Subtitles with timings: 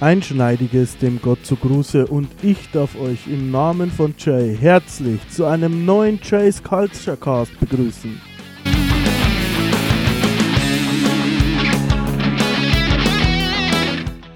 [0.00, 5.44] Einschneidiges dem Gott zu Gruße und ich darf euch im Namen von Jay herzlich zu
[5.44, 8.20] einem neuen Jay's Culture Cast begrüßen.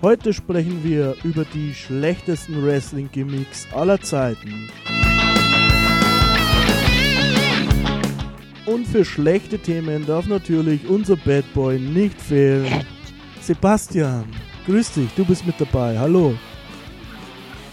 [0.02, 4.68] Heute sprechen wir über die schlechtesten Wrestling-Gimmicks aller Zeiten.
[8.66, 12.84] Und für schlechte Themen darf natürlich unser Bad Boy nicht fehlen.
[13.40, 14.24] Sebastian,
[14.66, 15.98] grüß dich, du bist mit dabei.
[15.98, 16.34] Hallo.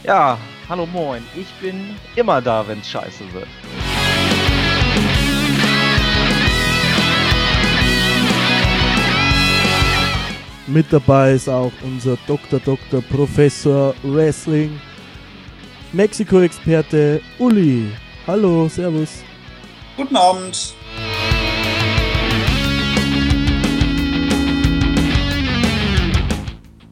[0.04, 1.24] Ja, hallo moin.
[1.36, 3.48] Ich bin immer da, wenn's scheiße wird.
[10.68, 12.60] Mit dabei ist auch unser Dr.
[12.60, 13.02] Dr.
[13.02, 14.80] Professor Wrestling,
[15.94, 17.92] Mexiko-Experte Uli.
[18.28, 19.24] Hallo, Servus.
[19.98, 20.76] Guten Abend.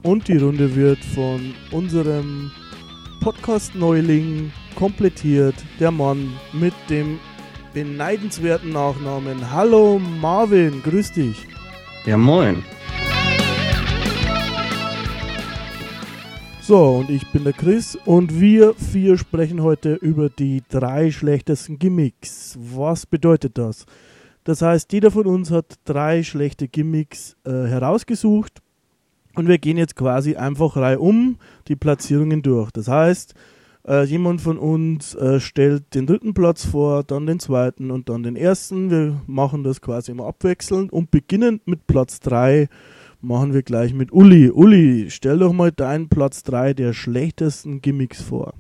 [0.07, 2.49] Und die Runde wird von unserem
[3.19, 5.55] Podcast-Neuling komplettiert.
[5.81, 7.19] Der Mann mit dem
[7.73, 9.51] beneidenswerten Nachnamen.
[9.51, 11.45] Hallo Marvin, grüß dich.
[12.05, 12.63] Ja, moin.
[16.61, 21.79] So, und ich bin der Chris und wir vier sprechen heute über die drei schlechtesten
[21.79, 22.57] Gimmicks.
[22.57, 23.85] Was bedeutet das?
[24.45, 28.61] Das heißt, jeder von uns hat drei schlechte Gimmicks äh, herausgesucht
[29.37, 32.71] und wir gehen jetzt quasi einfach reihum die Platzierungen durch.
[32.71, 33.35] Das heißt,
[33.87, 38.23] äh, jemand von uns äh, stellt den dritten Platz vor, dann den zweiten und dann
[38.23, 38.89] den ersten.
[38.89, 42.67] Wir machen das quasi immer abwechselnd und beginnend mit Platz 3
[43.21, 44.49] machen wir gleich mit Uli.
[44.49, 48.53] Uli, stell doch mal deinen Platz 3 der schlechtesten Gimmicks vor.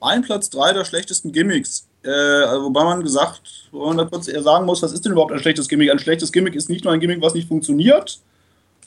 [0.00, 1.88] Mein Platz 3 der schlechtesten Gimmicks.
[2.02, 5.12] Äh, also wobei man gesagt, wo man da kurz eher sagen muss, was ist denn
[5.12, 5.90] überhaupt ein schlechtes Gimmick?
[5.90, 8.20] Ein schlechtes Gimmick ist nicht nur ein Gimmick, was nicht funktioniert,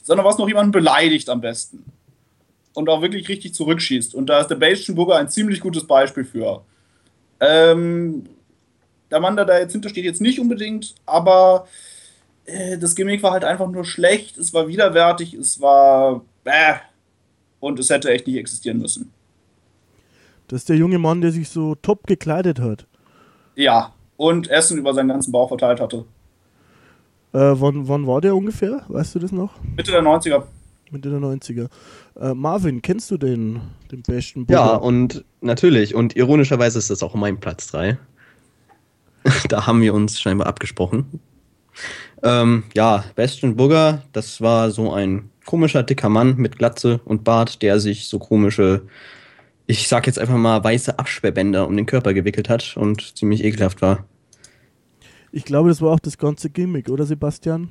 [0.08, 1.84] sondern was noch jemanden beleidigt am besten.
[2.72, 4.14] Und auch wirklich richtig zurückschießt.
[4.14, 6.64] Und da ist der Bastion Booger ein ziemlich gutes Beispiel für.
[7.40, 8.24] Ähm,
[9.10, 11.68] der Mann, der da jetzt hinter steht, jetzt nicht unbedingt, aber
[12.46, 16.76] äh, das Gimmick war halt einfach nur schlecht, es war widerwärtig, es war äh,
[17.60, 19.12] und es hätte echt nicht existieren müssen.
[20.46, 22.86] Das ist der junge Mann, der sich so top gekleidet hat.
[23.56, 26.06] Ja, und Essen über seinen ganzen Bauch verteilt hatte.
[27.32, 28.82] Äh, wann, wann war der ungefähr?
[28.88, 29.52] Weißt du das noch?
[29.76, 30.44] Mitte der 90er.
[30.90, 31.68] Mitte der 90er.
[32.18, 33.60] Äh, Marvin, kennst du den,
[33.92, 34.58] den besten Booger?
[34.58, 35.94] Ja, und natürlich.
[35.94, 37.98] Und ironischerweise ist das auch mein Platz 3.
[39.48, 41.20] da haben wir uns scheinbar abgesprochen.
[42.22, 47.62] Ähm, ja, Bastion Booger, das war so ein komischer, dicker Mann mit Glatze und Bart,
[47.62, 48.82] der sich so komische,
[49.66, 53.80] ich sag jetzt einfach mal, weiße Absperrbänder um den Körper gewickelt hat und ziemlich ekelhaft
[53.80, 54.04] war.
[55.30, 57.68] Ich glaube, das war auch das ganze Gimmick, oder Sebastian?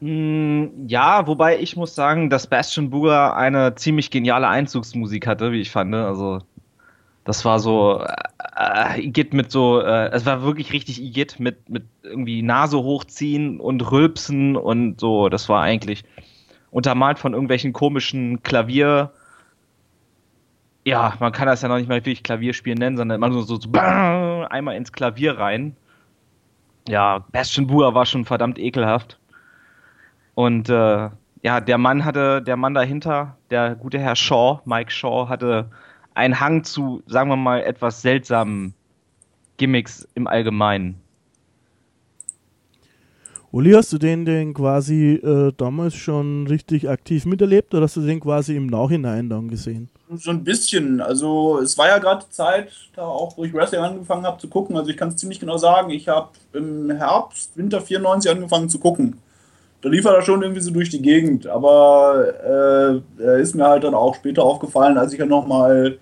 [0.00, 5.60] Mm, ja, wobei ich muss sagen, dass Bastion Booger eine ziemlich geniale Einzugsmusik hatte, wie
[5.60, 5.94] ich fand.
[5.94, 6.40] Also,
[7.24, 8.04] das war so
[8.56, 13.60] äh, Igitt mit so, äh, es war wirklich richtig Igitt mit, mit irgendwie Nase hochziehen
[13.60, 15.30] und Rülpsen und so.
[15.30, 16.04] Das war eigentlich
[16.70, 19.12] untermalt von irgendwelchen komischen Klavier.
[20.84, 23.58] Ja, man kann das ja noch nicht mal wirklich Klavierspielen nennen, sondern immer nur so,
[23.58, 25.76] so einmal ins Klavier rein
[26.88, 29.18] ja, Bastion Booger war schon verdammt ekelhaft.
[30.34, 31.10] Und äh,
[31.42, 35.70] ja, der Mann hatte, der Mann dahinter, der gute Herr Shaw, Mike Shaw, hatte
[36.14, 38.74] einen Hang zu, sagen wir mal, etwas seltsamen
[39.56, 41.00] Gimmicks im Allgemeinen.
[43.52, 48.00] Uli, hast du den denn quasi äh, damals schon richtig aktiv miterlebt oder hast du
[48.00, 49.88] den quasi im Nachhinein dann gesehen?
[50.10, 51.00] So ein bisschen.
[51.00, 54.76] Also es war ja gerade Zeit, da auch, wo ich Wrestling angefangen habe zu gucken.
[54.76, 55.90] Also ich kann es ziemlich genau sagen.
[55.90, 59.18] Ich habe im Herbst, Winter 94 angefangen zu gucken.
[59.80, 61.46] Da lief er da schon irgendwie so durch die Gegend.
[61.46, 65.98] Aber äh, ist mir halt dann auch später aufgefallen, als ich ja nochmal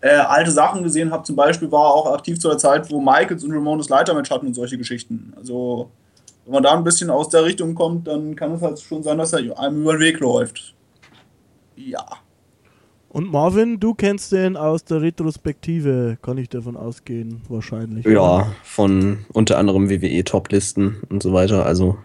[0.00, 1.24] äh, alte Sachen gesehen habe.
[1.24, 4.48] Zum Beispiel war er auch aktiv zu der Zeit, wo Michaels und Ramones Leitermatch hatten
[4.48, 5.32] und solche Geschichten.
[5.36, 5.90] Also
[6.44, 9.18] wenn man da ein bisschen aus der Richtung kommt, dann kann es halt schon sein,
[9.18, 10.74] dass er einem über den Weg läuft.
[11.76, 12.04] Ja.
[13.14, 18.04] Und Marvin, du kennst den aus der Retrospektive, kann ich davon ausgehen, wahrscheinlich.
[18.06, 21.64] Ja, von unter anderem WWE Toplisten und so weiter.
[21.64, 21.96] Also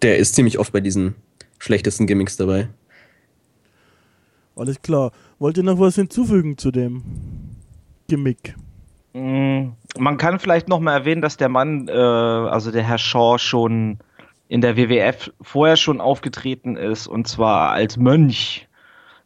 [0.00, 1.16] der ist ziemlich oft bei diesen
[1.58, 2.70] schlechtesten Gimmicks dabei.
[4.56, 5.12] Alles klar.
[5.38, 7.02] Wollt ihr noch was hinzufügen zu dem
[8.08, 8.54] Gimmick?
[9.12, 13.36] Mm, man kann vielleicht noch mal erwähnen, dass der Mann, äh, also der Herr Shaw,
[13.36, 13.98] schon
[14.48, 18.66] in der WWF vorher schon aufgetreten ist und zwar als Mönch.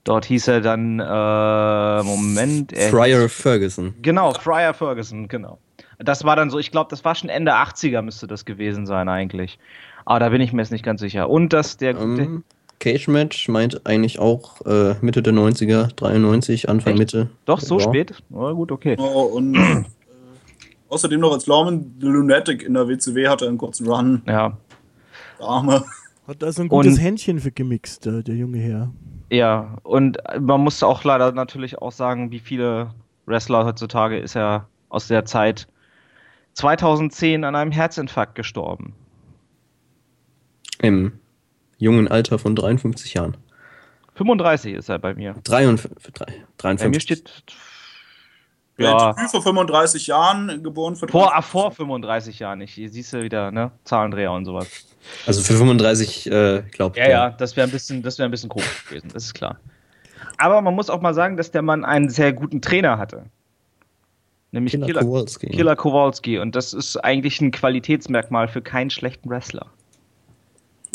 [0.05, 2.73] Dort hieß er dann, äh, Moment.
[2.77, 3.95] Friar hieß, Ferguson.
[4.01, 5.59] Genau, Friar Ferguson, genau.
[5.99, 9.09] Das war dann so, ich glaube, das war schon Ende 80er müsste das gewesen sein
[9.09, 9.59] eigentlich.
[10.05, 11.29] Aber da bin ich mir jetzt nicht ganz sicher.
[11.29, 12.05] Und dass der gute.
[12.05, 12.45] Um, ähm,
[12.81, 16.99] Cage Match meint eigentlich auch äh, Mitte der 90er, 93, Anfang Echt?
[17.01, 17.29] Mitte.
[17.45, 17.85] Doch, so Ja.
[17.85, 18.15] spät?
[18.31, 18.95] Oh, gut, okay.
[18.95, 19.83] Genau, und äh,
[20.89, 24.23] außerdem noch als Lawman the Lunatic in der WCW hatte er einen kurzen Run.
[24.29, 24.57] Ja.
[25.41, 25.85] Der Arme.
[26.29, 28.91] Hat also ein gutes Und- Händchen für gemixt, der, der junge Herr.
[29.31, 32.95] Ja, und man muss auch leider natürlich auch sagen, wie viele
[33.27, 35.67] Wrestler heutzutage ist er aus der Zeit
[36.55, 38.95] 2010 an einem Herzinfarkt gestorben.
[40.81, 41.13] Im
[41.79, 43.37] jungen Alter von 53 Jahren.
[44.15, 45.35] 35 ist er bei mir.
[45.45, 45.91] 53.
[46.15, 46.47] drei- Bei mir
[46.99, 47.03] 53.
[47.03, 47.43] steht
[48.79, 49.15] Ja.
[49.29, 52.61] vor 35 Jahren, geboren vor vor, ah, vor 35 Jahren.
[52.61, 53.73] Ich hier siehst du wieder, ne?
[53.85, 54.69] Zahlendreher und sowas.
[55.27, 58.49] Also für 35, äh, glaubt Ja, ja, das wäre ein bisschen, das wäre ein bisschen
[58.49, 59.59] komisch gewesen, das ist klar.
[60.37, 63.25] Aber man muss auch mal sagen, dass der Mann einen sehr guten Trainer hatte.
[64.53, 65.49] Nämlich Killer Killer, Kowalski.
[65.49, 66.39] Killer Kowalski.
[66.39, 69.67] Und das ist eigentlich ein Qualitätsmerkmal für keinen schlechten Wrestler.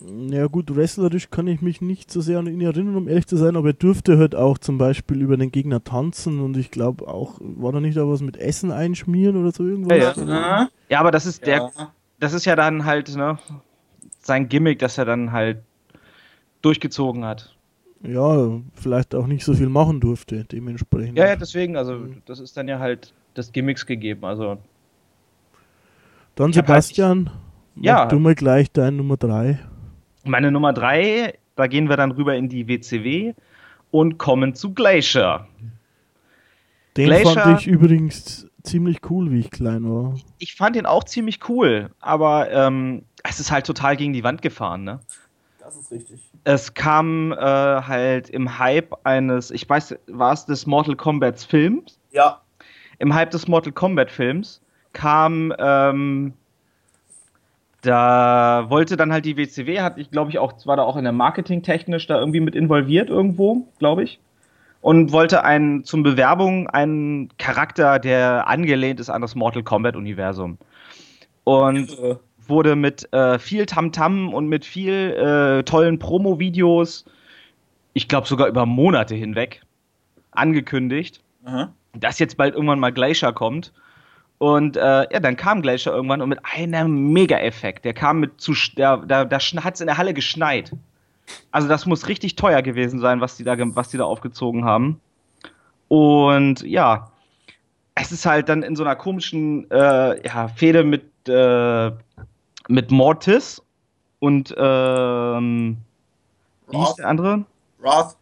[0.05, 3.37] Ja gut, wrestlerisch kann ich mich nicht so sehr an ihn erinnern, um ehrlich zu
[3.37, 7.07] sein, aber er durfte halt auch zum Beispiel über den Gegner tanzen und ich glaube
[7.07, 10.17] auch, war da nicht auch was mit Essen einschmieren oder so irgendwas?
[10.17, 10.29] Ja, ja.
[10.29, 11.91] Ja, Ja, aber das ist der, ja.
[12.19, 13.37] das ist ja dann halt, ne,
[14.19, 15.59] sein Gimmick, das er dann halt
[16.61, 17.55] durchgezogen hat.
[18.01, 21.17] Ja, vielleicht auch nicht so viel machen durfte, dementsprechend.
[21.17, 24.25] Ja, ja, deswegen, also das ist dann ja halt das Gimmicks gegeben.
[24.25, 24.57] Also
[26.35, 27.29] Dann halt- Sebastian,
[27.75, 27.95] Ja.
[28.03, 29.59] mach du mal gleich dein Nummer 3.
[30.23, 33.33] meine Nummer drei, da gehen wir dann rüber in die WCW
[33.91, 35.47] und kommen zu Glacier.
[36.97, 40.15] Den Glacier- fand ich übrigens ziemlich cool, wie ich klein war.
[40.39, 44.41] Ich fand ihn auch ziemlich cool, aber ähm, es ist halt total gegen die Wand
[44.41, 44.99] gefahren, ne?
[45.59, 46.19] Das ist richtig.
[46.43, 51.99] Es kam äh, halt im Hype eines, ich weiß, war es des Mortal Kombat Films?
[52.11, 52.41] Ja.
[52.99, 54.61] Im Hype des Mortal Kombat Films
[54.91, 56.33] kam, ähm,
[57.83, 61.03] da wollte dann halt die WCW, hat ich glaube ich auch, war da auch in
[61.03, 64.19] der Marketing technisch da irgendwie mit involviert irgendwo, glaube ich.
[64.81, 70.57] Und wollte einen zum Bewerbung einen Charakter, der angelehnt ist an das Mortal Kombat Universum.
[71.43, 72.15] Und Äh,
[72.47, 77.05] wurde mit äh, viel Tamtam und mit viel äh, tollen Promo-Videos,
[77.93, 79.61] ich glaube sogar über Monate hinweg,
[80.31, 81.73] angekündigt, aha.
[81.93, 83.71] dass jetzt bald irgendwann mal Glacier kommt.
[84.37, 87.85] Und äh, ja, dann kam Glacier irgendwann und mit einem Mega-Effekt.
[87.85, 90.71] Der kam mit zu, da, da, da hat es in der Halle geschneit.
[91.51, 94.99] Also das muss richtig teuer gewesen sein, was die da, was die da aufgezogen haben.
[95.87, 97.11] Und ja,
[97.95, 101.91] es ist halt dann in so einer komischen äh, ja, Fehde mit, äh,
[102.67, 103.61] mit Mortis
[104.19, 105.77] und ähm,
[106.69, 107.45] wie hieß der andere?
[107.79, 108.17] Wrath.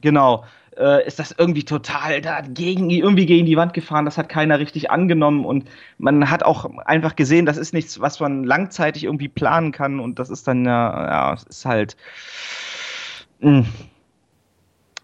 [0.00, 0.44] Genau.
[0.78, 4.04] Äh, ist das irgendwie total da gegen, irgendwie gegen die Wand gefahren.
[4.04, 8.20] Das hat keiner richtig angenommen und man hat auch einfach gesehen, das ist nichts, was
[8.20, 11.96] man langzeitig irgendwie planen kann und das ist dann ja, ja, es ist halt.
[13.40, 13.64] Mh.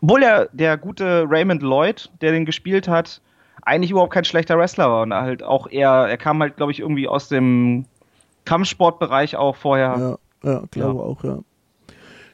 [0.03, 3.23] Obwohl der, der gute Raymond Lloyd, der den gespielt hat,
[3.63, 6.81] eigentlich überhaupt kein schlechter Wrestler war und halt auch eher, er kam halt, glaube ich,
[6.81, 7.87] irgendwie aus dem
[8.45, 10.19] Kampfsportbereich auch vorher.
[10.43, 11.39] Ja, ja glaube auch, ja.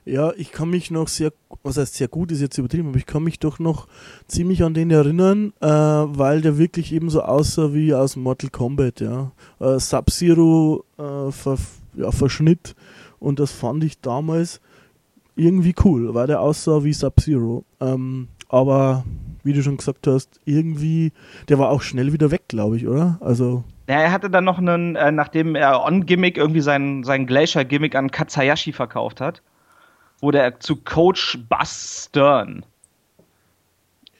[0.08, 1.32] Ja, ich kann mich noch sehr,
[1.62, 3.87] was heißt sehr gut, ist jetzt übertrieben, aber ich kann mich doch noch
[4.26, 9.00] ziemlich an den erinnern, äh, weil der wirklich eben so aussah wie aus Mortal Kombat,
[9.00, 9.32] ja.
[9.60, 11.58] Äh, Sub-Zero äh, ver,
[11.94, 12.75] ja, Verschnitt
[13.19, 14.62] und das fand ich damals
[15.36, 17.65] irgendwie cool, weil der aussah wie Sub-Zero.
[17.81, 19.05] Ähm, aber
[19.44, 21.12] wie du schon gesagt hast, irgendwie,
[21.48, 23.19] der war auch schnell wieder weg, glaube ich, oder?
[23.20, 27.94] Also, Ja, er hatte dann noch einen, äh, nachdem er On-Gimmick irgendwie sein, sein Glacier-Gimmick
[27.94, 29.43] an Katsayashi verkauft hat,
[30.20, 32.65] wurde er zu Coach Buzz Stern.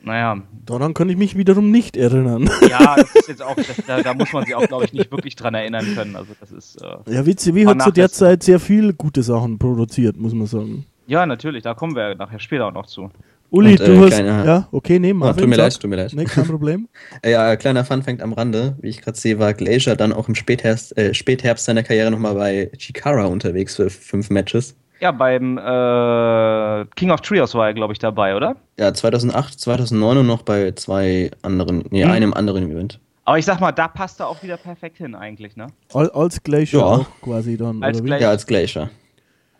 [0.00, 2.49] Naja, daran kann ich mich wiederum nicht erinnern.
[2.71, 5.11] ja, das ist jetzt auch, das, da, da muss man sich auch, glaube ich, nicht
[5.11, 6.14] wirklich dran erinnern können.
[6.14, 8.11] Also das ist, äh, Ja, WCW hat zu der.
[8.11, 10.87] Zeit sehr viel gute Sachen produziert, muss man sagen.
[11.09, 13.11] ja, natürlich, da kommen wir nachher später auch noch zu.
[13.50, 14.09] Uli, Und, äh, du hast.
[14.11, 16.12] kleiner- Ja, okay, nee, Ah, Marvin, tut mir leid, tut mir leid.
[16.14, 16.88] Nee, kein Problem.
[17.23, 18.76] Äh, Ja, kleiner Funfact am Rande.
[18.81, 22.35] Wie ich gerade sehe, war Glacier dann auch im Spätherbst, äh, Spätherbst seiner Karriere nochmal
[22.35, 24.76] bei Chikara unterwegs für fünf Matches.
[25.00, 28.57] Ja, beim äh, King of Trios war er, glaube ich, dabei, oder?
[28.78, 32.11] Ja, 2008, 2009 und noch bei zwei anderen, nee, Hm.
[32.11, 32.99] einem anderen Event.
[33.25, 35.67] Aber ich sag mal, da passt er auch wieder perfekt hin eigentlich, ne?
[35.93, 36.85] Al- Als Glacier Ja.
[36.87, 37.83] auch quasi dann.
[37.83, 38.09] Als oder wie?
[38.09, 38.23] Glacier.
[38.26, 38.90] Ja, als Glacier.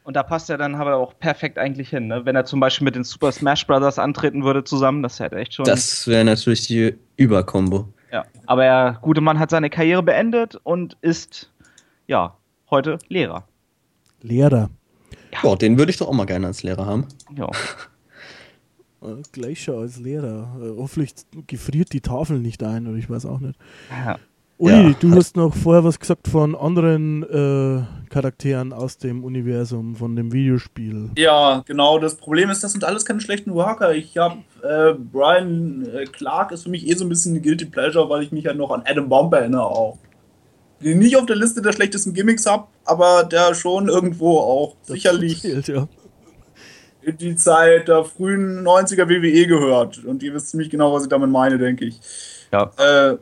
[0.05, 2.25] Und da passt er dann aber auch perfekt eigentlich hin, ne?
[2.25, 5.53] Wenn er zum Beispiel mit den Super Smash Brothers antreten würde zusammen, das hätte echt
[5.55, 5.67] schon.
[5.67, 7.87] Das wäre natürlich die Überkombo.
[8.11, 8.25] Ja.
[8.47, 11.53] Aber der gute Mann hat seine Karriere beendet und ist,
[12.07, 12.35] ja,
[12.71, 13.45] heute Lehrer.
[14.23, 14.71] Lehrer.
[15.33, 17.07] Ja, den würde ich doch auch mal gerne als Lehrer haben.
[17.37, 17.49] Ja.
[19.01, 20.57] Äh, Glacier als Lehrer.
[20.61, 21.15] Äh, hoffentlich
[21.47, 23.57] gefriert die Tafel nicht ein, oder ich weiß auch nicht.
[23.91, 24.19] Ja.
[24.59, 29.95] Uli, Ja, du hast noch vorher was gesagt von anderen äh, Charakteren aus dem Universum,
[29.95, 31.11] von dem Videospiel.
[31.17, 32.01] Ja, genau.
[32.01, 33.95] Das Problem ist, das sind alles keine schlechten Worker.
[33.95, 37.67] Ich habe äh, Brian äh, Clark ist für mich eh so ein bisschen eine Guilty
[37.67, 39.99] Pleasure, weil ich mich ja noch an Adam Bomb erinnere auch.
[40.81, 44.95] Den nicht auf der Liste der schlechtesten Gimmicks habe, aber der schon irgendwo auch Das
[44.95, 45.89] sicherlich zählt, ja.
[47.03, 50.05] in die Zeit der frühen 90er WWE gehört.
[50.05, 52.01] Und ihr wisst ziemlich genau, was ich damit meine, denke ich.
[52.53, 52.71] Ja.
[52.77, 53.17] Äh,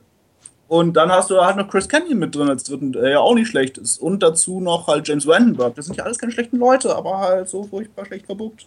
[0.69, 3.35] und dann hast du halt noch Chris Canyon mit drin als dritten, der ja auch
[3.35, 3.99] nicht schlecht ist.
[3.99, 5.77] Und dazu noch halt James Vandenberg.
[5.77, 8.67] Das sind ja alles keine schlechten Leute, aber halt so furchtbar schlecht verbuckt.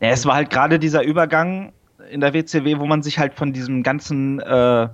[0.00, 1.72] Ja, es war halt gerade dieser Übergang
[2.10, 4.88] in der WCW, wo man sich halt von diesem ganzen äh,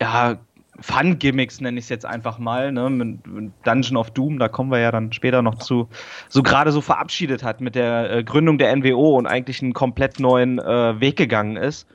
[0.00, 0.38] ja,
[0.80, 4.70] Fun-Gimmicks, nenne ich es jetzt einfach mal, ne, mit, mit Dungeon of Doom, da kommen
[4.70, 5.88] wir ja dann später noch zu,
[6.28, 10.20] so gerade so verabschiedet hat mit der äh, Gründung der NWO und eigentlich einen komplett
[10.20, 11.86] neuen äh, Weg gegangen ist.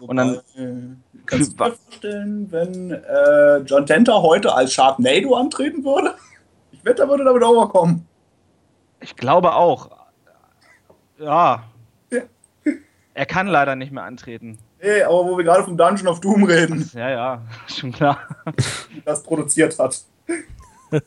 [0.00, 0.70] Und dann- Äh,
[1.26, 6.14] kannst du dir vorstellen, wenn äh, John Tenter heute als Sharknado antreten würde?
[6.72, 8.06] Ich wette, er würde damit overkommen.
[9.00, 9.90] Ich glaube auch.
[11.18, 11.64] Ja.
[12.10, 12.20] Ja.
[13.12, 14.56] Er kann leider nicht mehr antreten.
[14.82, 18.18] Nee, aber wo wir gerade vom Dungeon of Doom reden, Ja, ja, schon klar.
[19.04, 20.00] das produziert hat.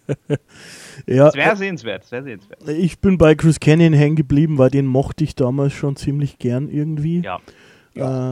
[1.05, 2.65] Ja, Es wäre sehenswert, sehr sehenswert.
[2.69, 6.69] ich bin bei Chris Canyon hängen geblieben, weil den mochte ich damals schon ziemlich gern
[6.69, 7.21] irgendwie.
[7.21, 7.39] Ja.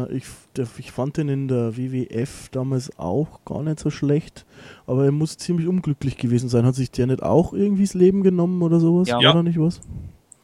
[0.06, 0.24] Äh, ich,
[0.56, 4.46] der, ich fand den in der WWF damals auch gar nicht so schlecht,
[4.88, 6.66] aber er muss ziemlich unglücklich gewesen sein.
[6.66, 9.10] Hat sich der nicht auch irgendwie das Leben genommen oder sowas?
[9.10, 9.18] Ja.
[9.18, 9.82] War da nicht was?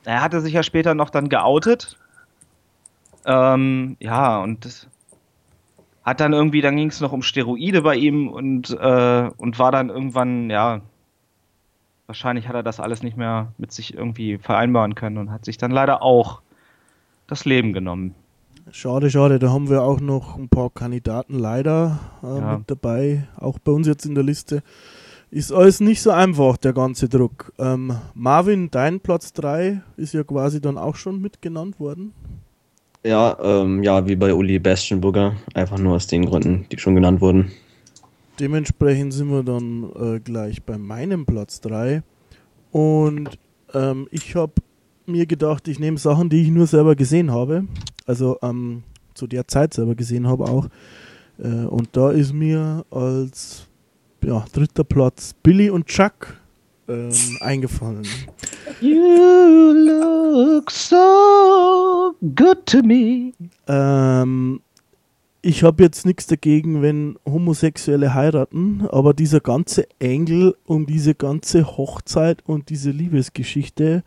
[0.04, 1.98] Er hatte sich ja später noch dann geoutet.
[3.28, 4.88] Ähm, ja, und das
[6.04, 9.72] hat dann irgendwie, dann ging es noch um Steroide bei ihm und, äh, und war
[9.74, 10.80] dann irgendwann, ja,
[12.06, 15.58] wahrscheinlich hat er das alles nicht mehr mit sich irgendwie vereinbaren können und hat sich
[15.58, 16.42] dann leider auch
[17.28, 18.16] das Leben genommen.
[18.72, 19.40] Schade, schade.
[19.40, 22.58] Da haben wir auch noch ein paar Kandidaten leider äh, Ja.
[22.58, 23.28] mit dabei.
[23.38, 24.64] Auch bei uns jetzt in der Liste.
[25.30, 27.52] Ist alles nicht so einfach, der ganze Druck.
[27.60, 32.14] Ähm, Marvin, dein Platz 3 ist ja quasi dann auch schon mitgenannt worden.
[33.08, 35.38] Ja, ähm, ja, wie bei Uli Bastionburger.
[35.54, 37.54] Einfach nur aus den Gründen, die schon genannt wurden.
[38.38, 42.04] Dementsprechend sind wir dann äh, gleich bei meinem Platz 3.
[42.74, 43.40] Und
[43.74, 44.52] ähm, ich habe
[45.06, 47.64] mir gedacht, ich nehme Sachen, die ich nur selber gesehen habe.
[48.06, 48.84] Also ähm,
[49.14, 50.68] zu der Zeit selber gesehen habe auch.
[51.40, 53.68] Äh, und da ist mir als
[54.22, 56.36] ja, dritter Platz Billy und Chuck
[56.88, 58.08] ähm, eingefallen.
[58.82, 63.34] You look so good to me.
[63.68, 64.62] Ähm,
[65.42, 71.78] ich habe jetzt nichts dagegen, wenn Homosexuelle heiraten, aber dieser ganze Engel um diese ganze
[71.78, 74.04] Hochzeit und diese Liebesgeschichte,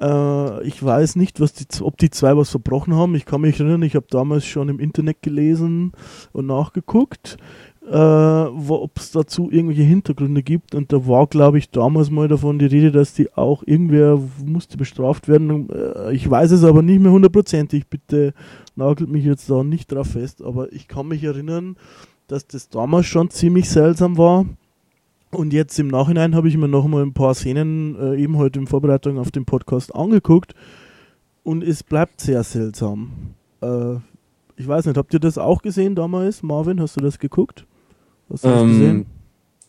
[0.00, 3.14] äh, ich weiß nicht, was die, ob die zwei was verbrochen haben.
[3.14, 5.92] Ich kann mich erinnern, ich habe damals schon im Internet gelesen
[6.32, 7.38] und nachgeguckt,
[7.90, 10.74] äh, ob es dazu irgendwelche Hintergründe gibt.
[10.74, 14.76] Und da war, glaube ich, damals mal davon die Rede, dass die auch irgendwer musste
[14.76, 15.68] bestraft werden.
[15.70, 17.86] Äh, ich weiß es aber nicht mehr hundertprozentig.
[17.88, 18.34] Bitte
[18.76, 21.76] nagelt mich jetzt da nicht drauf fest, aber ich kann mich erinnern,
[22.26, 24.44] dass das damals schon ziemlich seltsam war.
[25.30, 28.58] Und jetzt im Nachhinein habe ich mir noch mal ein paar Szenen äh, eben heute
[28.60, 30.54] in Vorbereitung auf den Podcast angeguckt
[31.42, 33.34] und es bleibt sehr seltsam.
[33.60, 33.96] Äh,
[34.56, 36.42] ich weiß nicht, habt ihr das auch gesehen damals?
[36.42, 37.66] Marvin, hast du das geguckt?
[38.30, 39.06] Hast du das Ähm, gesehen?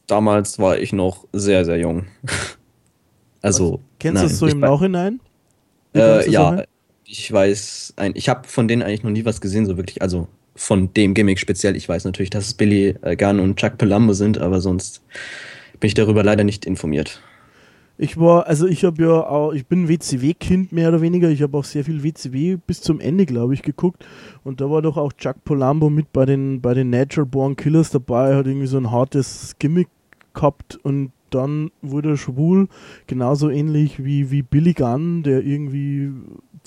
[0.07, 2.05] damals war ich noch sehr, sehr jung.
[3.41, 3.79] also.
[3.99, 5.19] Kennst du es so im Nachhinein?
[5.95, 6.63] Äh, ja,
[7.05, 10.01] ich weiß, ein, ich habe von denen eigentlich noch nie was gesehen, so wirklich.
[10.01, 11.75] Also von dem Gimmick speziell.
[11.75, 15.01] Ich weiß natürlich, dass es Billy äh, Gunn und Chuck Palumbo sind, aber sonst
[15.79, 17.21] bin ich darüber leider nicht informiert.
[18.01, 21.29] Ich war, also ich habe ja auch, ich bin WCW-Kind mehr oder weniger.
[21.29, 24.05] Ich habe auch sehr viel WCW bis zum Ende, glaube ich, geguckt.
[24.45, 27.89] Und da war doch auch Chuck Polambo mit bei den, bei den Natural Born Killers
[27.89, 29.89] dabei, hat irgendwie so ein hartes Gimmick
[30.33, 32.69] gehabt und dann wurde er schwul,
[33.05, 36.13] genauso ähnlich wie, wie Billy Gunn, der irgendwie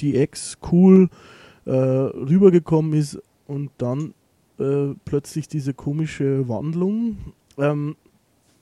[0.00, 1.08] die Ex cool
[1.64, 4.12] äh, rübergekommen ist und dann
[4.58, 7.16] äh, plötzlich diese komische Wandlung.
[7.56, 7.96] Ähm,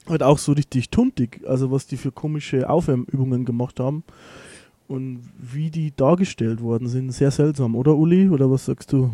[0.09, 4.04] halt auch so richtig tuntig, also was die für komische Aufwärmübungen gemacht haben
[4.88, 7.12] und wie die dargestellt worden sind.
[7.12, 8.28] Sehr seltsam, oder Uli?
[8.28, 9.11] Oder was sagst du?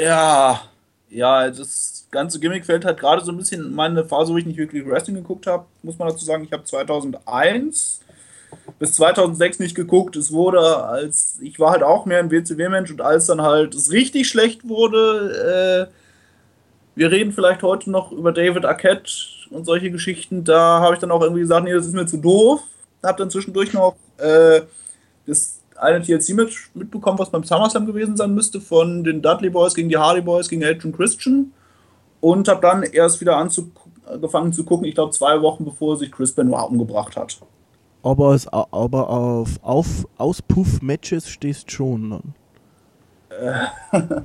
[0.00, 0.60] Ja,
[1.08, 4.46] ja, das ganze Gimmick fällt halt gerade so ein bisschen in meine Phase, wo ich
[4.46, 5.66] nicht wirklich Wrestling geguckt habe.
[5.82, 8.00] Muss man dazu sagen, ich habe 2001
[8.78, 10.16] bis 2006 nicht geguckt.
[10.16, 13.90] Es wurde als, ich war halt auch mehr ein WCW-Mensch und als dann halt es
[13.90, 15.94] richtig schlecht wurde, äh,
[16.94, 19.10] wir reden vielleicht heute noch über David Arquette
[19.52, 22.18] und solche Geschichten, da habe ich dann auch irgendwie gesagt, nee, das ist mir zu
[22.18, 22.62] doof.
[23.02, 24.62] Habe dann zwischendurch noch äh,
[25.26, 29.88] das eine TLC-Match mitbekommen, was beim SummerSlam gewesen sein müsste, von den Dudley Boys gegen
[29.88, 31.52] die Hardy Boys gegen Edge und Christian.
[32.20, 36.32] und habe dann erst wieder angefangen zu gucken, ich glaube zwei Wochen bevor sich Chris
[36.32, 37.38] Benoit umgebracht hat.
[38.04, 42.34] Aber, als, aber auf, auf Auspuff-Matches stehst schon dann.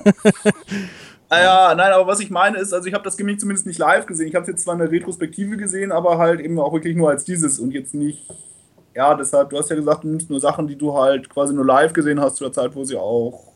[1.32, 3.78] Ah ja, nein, aber was ich meine ist, also ich habe das Gimmick zumindest nicht
[3.78, 4.26] live gesehen.
[4.26, 7.08] Ich habe es jetzt zwar in der Retrospektive gesehen, aber halt eben auch wirklich nur
[7.08, 8.26] als dieses und jetzt nicht.
[8.96, 11.64] Ja, deshalb, du hast ja gesagt, du nimmst nur Sachen, die du halt quasi nur
[11.64, 13.52] live gesehen hast zu der Zeit, wo sie auch.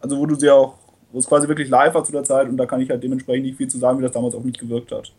[0.00, 0.78] Also wo du sie auch,
[1.12, 3.44] wo es quasi wirklich live war zu der Zeit und da kann ich halt dementsprechend
[3.44, 5.12] nicht viel zu sagen, wie das damals auch nicht gewirkt hat.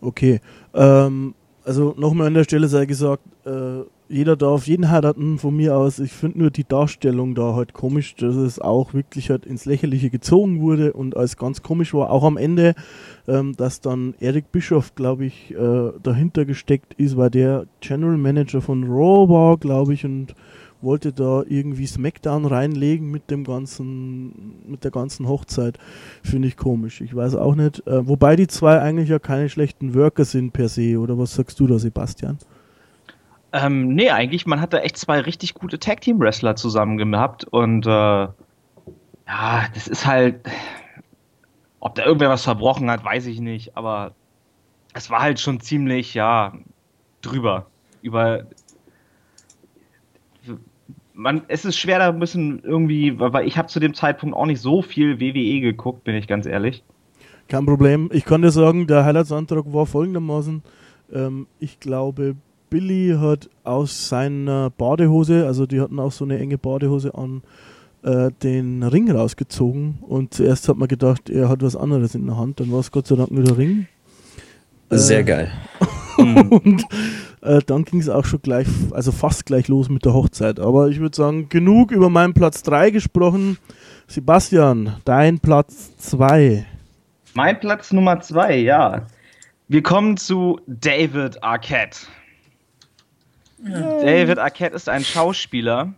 [0.00, 0.40] Okay.
[0.74, 5.76] Ähm, also nochmal an der Stelle sei gesagt, äh, jeder darf jeden heiraten von mir
[5.76, 5.98] aus.
[5.98, 10.10] Ich finde nur die Darstellung da halt komisch, dass es auch wirklich halt ins Lächerliche
[10.10, 12.10] gezogen wurde und als ganz komisch war.
[12.10, 12.74] Auch am Ende,
[13.26, 18.60] ähm, dass dann Eric Bischoff, glaube ich, äh, dahinter gesteckt ist, weil der General Manager
[18.62, 20.34] von Raw war, glaube ich, und
[20.80, 25.78] wollte da irgendwie Smackdown reinlegen mit dem ganzen, mit der ganzen Hochzeit.
[26.22, 27.00] Finde ich komisch.
[27.00, 27.86] Ich weiß auch nicht.
[27.86, 31.60] Äh, wobei die zwei eigentlich ja keine schlechten Worker sind per se, oder was sagst
[31.60, 32.38] du da, Sebastian?
[33.52, 37.90] Ähm, nee, eigentlich, man hat da echt zwei richtig gute Tag-Team-Wrestler zusammen gehabt und äh,
[37.90, 38.32] ja,
[39.74, 40.40] das ist halt,
[41.80, 44.12] ob da irgendwer was verbrochen hat, weiß ich nicht, aber
[44.92, 46.52] es war halt schon ziemlich, ja,
[47.22, 47.66] drüber.
[48.02, 48.46] Über.
[51.14, 54.60] Man, es ist schwer, da müssen irgendwie, weil ich habe zu dem Zeitpunkt auch nicht
[54.60, 56.84] so viel WWE geguckt, bin ich ganz ehrlich.
[57.48, 58.08] Kein Problem.
[58.12, 60.62] Ich dir sagen, der Highlights-Antrag war folgendermaßen.
[61.12, 62.36] Ähm, ich glaube,
[62.70, 67.42] Billy hat aus seiner Badehose, also die hatten auch so eine enge Badehose an,
[68.02, 69.98] äh, den Ring rausgezogen.
[70.02, 72.60] Und zuerst hat man gedacht, er hat was anderes in der Hand.
[72.60, 73.86] Dann war es Gott sei Dank nur der Ring.
[74.90, 75.50] Sehr Äh, geil.
[76.18, 76.84] Und
[77.42, 80.58] äh, dann ging es auch schon gleich, also fast gleich los mit der Hochzeit.
[80.58, 83.58] Aber ich würde sagen, genug über meinen Platz 3 gesprochen.
[84.06, 86.66] Sebastian, dein Platz 2.
[87.34, 89.06] Mein Platz Nummer zwei, ja.
[89.68, 92.00] Wir kommen zu David Arquette.
[93.62, 95.92] David Arquette ist ein Schauspieler,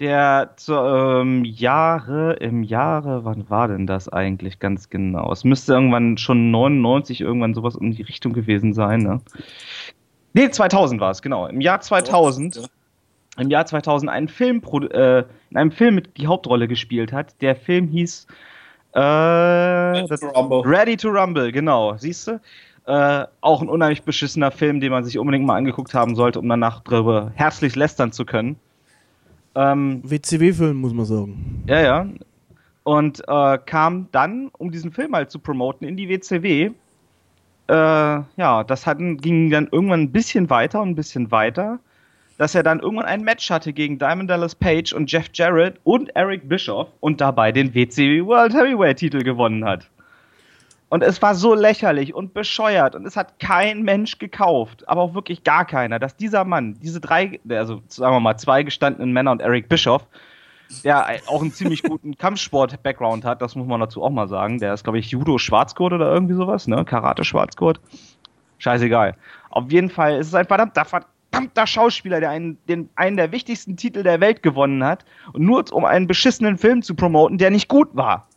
[0.00, 5.30] der zu, ähm, Jahre, im Jahre, wann war denn das eigentlich ganz genau?
[5.32, 9.20] Es müsste irgendwann schon 99, irgendwann sowas in die Richtung gewesen sein, ne?
[10.34, 11.46] Nee, 2000 war es, genau.
[11.46, 12.68] Im Jahr 2000,
[13.38, 17.40] im Jahr 2000 einen Film, produ- äh, in einem Film mit die Hauptrolle gespielt hat.
[17.40, 18.26] Der Film hieß,
[18.92, 19.00] äh,
[20.06, 20.60] das, Rumble.
[20.64, 22.40] Ready to Rumble, genau, siehst du?
[22.88, 26.48] Äh, auch ein unheimlich beschissener Film, den man sich unbedingt mal angeguckt haben sollte, um
[26.48, 28.56] danach darüber herzlich lästern zu können.
[29.54, 31.64] Ähm, WCW-Film, muss man sagen.
[31.66, 32.06] ja, ja.
[32.84, 36.70] Und äh, kam dann, um diesen Film halt zu promoten, in die WCW.
[37.68, 41.80] Äh, ja, das hatten, ging dann irgendwann ein bisschen weiter und ein bisschen weiter,
[42.38, 46.08] dass er dann irgendwann ein Match hatte gegen Diamond Dallas Page und Jeff Jarrett und
[46.16, 49.90] Eric Bischoff und dabei den WCW World Heavyweight Titel gewonnen hat.
[50.90, 55.14] Und es war so lächerlich und bescheuert und es hat kein Mensch gekauft, aber auch
[55.14, 59.32] wirklich gar keiner, dass dieser Mann, diese drei, also sagen wir mal zwei gestandenen Männer
[59.32, 60.06] und Eric Bischoff,
[60.84, 64.58] der auch einen ziemlich guten Kampfsport-Background hat, das muss man dazu auch mal sagen.
[64.58, 66.84] Der ist, glaube ich, Judo-Schwarzgurt oder irgendwie sowas, ne?
[66.84, 67.80] Karate-Schwarzgurt.
[68.58, 69.14] Scheißegal.
[69.50, 73.76] Auf jeden Fall ist es ein verdammter, verdammter Schauspieler, der einen, den, einen der wichtigsten
[73.76, 75.04] Titel der Welt gewonnen hat.
[75.32, 78.27] Und nur um einen beschissenen Film zu promoten, der nicht gut war.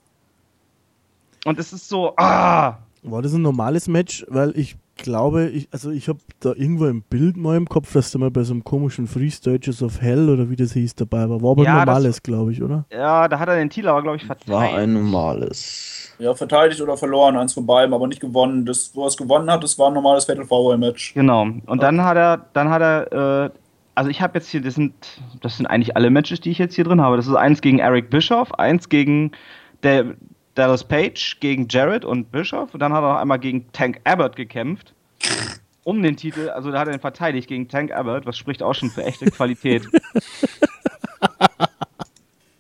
[1.45, 4.25] Und es ist so, ah, War das ein normales Match?
[4.29, 8.11] Weil ich glaube, ich, also ich habe da irgendwo ein Bild mal im Kopf, dass
[8.11, 11.27] der mal bei so einem komischen Free Stages of Hell oder wie das hieß dabei
[11.27, 11.41] war.
[11.41, 12.85] War aber Ja, ein normales, glaube ich, oder?
[12.91, 14.49] ja, da hat er den Titel aber, glaube ich, verteilt.
[14.49, 16.13] War ein normales.
[16.19, 18.67] Ja, verteidigt oder verloren, eins von beiden, aber nicht gewonnen.
[18.67, 21.15] Das, wo er es gewonnen hat, das war ein normales Fatal Four Match.
[21.15, 21.47] Genau.
[21.65, 23.49] Und dann hat er, dann hat er, äh,
[23.95, 24.93] also ich habe jetzt hier, das sind,
[25.41, 27.17] das sind eigentlich alle Matches, die ich jetzt hier drin habe.
[27.17, 29.31] Das ist eins gegen Eric Bischoff, eins gegen
[29.81, 30.13] der
[30.55, 32.73] Dallas Page, gegen Jarrett und Bischoff.
[32.73, 34.93] Und dann hat er noch einmal gegen Tank Abbott gekämpft.
[35.83, 38.73] Um den Titel, also da hat er ihn verteidigt gegen Tank Abbott, was spricht auch
[38.73, 39.87] schon für echte Qualität.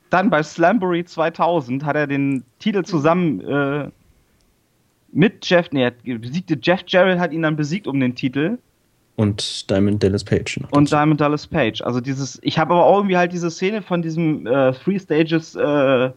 [0.09, 3.89] Dann bei Slamboree 2000 hat er den Titel zusammen äh,
[5.13, 8.57] mit Jeff, nee, er besiegte Jeff Jarrett, hat ihn dann besiegt um den Titel
[9.15, 10.59] Und Diamond Dallas Page.
[10.59, 10.91] noch und.
[10.91, 11.81] Diamond Dallas Page.
[11.81, 15.55] Also dieses, ich habe aber auch irgendwie halt diese Szene von diesem äh, Three Stages
[15.55, 16.11] äh,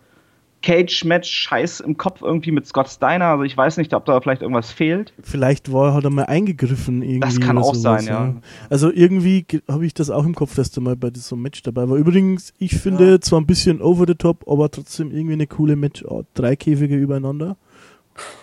[0.65, 3.27] Cage Match Scheiß im Kopf irgendwie mit Scott Steiner.
[3.27, 5.13] Also ich weiß nicht, ob da vielleicht irgendwas fehlt.
[5.23, 7.21] Vielleicht war, hat er mal eingegriffen irgendwie.
[7.21, 8.35] Das kann auch sowas, sein, ja.
[8.71, 11.87] Also irgendwie habe ich das auch im Kopf, dass der mal bei diesem Match dabei
[11.87, 11.99] war.
[11.99, 16.27] Übrigens, ich finde zwar ein bisschen over the top, aber trotzdem irgendwie eine coole Matchart.
[16.33, 17.59] Drei Käfige übereinander.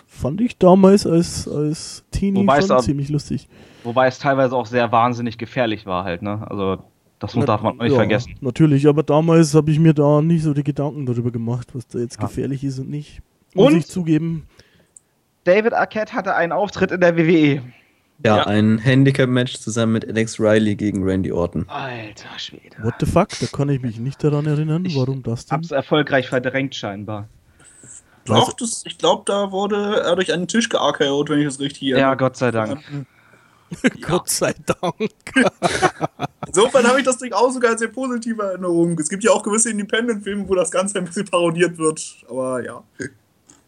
[0.06, 3.48] Fand ich damals als, als Teenie Wobei es ziemlich lustig.
[3.82, 6.46] Wobei es teilweise auch sehr wahnsinnig gefährlich war halt, ne?
[6.48, 6.78] Also
[7.22, 8.34] das muss, darf man auch nicht Ja, vergessen.
[8.40, 11.98] Natürlich, aber damals habe ich mir da nicht so die Gedanken darüber gemacht, was da
[11.98, 12.26] jetzt Ja.
[12.26, 13.20] gefährlich ist und nicht.
[13.54, 13.78] muss Und?
[13.78, 14.46] ich zugeben.
[15.44, 17.62] David Arquette hatte einen Auftritt in der WWE.
[18.24, 18.46] Ja, Ja.
[18.46, 21.64] ein Handicap-Match zusammen mit Alex Riley gegen Randy Orton.
[21.68, 22.76] Alter Schwede.
[22.82, 23.28] What the fuck?
[23.40, 24.84] Da kann ich mich nicht daran erinnern.
[24.84, 25.56] Ich Warum das denn?
[25.58, 27.28] Hab's erfolgreich verdrängt scheinbar.
[28.24, 31.82] Doch, das, ich glaube, da wurde er durch einen Tisch gearkeot, wenn ich das richtig
[31.88, 32.16] Ja, erinnere.
[32.18, 32.78] Gott sei Dank.
[34.00, 35.10] Gott sei Dank.
[36.46, 38.98] Insofern habe ich das durchaus sogar als sehr positive Erinnerung.
[38.98, 42.24] Es gibt ja auch gewisse Independent-Filme, wo das Ganze ein bisschen parodiert wird.
[42.28, 42.82] Aber ja.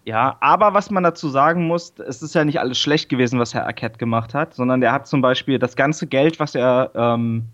[0.04, 3.54] Ja, aber was man dazu sagen muss, es ist ja nicht alles schlecht gewesen, was
[3.54, 7.44] Herr Arquette gemacht hat, sondern der hat zum Beispiel das ganze Geld, was er ähm,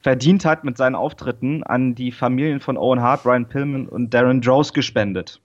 [0.00, 4.40] verdient hat mit seinen Auftritten, an die Familien von Owen Hart, Brian Pillman und Darren
[4.40, 5.40] Drows gespendet.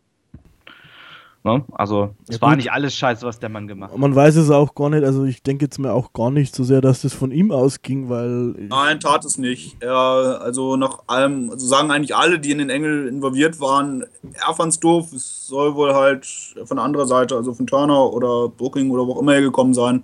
[1.48, 1.64] Ne?
[1.72, 2.58] Also, es Ja, war gut.
[2.58, 3.98] nicht alles scheiße, was der Mann gemacht hat.
[3.98, 5.06] Man weiß es auch gar nicht.
[5.06, 8.10] Also ich denke jetzt mir auch gar nicht so sehr, dass das von ihm ausging,
[8.10, 9.78] weil Nein, tat es nicht.
[9.82, 14.04] Er, also nach allem, also sagen eigentlich alle, die in den Engel involviert waren,
[14.46, 15.14] er fand's doof.
[15.14, 16.28] Es soll wohl halt
[16.66, 20.04] von anderer Seite, also von Turner oder Booking oder wo auch immer er gekommen sein.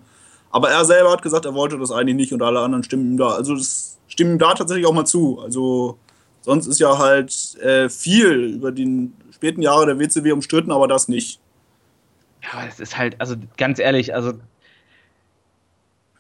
[0.49, 3.17] Aber er selber hat gesagt, er wollte das eigentlich nicht und alle anderen stimmen ihm
[3.17, 3.29] da.
[3.31, 5.39] Also das stimmen ihm da tatsächlich auch mal zu.
[5.41, 5.97] Also
[6.41, 9.11] sonst ist ja halt äh, viel über die
[9.43, 11.41] späten Jahre der WCW umstritten, aber das nicht.
[12.41, 14.31] Ja, es ist halt, also ganz ehrlich, also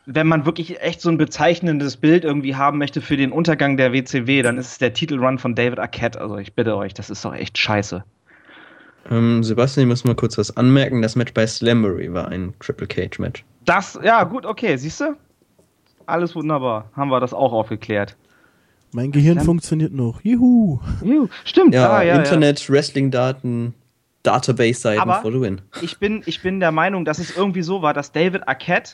[0.05, 3.93] wenn man wirklich echt so ein bezeichnendes Bild irgendwie haben möchte für den Untergang der
[3.93, 6.19] WCW, dann ist es der Titelrun von David Arquette.
[6.19, 8.03] Also ich bitte euch, das ist doch echt scheiße.
[9.09, 11.01] Ähm, Sebastian, ich muss mal kurz was anmerken.
[11.01, 13.45] Das Match bei Slambury war ein Triple Cage Match.
[13.63, 15.15] Das, ja, gut, okay, siehst du?
[16.07, 16.89] Alles wunderbar.
[16.93, 18.17] Haben wir das auch aufgeklärt.
[18.93, 19.43] Mein Gehirn Ja.
[19.43, 20.21] funktioniert noch.
[20.23, 20.79] Juhu.
[21.03, 23.73] Juhu, stimmt, Ja, ah, ja, Internet, Wrestling-Daten,
[24.23, 25.61] Database-Seiten for the win.
[25.75, 25.81] Ja.
[25.83, 28.93] Ich, bin, ich bin der Meinung, dass es irgendwie so war, dass David Arquette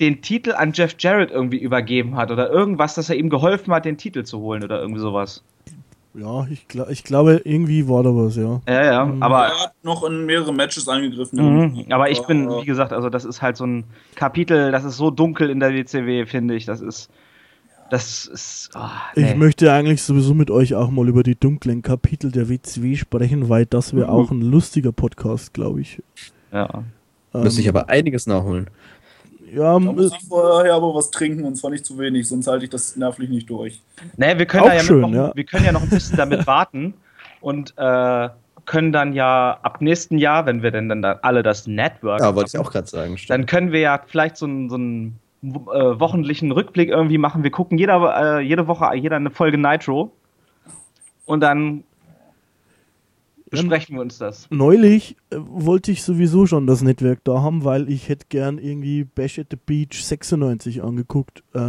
[0.00, 3.84] den Titel an Jeff Jarrett irgendwie übergeben hat oder irgendwas, dass er ihm geholfen hat,
[3.84, 5.42] den Titel zu holen oder irgendwie sowas.
[6.14, 8.60] Ja, ich, gla ich glaube, irgendwie war da was, ja.
[8.68, 9.22] Ja, ja, Mhm.
[9.22, 11.38] aber er hat noch in mehrere Matches eingegriffen.
[11.38, 14.96] Mhm, aber ich bin, wie gesagt, also das ist halt so ein Kapitel, das ist
[14.98, 16.64] so dunkel in der WCW, finde ich.
[16.66, 17.08] Das ist.
[17.92, 18.70] Das ist.
[19.14, 19.34] Ich nee.
[19.34, 23.66] möchte eigentlich sowieso mit euch auch mal über die dunklen Kapitel der WCW sprechen, weil
[23.66, 24.12] das wäre Mhm.
[24.12, 26.02] auch ein lustiger Podcast, glaube ich.
[26.50, 26.84] Ja.
[27.34, 28.68] Ähm, Müsste ich aber einiges nachholen.
[29.54, 32.46] ja, Da muss äh, ich vorher aber was trinken und zwar nicht zu wenig, sonst
[32.46, 33.82] halte ich das nervlich nicht durch.
[34.16, 35.30] Nee, wir können, ja schön, noch, ja.
[35.34, 36.94] wir können ja noch ein bisschen damit warten
[37.42, 38.28] und äh,
[38.64, 42.34] können dann ja ab nächsten Jahr, wenn wir denn dann da alle das Network Ja,
[42.34, 43.10] wollte ich auch gerade sagen.
[43.10, 43.46] dann Stimmt.
[43.50, 45.48] können wir ja vielleicht so einen, so einen äh,
[46.00, 47.42] wöchentlichen Rückblick irgendwie machen.
[47.42, 50.12] Wir gucken jeder, äh, jede Woche jeder eine Folge Nitro
[51.26, 51.84] und dann
[53.50, 54.46] besprechen wir uns das.
[54.50, 59.04] neulich äh, wollte ich sowieso schon das Netzwerk da haben, weil ich hätte gern irgendwie
[59.04, 61.42] Bash at the Beach 96 angeguckt.
[61.54, 61.60] Äh,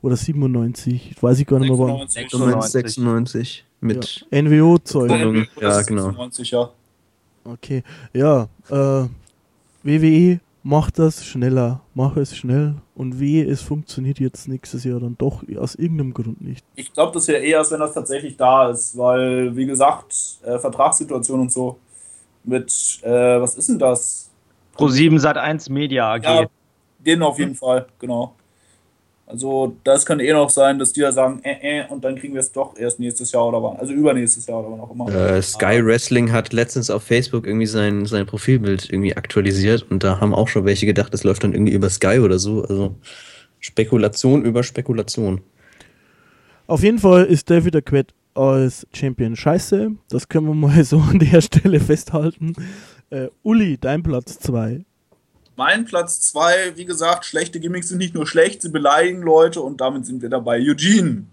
[0.00, 2.06] oder 97, ich weiß ich gar nicht mehr wann.
[2.06, 2.30] 96.
[2.30, 4.26] Du meinst 96 mit.
[4.30, 4.42] Ja.
[4.42, 5.10] NWO-Zeug.
[5.60, 5.82] Ja.
[5.82, 6.04] Genau.
[6.04, 6.70] 96, ja.
[7.44, 9.08] Okay, ja, äh,
[9.82, 15.16] WWE macht das schneller, mach es schnell und wehe, es funktioniert jetzt nächstes Jahr dann
[15.16, 16.62] doch aus irgendeinem Grund nicht.
[16.74, 21.40] Ich glaube, das wäre eher, wenn das tatsächlich da ist, weil, wie gesagt, äh, Vertragssituation
[21.40, 21.78] und so.
[22.44, 24.30] Mit, äh, was ist denn das?
[24.76, 26.24] Pro7 Sat 1 Media AG.
[26.24, 26.46] Ja,
[26.98, 28.34] den auf jeden Fall, genau.
[29.30, 32.32] Also, das kann eh noch sein, dass die da sagen, äh, äh, und dann kriegen
[32.32, 33.76] wir es doch erst nächstes Jahr oder wann.
[33.76, 35.14] Also übernächstes Jahr oder wann auch immer.
[35.14, 40.18] Äh, Sky Wrestling hat letztens auf Facebook irgendwie sein, sein Profilbild irgendwie aktualisiert und da
[40.18, 42.62] haben auch schon welche gedacht, das läuft dann irgendwie über Sky oder so.
[42.62, 42.94] Also
[43.60, 45.42] Spekulation über Spekulation.
[46.66, 51.18] Auf jeden Fall ist David Arquette als Champion scheiße, das können wir mal so an
[51.18, 52.54] der Stelle festhalten.
[53.10, 54.86] Äh, Uli, dein Platz 2.
[55.58, 59.80] Mein Platz 2, wie gesagt, schlechte Gimmicks sind nicht nur schlecht, sie beleidigen Leute und
[59.80, 60.60] damit sind wir dabei.
[60.60, 61.24] Eugene.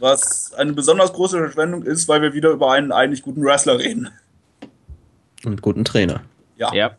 [0.00, 4.10] Was eine besonders große Verschwendung ist, weil wir wieder über einen eigentlich guten Wrestler reden.
[5.46, 6.20] Und guten Trainer.
[6.56, 6.96] Ja, Ja.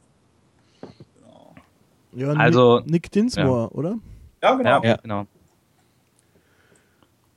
[2.16, 4.00] Ja, Also, Nick, Dinsmore, oder?
[4.42, 4.82] ja genau.
[4.84, 4.96] Ja, Ja.
[4.98, 5.28] genau.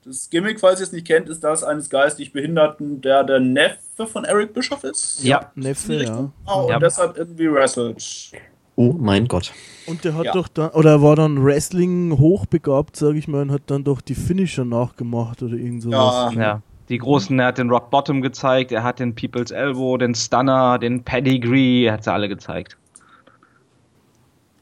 [0.04, 4.06] Das Gimmick, falls ihr es nicht kennt, ist das eines geistig Behinderten, der der Neffe
[4.06, 5.22] von Eric Bischoff ist.
[5.22, 5.50] Ja.
[5.54, 6.30] Neffe, ja.
[6.44, 6.78] Genau, und Ja.
[6.78, 8.32] deshalb irgendwie wrestelt.
[8.76, 9.52] Oh mein Gott.
[9.86, 10.32] Und der hat Ja.
[10.32, 14.14] doch dann, oder war dann Wrestling hochbegabt, sag ich mal, und hat dann doch die
[14.14, 16.34] Finisher nachgemacht oder irgend sowas.
[16.34, 16.40] Ja.
[16.40, 16.62] Ja.
[16.88, 20.78] Die Großen, er hat den Rock Bottom gezeigt, er hat den People's Elbow, den Stunner,
[20.78, 22.76] den Pedigree, er hat sie alle gezeigt.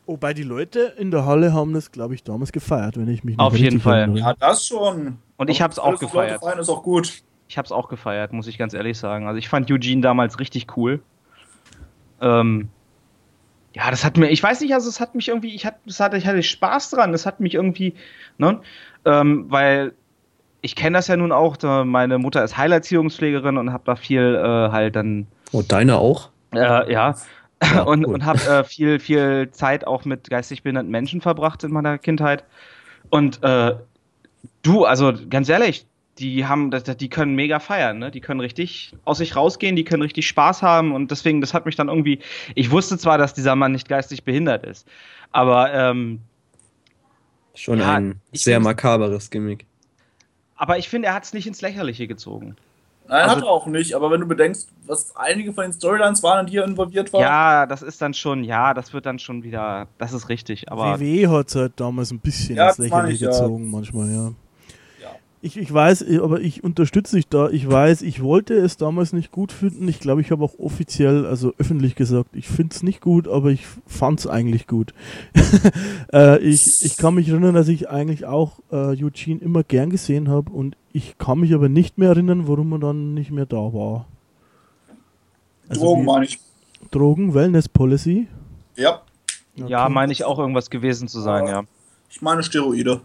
[0.07, 3.37] Wobei die Leute in der Halle haben das, glaube ich, damals gefeiert, wenn ich mich
[3.37, 4.00] noch Auf jeden Fall.
[4.00, 4.18] erinnere.
[4.18, 5.18] Ja, das schon.
[5.37, 6.40] Und ich Aber hab's auch was Leute gefeiert.
[6.42, 7.22] Feiern, ist auch gut.
[7.48, 9.27] Ich hab's auch gefeiert, muss ich ganz ehrlich sagen.
[9.27, 11.00] Also ich fand Eugene damals richtig cool.
[12.20, 12.68] Ähm,
[13.74, 16.00] ja, das hat mir, ich weiß nicht, also es hat mich irgendwie, ich hatte, es
[16.00, 17.94] hatte, ich hatte Spaß dran, es hat mich irgendwie,
[18.38, 18.60] ne,
[19.04, 19.92] ähm, weil
[20.62, 24.70] ich kenne das ja nun auch, meine Mutter ist Heilerziehungspflegerin und habe da viel äh,
[24.72, 26.30] halt dann Oh, deine auch?
[26.52, 27.14] Äh, ja.
[27.62, 28.14] Ja, und cool.
[28.14, 32.44] und habe äh, viel, viel Zeit auch mit geistig behinderten Menschen verbracht in meiner Kindheit.
[33.08, 33.74] Und äh,
[34.62, 35.87] du, also ganz ehrlich,
[36.18, 38.11] die haben, die können mega feiern, ne?
[38.11, 41.66] Die können richtig aus sich rausgehen, die können richtig Spaß haben und deswegen, das hat
[41.66, 42.20] mich dann irgendwie.
[42.55, 44.87] Ich wusste zwar, dass dieser Mann nicht geistig behindert ist,
[45.33, 46.20] aber ähm,
[47.57, 49.64] Schon Ja, ein sehr makaberes Gimmick.
[50.57, 52.57] aber ich finde, er hat es nicht ins Lächerliche gezogen.
[53.07, 56.22] Nein, Also- hat er auch nicht, aber wenn du bedenkst, was einige von den Storylines
[56.22, 57.20] waren, in die er involviert war.
[57.20, 60.98] Ja, das ist dann schon, ja, das wird dann schon wieder, das ist richtig, aber.
[60.98, 63.29] WWE hat es halt damals ein bisschen Ja, ins Lächerliche ich, ja.
[63.29, 64.33] gezogen, manchmal, ja.
[65.44, 65.46] Ja.
[65.46, 67.50] Ich, ich weiß, eh, aber ich unterstütze dich da.
[67.50, 69.87] Ich weiß, ich wollte es damals nicht gut finden.
[69.88, 73.50] Ich glaube, ich habe auch offiziell, also öffentlich gesagt, ich finde es nicht gut, aber
[73.50, 74.94] ich fand es eigentlich gut.
[76.12, 80.28] äh, ich, ich kann mich erinnern, dass ich eigentlich auch äh, Eugene immer gern gesehen
[80.28, 83.57] habe und ich kann mich aber nicht mehr erinnern, warum er dann nicht mehr da
[83.57, 84.07] war.
[85.68, 86.38] Also Drogen meine ich.
[86.90, 88.28] Drogen, Wellness Policy.
[88.76, 89.02] Ja,
[89.57, 89.92] Ja, Okay.
[89.92, 91.62] meine ich auch irgendwas gewesen zu sein, ja.
[92.11, 93.00] ich meine Steroide.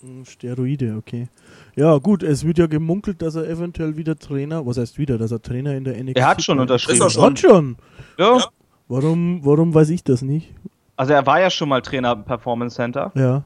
[0.00, 1.28] Hm, Steroide, okay.
[1.74, 5.32] Ja, gut, es wird ja gemunkelt, dass er eventuell wieder Trainer, was heißt wieder, dass
[5.32, 6.98] er Trainer in der NXT Er hat schon unterschrieben.
[6.98, 7.24] Ist er schon?
[7.24, 7.76] Hat schon.
[8.18, 8.36] Ja.
[8.38, 8.44] Ja.
[8.88, 10.54] Warum, warum weiß ich das nicht?
[10.96, 13.44] Also er war ja schon mal Trainer im Performance Center, Ja.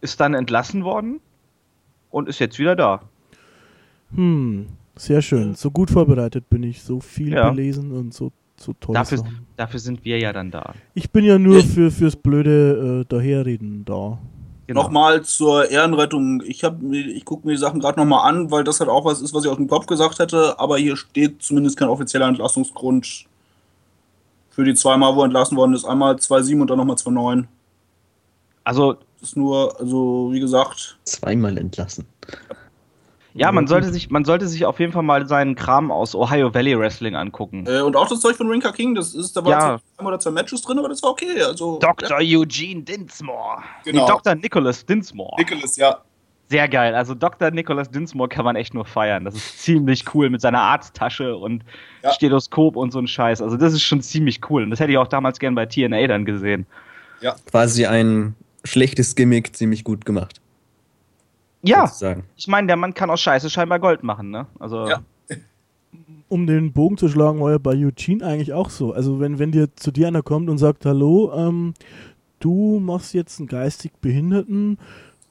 [0.00, 1.20] ist dann entlassen worden
[2.10, 3.00] und ist jetzt wieder da.
[4.14, 5.54] Hm, sehr schön.
[5.54, 7.50] So gut vorbereitet bin ich, so viel Ja.
[7.50, 8.94] belesen und so, so toll.
[8.94, 9.22] Dafür,
[9.56, 10.74] dafür sind wir ja dann da.
[10.94, 14.18] Ich bin ja nur für, fürs blöde äh, Daherreden da.
[14.72, 14.84] Genau.
[14.84, 16.42] Nochmal zur Ehrenrettung.
[16.46, 19.20] Ich, hab ich gucke mir die Sachen gerade nochmal an, weil das halt auch was
[19.20, 20.58] ist, was ich aus dem Kopf gesagt hätte.
[20.58, 23.26] Aber hier steht zumindest kein offizieller Entlassungsgrund
[24.50, 25.84] für die zweimal, wo entlassen worden ist.
[25.84, 27.44] Einmal 2,7 und dann nochmal 2,9.
[28.64, 32.06] Also Das ist nur, also wie gesagt, Zweimal entlassen.
[32.28, 32.56] ja,
[33.52, 36.78] man sollte sich, man sollte sich auf jeden Fall mal seinen Kram aus Ohio Valley
[36.78, 37.64] Wrestling angucken.
[37.66, 39.58] äh, und auch das Zeug von Rinka King, das ist, da war Ja.
[39.60, 41.42] zwar ein oder zwei Matches drin, aber das war okay.
[41.42, 42.18] Also, Dr.
[42.18, 43.62] Eugene Dinsmore.
[43.84, 44.02] Genau.
[44.04, 44.34] Nee, Dr.
[44.34, 45.34] Nicholas Dinsmore.
[45.38, 45.98] Nicholas, ja.
[46.48, 46.94] Sehr geil.
[46.94, 47.50] Also Dr.
[47.50, 49.24] Nicholas Dinsmore kann man echt nur feiern.
[49.24, 51.64] Das ist ziemlich cool mit seiner Arzttasche und
[52.02, 52.12] Ja.
[52.12, 53.40] Stethoskop und so ein Scheiß.
[53.40, 54.64] Also das ist schon ziemlich cool.
[54.64, 56.66] Und das hätte ich auch damals gern bei TNA dann gesehen.
[57.50, 60.41] Quasi ein schlechtes Gimmick ziemlich gut gemacht.
[61.62, 62.24] Ja, Sozusagen.
[62.36, 64.46] ich meine, der Mann kann aus Scheiße scheinbar Gold machen, ne?
[64.58, 65.00] Also Ja.
[66.28, 68.94] Um den Bogen zu schlagen, war ja bei Eugene eigentlich auch so.
[68.94, 71.74] Also wenn, wenn dir zu dir einer kommt und sagt, hallo, ähm,
[72.40, 74.78] du machst jetzt einen geistig Behinderten,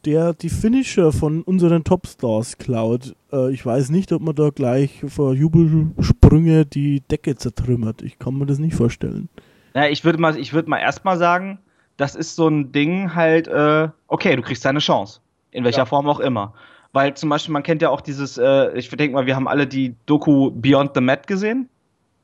[0.05, 3.15] der die Finisher von unseren Topstars klaut.
[3.31, 8.01] Äh, ich weiß nicht, ob man da gleich vor Jubelsprünge die Decke zertrümmert.
[8.01, 9.29] Ich kann mir das nicht vorstellen.
[9.73, 11.59] Ja, ich würde mal, ich würde mal erstmal sagen,
[11.97, 15.19] das ist so ein Ding halt, äh, okay, du kriegst deine Chance.
[15.51, 15.85] In welcher Ja.
[15.85, 16.53] Form auch immer.
[16.93, 19.65] Weil zum Beispiel, man kennt ja auch dieses, äh, ich denke mal, wir haben alle
[19.67, 21.69] die Doku Beyond the Mat gesehen.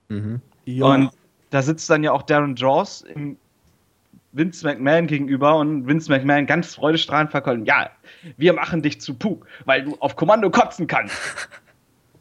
[0.09, 0.41] Mhm.
[0.65, 1.11] Ja, Und
[1.51, 3.37] da sitzt dann ja auch Darren Draws im
[4.33, 7.61] Vince McMahon gegenüber und Vince McMahon ganz freudestrahlend verkauft.
[7.65, 7.89] Ja,
[8.35, 11.15] wir machen dich zu Pug, weil du auf Kommando kotzen kannst.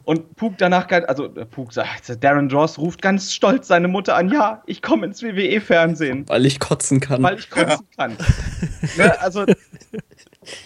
[0.05, 4.29] Und Pug danach, also äh, Pug sagt, Darren Draws ruft ganz stolz seine Mutter an,
[4.31, 7.21] ja, ich komme ins WWE-Fernsehen, Weil ich kotzen kann.
[7.21, 8.15] weil ich kotzen kann.
[8.97, 9.43] ne, also,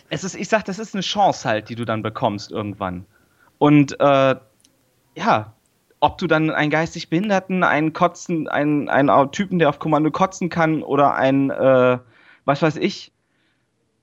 [0.10, 3.06] es ist, ich sag, das ist eine Chance halt, die du dann bekommst irgendwann.
[3.58, 4.36] Und äh,
[5.16, 5.54] ja,
[6.00, 10.50] ob du dann einen geistig Behinderten, einen Kotzen, einen, einen Typen, der auf Kommando kotzen
[10.50, 12.00] kann, oder einen, äh,
[12.46, 13.12] was weiß ich,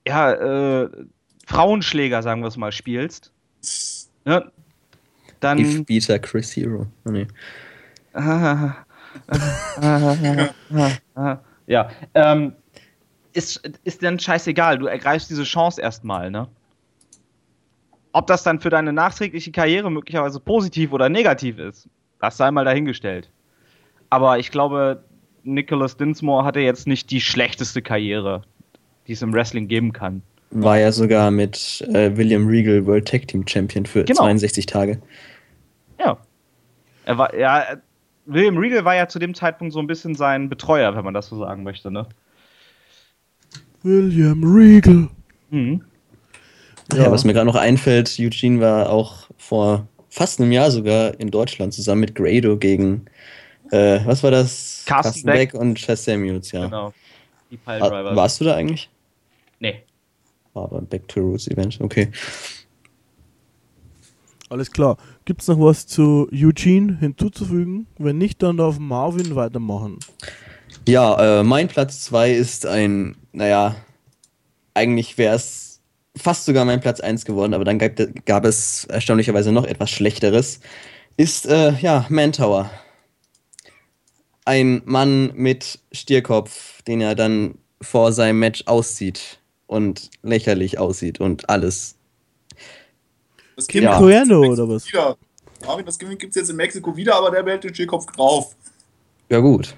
[0.07, 0.89] ja, äh,
[1.47, 3.33] Frauenschläger, sagen wir es mal, spielst,
[4.25, 4.51] ne,
[5.41, 5.59] dann.
[5.59, 6.87] Ich Peter Chris Hero.
[7.05, 7.27] Oh, nee.
[11.67, 12.53] ja, ähm,
[13.33, 14.79] ist, ist dann scheißegal.
[14.79, 16.49] Du ergreifst diese Chance erstmal, ne?
[18.13, 21.89] Ob das dann für deine nachträgliche Karriere möglicherweise positiv oder negativ ist,
[22.21, 23.31] das sei mal dahingestellt.
[24.11, 25.05] Aber ich glaube,
[25.45, 28.43] Nicholas Dinsmore hatte jetzt nicht die schlechteste Karriere,
[29.07, 30.23] die es im Wrestling geben kann.
[30.51, 34.23] War ja sogar mit äh, William Regal World Tag Team Champion für Genau.
[34.23, 35.01] 62 Tage.
[36.01, 36.17] Ja.
[37.05, 37.65] Er war, ja,
[38.25, 41.29] William Regal war ja zu dem Zeitpunkt so ein bisschen sein Betreuer, wenn man das
[41.29, 42.07] so sagen möchte, ne?
[43.83, 45.09] William Regal.
[45.51, 45.83] Mhm.
[46.95, 47.11] Ja.
[47.11, 51.75] was mir gerade noch einfällt, Eugene war auch vor fast einem Jahr sogar in Deutschland
[51.75, 53.05] zusammen mit Grado gegen,
[53.71, 54.85] äh, was war das?
[54.87, 55.53] Carsten Beck.
[55.55, 56.65] und Chess Samuels, ja.
[56.65, 56.95] Genau.
[57.51, 58.17] Die War, Piledriver.
[58.17, 58.89] warst du da eigentlich?
[59.61, 59.83] Nee.
[60.55, 62.09] War beim Back to Roots Event, okay.
[64.51, 64.97] Alles klar.
[65.27, 67.87] Gibt es noch was zu Eugene hinzuzufügen?
[67.99, 69.99] Wenn nicht, dann darf Marvin weitermachen.
[70.87, 73.77] Ja, äh, mein Platz 2 ist ein, naja,
[74.75, 75.81] eigentlich wäre es
[76.17, 77.93] fast sogar mein Platz 1 geworden, aber dann gab,
[78.25, 80.61] gab es erstaunlicherweise noch etwas Schlechteres.
[81.17, 82.71] Ist, äh, ja, Mantower.
[84.45, 91.51] ein Mann mit Stierkopf, den er dann vor seinem Match auszieht und lächerlich aussieht und
[91.51, 91.97] alles.
[93.57, 93.99] Das Kim Ja.
[93.99, 94.87] Cuerno oder was?
[94.89, 95.17] Wieder.
[95.67, 98.57] Marvin, das Gimmick gibt es jetzt in Mexiko wieder, aber der behält den Stierkopf drauf.
[99.29, 99.75] Ja, gut.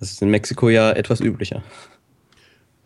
[0.00, 1.62] Das ist in Mexiko ja etwas üblicher.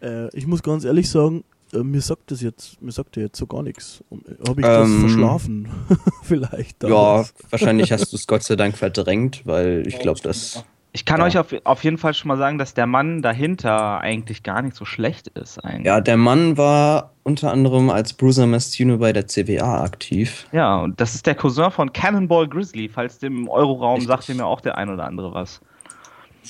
[0.03, 3.47] Äh, ich muss ganz ehrlich sagen, äh, mir sagt das jetzt, mir sagt jetzt so
[3.47, 4.03] gar nichts.
[4.47, 5.69] Habe ich das Ähm, verschlafen?
[6.23, 6.83] Vielleicht.
[6.83, 10.65] Ja, wahrscheinlich hast du es Gott sei Dank verdrängt, weil ich glaube, das.
[10.97, 11.27] Ich kann Ja.
[11.27, 14.77] euch auf, auf jeden Fall schon mal sagen, dass der Mann dahinter eigentlich gar nicht
[14.77, 15.59] so schlecht ist.
[15.65, 15.87] Eigentlich.
[15.87, 20.47] Ja, der Mann war unter anderem als Bruiser Mastino bei der CWA aktiv.
[20.53, 22.89] Ja, und das ist der Cousin von Cannonball Grizzly.
[22.89, 25.61] Falls dem Euroraum sagt mir auch der ein oder andere was.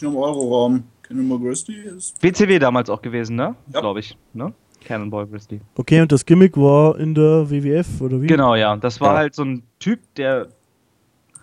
[0.02, 0.85] Nur im Euroraum.
[1.02, 2.22] Cannonball Grizzly ist.
[2.22, 3.54] WCW damals auch gewesen, ne?
[3.72, 3.80] Ja.
[3.80, 4.52] Glaube ich, ne?
[4.85, 5.61] Cannonball Grizzly.
[5.76, 8.26] Okay, und das Gimmick war in der WWF oder wie?
[8.26, 8.76] Genau, ja.
[8.76, 9.18] Das war Ja.
[9.18, 10.48] halt so ein Typ, der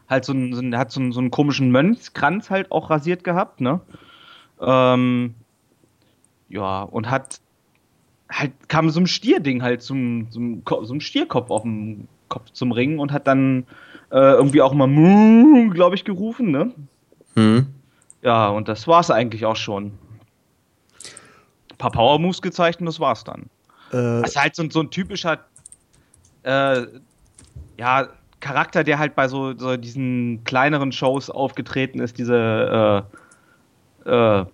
[0.09, 2.89] halt so einen, so einen, der hat so einen, so einen komischen Mönchskranz halt auch
[2.89, 3.81] rasiert gehabt, ne?
[4.59, 5.35] Ähm,
[6.49, 7.39] ja, und hat
[8.29, 10.63] halt kam so ein Stierding halt zum, zum
[10.95, 13.65] ein Stierkopf auf dem Kopf zum Ring und hat dann
[14.11, 14.87] äh, irgendwie auch mal
[15.71, 16.71] glaube ich gerufen, ne?
[17.35, 17.67] Hm.
[18.21, 19.97] Ja, und das war's eigentlich auch schon.
[21.71, 23.43] Ein paar Power Moves gezeigt und das war's dann.
[23.91, 25.39] Äh, Das ist halt so, ein- so ein typischer
[26.43, 26.85] äh,
[27.77, 28.07] ja,
[28.39, 33.05] Charakter, der halt bei so, so diesen kleineren Shows aufgetreten ist, diese
[34.05, 34.45] äh, äh,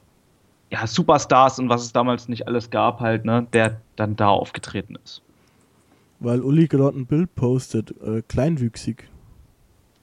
[0.69, 4.97] ja, Superstars und was es damals nicht alles gab, halt, ne, der dann da aufgetreten
[5.03, 5.21] ist.
[6.19, 9.07] weil Uli gerade ein Bild postet, äh, kleinwüchsig.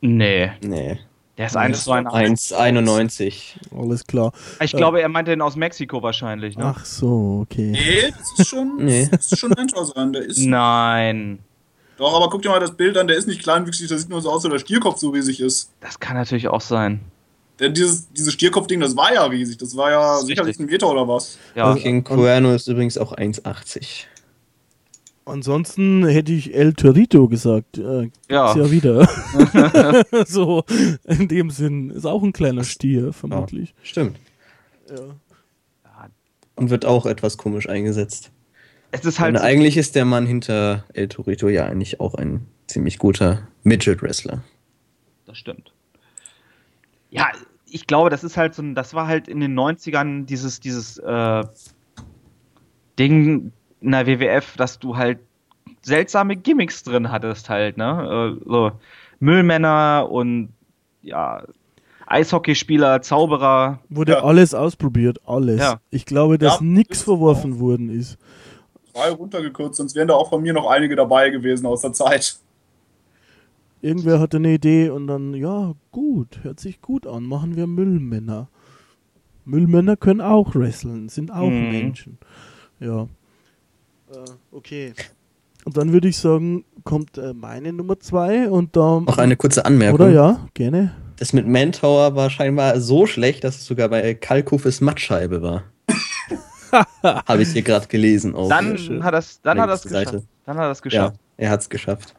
[0.01, 0.99] Nee, Nee.
[1.39, 2.05] Der ist Nee, eins das zu ein.
[2.05, 3.57] war- 1,91.
[3.77, 4.33] Alles klar.
[4.63, 6.73] Ich glaube, er meinte den aus Mexiko wahrscheinlich, ne?
[6.77, 7.71] Ach so, okay.
[7.73, 9.09] Nee, das ist schon, Nee.
[9.11, 9.53] das ist schon
[9.95, 10.13] sein.
[10.13, 10.39] Der ist.
[10.39, 11.39] Nein.
[11.97, 14.21] Doch, aber guck dir mal das Bild an, der ist nicht kleinwüchsig, das sieht nur
[14.21, 15.71] so aus, als der Stierkopf so riesig ist.
[15.81, 17.01] Das kann natürlich auch sein.
[17.61, 19.59] Denn dieses, dieses Stierkopfding, das war ja riesig.
[19.59, 20.67] Das war ja Das sicherlich richtig.
[20.67, 21.39] ein Meter oder was.
[21.55, 24.07] Ja, Also- King Cuerno ist übrigens auch 1,80.
[25.27, 27.79] Ansonsten hätte ich El Torito gesagt.
[27.79, 28.51] Äh, ja.
[28.51, 29.09] Ist ja wieder.
[30.27, 30.65] so,
[31.05, 31.91] in dem Sinn.
[31.91, 33.75] Ist auch ein kleiner Stier, vermutlich.
[33.83, 34.19] Stimmt.
[34.89, 35.17] Ja.
[36.57, 38.31] Und wird auch etwas komisch eingesetzt.
[38.93, 42.47] Es ist halt Und eigentlich ist der Mann hinter El Torito ja eigentlich auch ein
[42.69, 44.45] ziemlich guter Midget-Wrestler.
[45.27, 45.73] Das stimmt.
[47.11, 47.29] Ja,
[47.67, 50.99] ich glaube, das ist halt so ein, das war halt in den 90ern dieses, dieses
[50.99, 51.45] äh,
[52.99, 53.53] Ding
[53.85, 55.19] in der WWF, dass du halt
[55.83, 58.37] seltsame Gimmicks drin hattest halt, ne?
[58.41, 58.73] Äh, so
[59.21, 60.49] Müllmänner und
[61.03, 61.43] ja,
[62.07, 63.81] Eishockeyspieler, Zauberer.
[63.89, 64.25] Wurde Ja.
[64.25, 65.61] alles ausprobiert, alles.
[65.61, 65.81] Ja.
[65.91, 68.19] Ich glaube, dass Ja, nichts verworfen worden ist.
[68.95, 72.37] Drei runtergekürzt, sonst wären da auch von mir noch einige dabei gewesen aus der Zeit.
[73.83, 78.49] Irgendwer hatte eine Idee und dann, ja, gut, hört sich gut an, machen wir Müllmänner.
[79.45, 81.69] Müllmänner können auch wresteln, sind auch Mhm.
[81.71, 82.19] Menschen.
[82.81, 83.09] Ja.
[84.15, 84.95] Äh, okay.
[85.65, 89.01] Und dann würde ich sagen, kommt äh, meine Nummer zwei und da.
[89.01, 90.01] Noch eine kurze Anmerkung.
[90.01, 90.95] Oder ja, gerne.
[91.17, 95.63] Das mit Mantower war scheinbar so schlecht, dass es sogar bei Kalkofes Mattscheibe war.
[97.03, 98.35] Habe ich hier gerade gelesen.
[98.35, 100.25] Auf Dann hat das, dann hat das geschafft.
[100.45, 101.21] Dann hat er es ja, geschafft.
[101.37, 102.15] er hat es geschafft.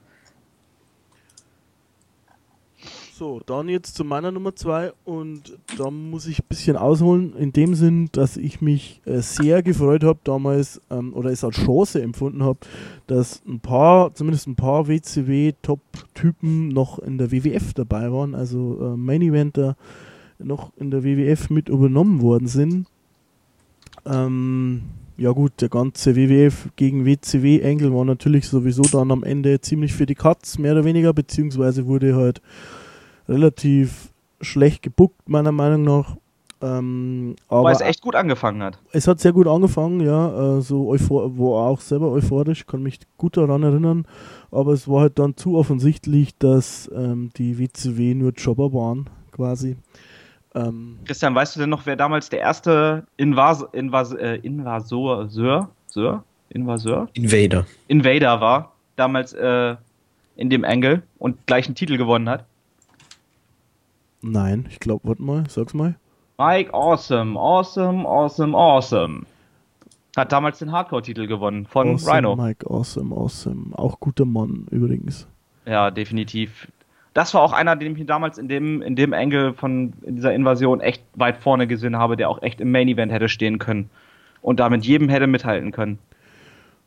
[3.17, 7.53] So, dann jetzt zu meiner Nummer zwei und da muss ich ein bisschen ausholen, in
[7.53, 12.01] dem Sinn, dass ich mich äh, sehr gefreut habe damals ähm, oder es als Chance
[12.01, 12.59] empfunden habe,
[13.07, 18.97] dass ein paar, zumindest ein paar WCW-Top-Typen noch in der WWF dabei waren, also äh,
[18.97, 19.77] Main Eventer
[20.37, 22.85] noch in der WWF mit übernommen worden sind.
[24.05, 24.81] Ähm,
[25.15, 30.05] ja gut, der ganze WWF gegen WCW-Engel war natürlich sowieso dann am Ende ziemlich für
[30.05, 32.41] die Katz, mehr oder weniger, beziehungsweise wurde halt
[33.27, 36.15] relativ schlecht gebuckt, meiner Meinung nach.
[36.61, 38.79] Ähm, aber Weil es echt gut angefangen hat.
[38.91, 42.99] es hat sehr gut angefangen, ja, äh, so euphor war auch selber euphorisch, kann mich
[43.17, 44.07] gut daran erinnern,
[44.51, 49.75] aber es war halt dann zu offensichtlich, dass ähm, die WCW nur Jobber waren, quasi.
[50.55, 55.69] Ähm, Christian, weißt du denn noch, wer damals der erste Invas Invas äh, Invasor, Sir,
[55.87, 56.23] Sir?
[56.49, 57.09] Invasor?
[57.13, 57.65] Invader.
[57.89, 59.75] Invader war, damals äh,
[60.37, 62.45] in dem Angle und gleich einen Titel gewonnen hat?
[64.31, 65.95] Nein, ich glaube, warte mal, sag's mal.
[66.37, 69.25] Mike Awesome, Awesome, Awesome, Awesome.
[70.17, 72.35] Hat damals den Hardcore-Titel gewonnen von awesome, Rhino.
[72.35, 73.77] Mike, awesome, awesome.
[73.77, 75.27] Auch guter Mann übrigens.
[75.65, 76.67] Ja, definitiv.
[77.13, 80.33] Das war auch einer, den ich damals in dem, in dem Angle von in dieser
[80.33, 83.89] Invasion echt weit vorne gesehen habe, der auch echt im Main Event hätte stehen können.
[84.41, 85.99] Und damit jedem hätte mithalten können.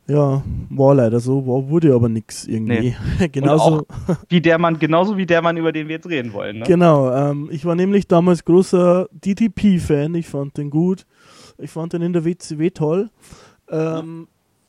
[0.08, 2.96] Ja, war leider so, war, wurde aber nichts irgendwie.
[3.18, 3.28] Nee.
[3.32, 3.86] genauso.
[4.30, 6.60] wie der Mann, genauso wie der Mann, über den wir jetzt reden wollen.
[6.60, 6.64] Ne?
[6.66, 11.04] Genau, ähm, ich war nämlich damals großer DTP-Fan, ich fand den gut.
[11.58, 13.10] Ich fand den in der WCW toll.
[13.68, 14.28] Ähm,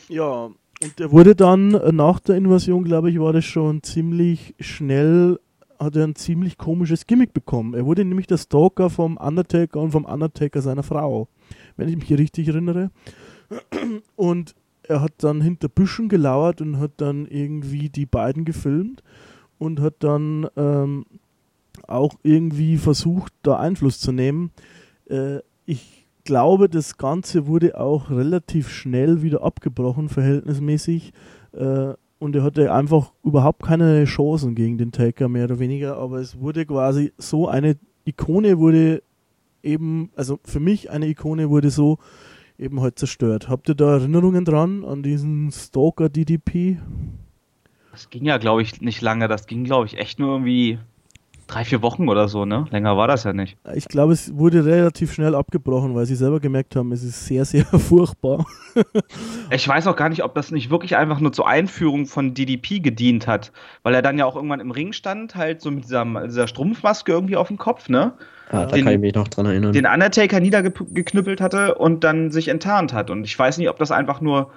[0.10, 0.50] ja,
[0.82, 5.40] und der wurde dann äh, nach der Invasion, glaube ich, war das schon ziemlich schnell,
[5.78, 7.74] hat er ein ziemlich komisches Gimmick bekommen.
[7.76, 11.30] Er wurde nämlich der Stalker vom Undertaker und vom Undertaker seiner Frau,
[11.78, 12.92] wenn ich mich richtig erinnere.
[14.18, 14.56] Und
[14.90, 19.04] er hat dann hinter Büschen gelauert und hat dann irgendwie die beiden gefilmt
[19.60, 21.06] und hat dann ähm,
[21.88, 24.52] auch irgendwie versucht, da Einfluss zu nehmen.
[25.08, 31.14] Äh, ich glaube, das Ganze wurde auch relativ schnell wieder abgebrochen, verhältnismäßig.
[31.54, 35.98] Äh, und er hatte einfach überhaupt keine Chancen gegen den Taker, mehr oder weniger.
[35.98, 39.04] Aber es wurde quasi so eine Ikone wurde
[39.62, 42.00] eben, also für mich eine Ikone wurde so
[42.60, 43.50] eben halt zerstört.
[43.50, 46.78] Habt ihr da Erinnerungen dran an diesen Stalker DDP?
[47.92, 49.28] Das ging ja, glaube ich, nicht lange.
[49.28, 50.80] Das ging, glaube ich, echt nur irgendwie
[51.48, 52.66] drei, vier Wochen oder so, ne?
[52.70, 53.58] Länger war das ja nicht.
[53.74, 57.44] Ich glaube, es wurde relativ schnell abgebrochen, weil sie selber gemerkt haben, es ist sehr,
[57.44, 58.46] sehr furchtbar.
[59.50, 62.80] ich weiß auch gar nicht, ob das nicht wirklich einfach nur zur Einführung von DDP
[62.80, 63.52] gedient hat,
[63.84, 67.12] weil er dann ja auch irgendwann im Ring stand, halt so mit dieser, dieser Strumpfmaske
[67.12, 68.14] irgendwie auf dem Kopf, ne?
[68.50, 69.74] Ah, da den, kann ich mich noch dran erinnern.
[69.74, 73.10] Den Undertaker niedergeknüppelt hatte und dann sich enttarnt hat.
[73.10, 74.52] Und ich weiß nicht, ob das einfach nur,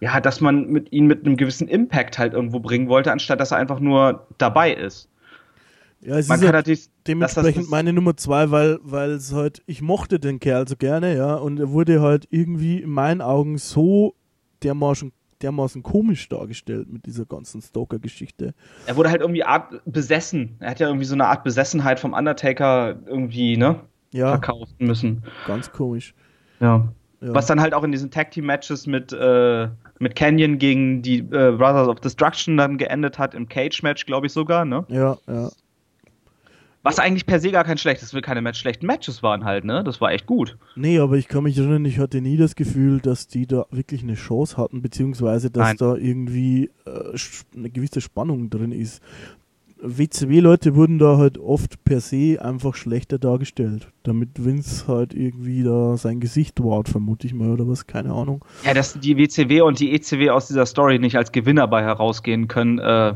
[0.00, 3.50] ja, dass man mit ihn mit einem gewissen Impact halt irgendwo bringen wollte, anstatt dass
[3.50, 5.08] er einfach nur dabei ist.
[6.00, 9.62] Ja, es man ist halt dementsprechend das, das meine Nummer zwei, weil, weil es halt,
[9.66, 13.58] ich mochte den Kerl so gerne, ja, und er wurde halt irgendwie in meinen Augen
[13.58, 14.14] so
[14.64, 15.12] dermaßen
[15.42, 18.54] dermaßen komisch dargestellt mit dieser ganzen Stalker-Geschichte.
[18.86, 20.56] Er wurde halt irgendwie Art besessen.
[20.60, 23.80] Er hat ja irgendwie so eine Art Besessenheit vom Undertaker irgendwie, ne?
[24.12, 24.28] Ja.
[24.28, 25.22] Verkaufen müssen.
[25.46, 26.14] Ganz komisch.
[26.60, 26.88] Ja.
[27.20, 27.34] ja.
[27.34, 29.68] Was dann halt auch in diesen Tag Team Matches mit, äh,
[29.98, 34.26] mit Canyon gegen die äh, Brothers of Destruction dann geendet hat, im Cage Match, glaube
[34.26, 34.84] ich sogar, ne?
[34.88, 35.50] Ja, ja.
[36.84, 39.84] Was eigentlich per se gar kein schlechtes, keine Match, schlechten Matches waren halt, ne?
[39.84, 40.58] Das war echt gut.
[40.74, 44.02] Nee, aber ich kann mich erinnern, ich hatte nie das Gefühl, dass die da wirklich
[44.02, 45.76] eine Chance hatten, beziehungsweise dass Nein.
[45.78, 47.16] da irgendwie äh,
[47.56, 49.00] eine gewisse Spannung drin ist.
[49.84, 55.96] WCW-Leute wurden da halt oft per se einfach schlechter dargestellt, damit Vince halt irgendwie da
[55.96, 58.44] sein Gesicht wahrt, vermute ich mal, oder was, keine Ahnung.
[58.64, 62.46] Ja, dass die WCW und die ECW aus dieser Story nicht als Gewinner bei herausgehen
[62.46, 63.14] können, äh,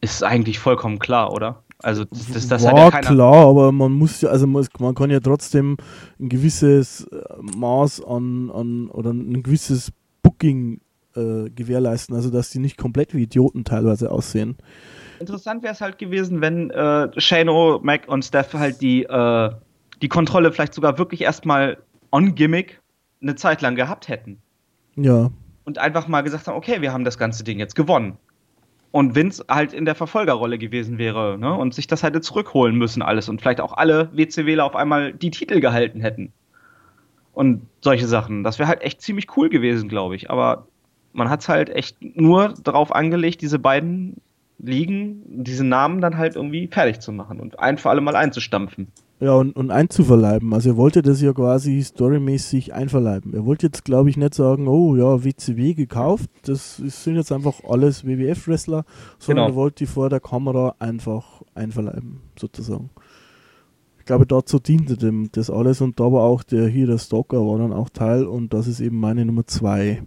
[0.00, 1.62] ist eigentlich vollkommen klar, oder?
[1.80, 5.20] Also das, das war ja klar, aber man muss ja, also man, man, kann ja
[5.20, 5.76] trotzdem
[6.18, 10.80] ein gewisses äh, Maß an, an oder ein gewisses Booking
[11.14, 14.56] äh, gewährleisten, also dass die nicht komplett wie Idioten teilweise aussehen.
[15.20, 19.50] Interessant wäre es halt gewesen, wenn äh, Shano, Mac und Steph halt die, äh,
[20.02, 21.78] die Kontrolle vielleicht sogar wirklich erstmal
[22.10, 22.80] on-Gimmick
[23.22, 24.38] eine Zeit lang gehabt hätten.
[24.96, 25.30] Ja.
[25.64, 28.18] Und einfach mal gesagt haben, okay, wir haben das ganze Ding jetzt gewonnen
[28.90, 31.52] und Vince halt in der Verfolgerrolle gewesen wäre ne?
[31.54, 35.30] und sich das hätte zurückholen müssen alles und vielleicht auch alle WCWler auf einmal die
[35.30, 36.32] Titel gehalten hätten.
[37.32, 38.42] Und solche Sachen.
[38.42, 40.28] Das wäre halt echt ziemlich cool gewesen, glaube ich.
[40.28, 40.66] Aber
[41.12, 44.16] man hat es halt echt nur darauf angelegt, diese beiden
[44.58, 48.88] Ligen, diese Namen dann halt irgendwie fertig zu machen und ein für alle Mal einzustampfen.
[49.20, 50.54] Ja, und, und einzuverleiben.
[50.54, 53.34] Also er wollte das ja quasi storymäßig einverleiben.
[53.34, 57.64] Er wollte jetzt, glaube ich, nicht sagen, oh ja, WCW gekauft, das sind jetzt einfach
[57.68, 58.84] alles WWF-Wrestler,
[59.18, 59.56] sondern genau.
[59.56, 62.90] er wollte die vor der Kamera einfach einverleiben, sozusagen.
[63.98, 67.44] Ich glaube, dazu diente dem das alles und da war auch der hier, der Stalker,
[67.44, 70.02] war dann auch Teil und das ist eben meine Nummer zwei.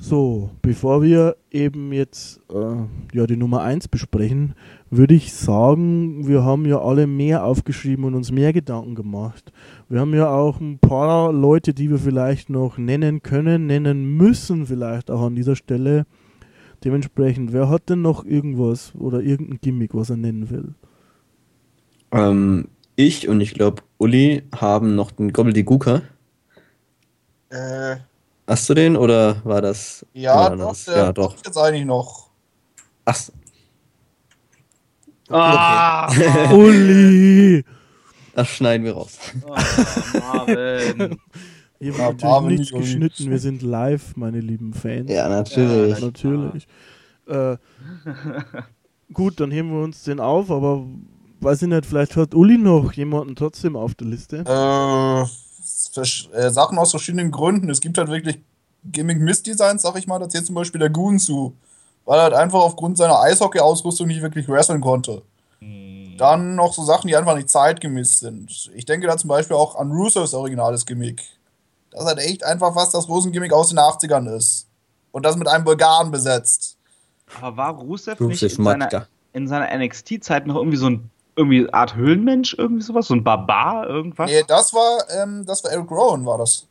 [0.00, 4.54] So, bevor wir eben jetzt äh, ja, die Nummer 1 besprechen,
[4.90, 9.52] würde ich sagen, wir haben ja alle mehr aufgeschrieben und uns mehr Gedanken gemacht.
[9.88, 14.66] Wir haben ja auch ein paar Leute, die wir vielleicht noch nennen können, nennen müssen
[14.66, 16.06] vielleicht auch an dieser Stelle.
[16.84, 20.74] Dementsprechend, wer hat denn noch irgendwas oder irgendein Gimmick, was er nennen will?
[22.12, 26.02] Ähm, ich und ich glaube Uli haben noch den Gobbledygooker.
[27.50, 27.96] Äh,
[28.48, 30.06] Hast du den oder war das?
[30.14, 31.36] Ja, doch, der ja, doch.
[31.44, 32.30] jetzt eigentlich noch.
[33.04, 33.20] Ach.
[35.30, 36.54] Ah, okay.
[36.54, 37.64] Uli!
[38.34, 39.18] Das schneiden wir raus.
[39.44, 41.18] Oh, Marvin.
[41.80, 45.10] Hier wird ja, natürlich nichts geschnitten, wir sind live, meine lieben Fans.
[45.10, 45.98] Ja, natürlich.
[45.98, 46.68] Ja, natürlich.
[47.26, 47.56] Äh,
[49.12, 50.86] gut, dann heben wir uns den auf, aber
[51.40, 54.44] weiß ich nicht, vielleicht hat Uli noch jemanden trotzdem auf der Liste.
[54.46, 55.28] Äh
[56.32, 57.70] äh, Sachen aus verschiedenen Gründen.
[57.70, 58.38] Es gibt halt wirklich
[58.84, 61.54] Gimmick-Mist-Designs, sag ich mal, da zählt zum Beispiel der Goon zu,
[62.08, 65.20] weil er halt einfach aufgrund seiner Eishockey-Ausrüstung nicht wirklich wresteln konnte.
[65.60, 66.16] Mhm.
[66.16, 68.70] Dann noch so Sachen, die einfach nicht zeitgemäß sind.
[68.74, 71.22] Ich denke da zum Beispiel auch an Russos originales Gimmick.
[71.90, 74.66] dass halt echt einfach was das Rosengimmick aus den 80ern ist.
[75.12, 76.78] Und das mit einem Bulgaren besetzt.
[77.36, 81.74] Aber war Rusev, nicht in seiner, in seiner NXT-Zeit noch irgendwie so ein irgendwie eine
[81.74, 83.08] Art Höhlenmensch, irgendwie sowas?
[83.08, 84.30] So ein Barbar, irgendwas?
[84.30, 86.66] Nee, das war, ähm, das war Eric Rowan, war das.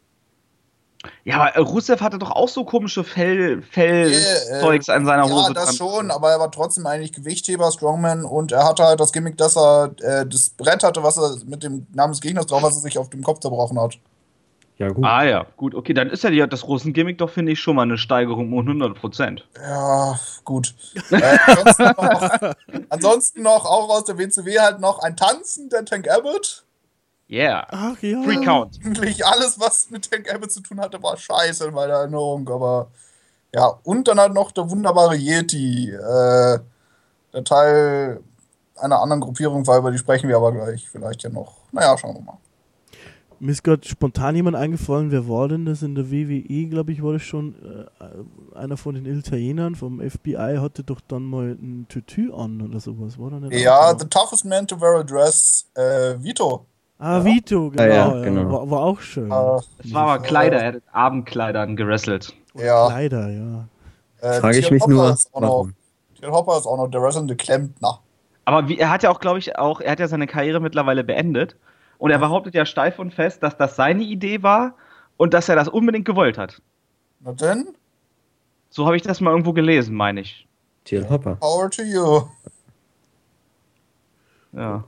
[1.24, 5.34] Ja, aber äh, Rusev hatte doch auch so komische Fell, Fell-Zeugs Äh, an seiner ja,
[5.34, 5.54] Hose.
[5.54, 5.76] das dran.
[5.76, 9.56] schon, aber er war trotzdem eigentlich Gewichtheber, Strongman und er hatte halt das Gimmick, dass
[9.58, 12.82] er äh, das Brett hatte, was er mit dem Namen des Gegners drauf, was er
[12.82, 13.98] sich auf dem Kopf zerbrochen hat.
[14.78, 15.06] Ja, gut.
[15.06, 17.82] Ah ja, gut, okay, dann ist ja die, das Rusengimmick doch, finde ich, schon mal
[17.82, 19.48] eine Steigerung um 100 Prozent.
[19.60, 20.76] Ja, gut.
[21.10, 22.54] äh, ansonsten, noch,
[22.90, 26.64] ansonsten noch, auch aus der WCW halt noch ein Tanzen, der Tank Abbott.
[27.30, 27.68] Yeah.
[27.70, 28.22] Ach ja.
[28.24, 28.80] Free Count.
[28.84, 32.90] Eigentlich alles, was mit Tank Abbott zu tun hatte, war scheiße in meiner Erinnerung, aber
[33.54, 36.60] ja, und dann halt noch der wunderbare Yeti, äh,
[37.34, 38.22] der Teil
[38.76, 41.58] einer anderen Gruppierung war, über die sprechen wir aber gleich vielleicht ja noch.
[41.72, 42.38] Naja, schauen wir mal.
[43.40, 47.04] Mir ist gerade spontan jemand eingefallen, wer war denn das in der WWE, glaube ich,
[47.04, 47.56] war das schon
[48.00, 52.80] äh, einer von den Italienern vom FBI, hatte doch dann mal ein Tütü an oder
[52.80, 56.66] sowas, war da nicht Ja, auch the toughest man to wear a dress, äh, Vito.
[57.00, 57.26] Ah, Ja.
[57.26, 57.84] Vito, genau.
[57.84, 58.52] Ja, ja, genau.
[58.52, 59.32] War, war auch schön.
[59.32, 62.34] Äh, Es war aber Kleider, er hat Abendkleidern gerasselt.
[62.56, 63.68] ja, Leider, ja.
[64.22, 65.74] äh, Frage ich Till mich Hopper nur, ist auch noch, warum.
[66.20, 68.00] Till Hopper ist auch noch der wrestlende Klempner.
[68.46, 71.04] Aber wie, er hat ja auch, glaube ich, auch, er hat ja seine Karriere mittlerweile
[71.04, 71.56] beendet.
[72.00, 74.74] Und er behauptet ja steif und fest, dass das seine Idee war
[75.18, 76.62] und dass er das unbedingt gewollt hat.
[77.20, 77.68] Na denn,
[78.70, 80.48] So habe ich das mal irgendwo gelesen, meine ich.
[80.86, 81.36] Till Hopper.
[81.36, 82.22] power to you.
[84.54, 84.84] Ja.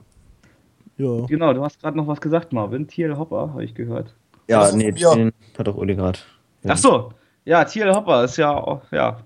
[1.00, 1.26] Ja.
[1.26, 2.86] Genau, du hast gerade noch was gesagt, Marvin.
[2.86, 4.14] Thiel Hopper, habe ich gehört.
[4.48, 5.14] Ja, Das nee, mir.
[5.14, 6.18] den hat auch Uli gerade.
[6.62, 6.72] Ja.
[6.72, 7.12] Ach so.
[7.44, 9.20] Ja, Thiel Hopper ist ja, auch- ja,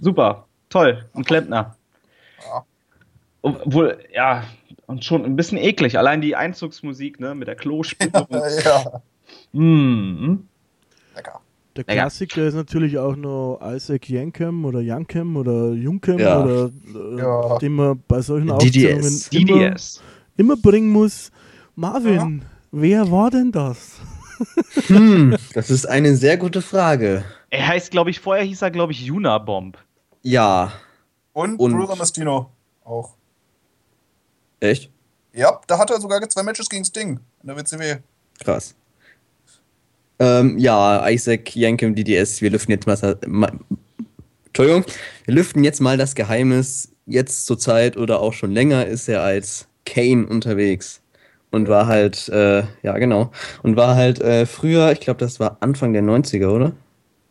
[0.00, 0.46] super.
[0.70, 1.04] Toll.
[1.14, 1.76] Ein Klempner.
[2.44, 2.64] Ja.
[3.42, 4.42] Obwohl, ja,
[4.86, 5.96] und schon ein bisschen eklig.
[5.98, 8.26] Allein die Einzugsmusik, ne, mit der Klospülung.
[8.64, 9.02] ja,
[9.52, 10.38] mm.
[11.14, 11.40] lecker.
[11.76, 11.84] Der.
[11.84, 16.42] Klassiker ist natürlich auch noch Isaac Yankem oder Yankem oder Junkem Ja.
[16.42, 17.58] oder äh, Ja.
[17.58, 19.26] den man bei solchen DDS.
[19.26, 19.96] Aufzählungen DDS.
[19.98, 20.04] immer
[20.46, 21.30] bringen muss.
[21.74, 23.92] Marvin, wer war denn das?
[24.86, 27.24] Hm, das ist eine sehr gute Frage.
[27.50, 29.76] Er heißt, glaube ich, vorher hieß er, glaube ich, Unabomb.
[30.22, 30.72] Ja,
[31.32, 32.48] Und, Und- Bruder Mastino
[32.84, 33.14] auch.
[34.60, 34.90] echt?
[35.32, 37.96] Ja, da hat er sogar zwei Matches gegen Sting in der WCW.
[38.44, 38.76] Krass.
[40.20, 43.50] Ähm, ja, Isaac Yankem DDS, wir lüften jetzt mal, ma,
[44.46, 44.84] Entschuldigung,
[45.24, 46.92] wir lüften jetzt mal das Geheimnis.
[47.06, 51.00] Jetzt zur Zeit oder auch schon länger ist er als Kane unterwegs.
[51.50, 53.30] Und war halt, äh, ja genau,
[53.62, 56.72] und war halt äh, früher, ich glaube, das war Anfang der 90er, oder?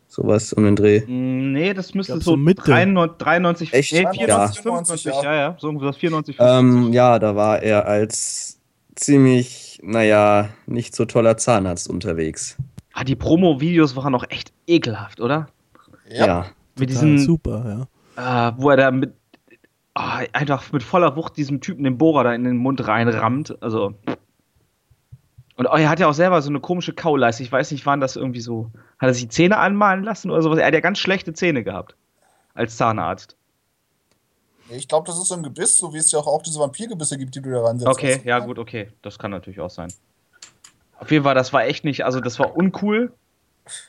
[0.08, 1.02] Sowas um den Dreh.
[1.06, 2.62] Mm, Nee, das müsste glaub, so so Mitte.
[2.62, 3.92] 93, 93 Echt?
[3.92, 4.10] nee, Ja.
[4.12, 6.94] 94, 95, 95, ja, ja, so irgendwas 94, Ähm, 95.
[6.94, 8.58] ja, da war er als
[8.96, 12.56] ziemlich, naja, nicht so toller Zahnarzt unterwegs.
[12.94, 15.48] Ah, die Promo-Videos waren noch echt ekelhaft, oder?
[16.10, 16.26] Ja.
[16.26, 16.46] ja.
[16.76, 17.86] Mit diesen, super,
[18.16, 18.48] ja.
[18.48, 19.12] äh, wo er da mit
[19.98, 23.60] ah, einfach mit voller Wucht diesem Typen den Bohrer da in den Mund reinrammt.
[23.62, 23.94] Also.
[25.56, 27.42] Und oh, er hat ja auch selber so eine komische Kauleiste.
[27.42, 28.70] Ich weiß nicht, waren das irgendwie so.
[28.98, 30.58] Hat er sich die Zähne anmalen lassen oder sowas?
[30.58, 31.96] Er hat ja ganz schlechte Zähne gehabt.
[32.54, 33.36] Als Zahnarzt.
[34.70, 37.16] Ich glaube, das ist so ein Gebiss, so wie es ja auch, auch diese Vampirgebisse
[37.16, 37.90] gibt, die du da reinsetzt.
[37.90, 38.28] Okay, du?
[38.28, 38.88] ja, gut, okay.
[39.02, 39.92] Das kann natürlich auch sein.
[40.98, 43.12] Auf jeden Fall, das war echt nicht, also das war uncool.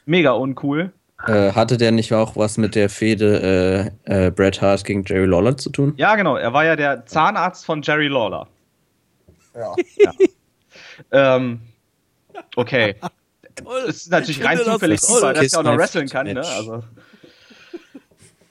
[0.05, 0.93] Mega uncool.
[1.28, 5.26] Äh, hatte der nicht auch was mit der Fehde äh, äh, Bret Hart gegen Jerry
[5.26, 5.93] Lawler zu tun?
[5.97, 6.38] Ja, genau.
[6.38, 8.47] Er war ja der Zahnarzt von Jerry Lawler.
[9.53, 9.74] Ja.
[11.11, 11.59] Ähm,
[12.55, 12.95] okay.
[13.55, 15.34] Das ist natürlich Ich rein das zufällig toll.
[15.34, 16.41] dass er auch noch wresteln kann, ne?
[16.41, 16.84] Also.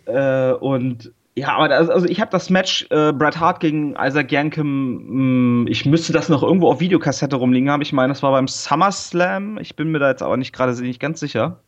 [0.07, 4.33] Äh, und ja, aber das, also ich habe das Match äh, Bret Hart gegen Isaac
[4.33, 7.81] Yankem, mh, ich müsste das noch irgendwo auf Videokassette rumliegen haben.
[7.83, 9.59] Ich meine, das war beim SummerSlam.
[9.59, 11.61] Ich bin mir da jetzt aber nicht gerade nicht ganz sicher.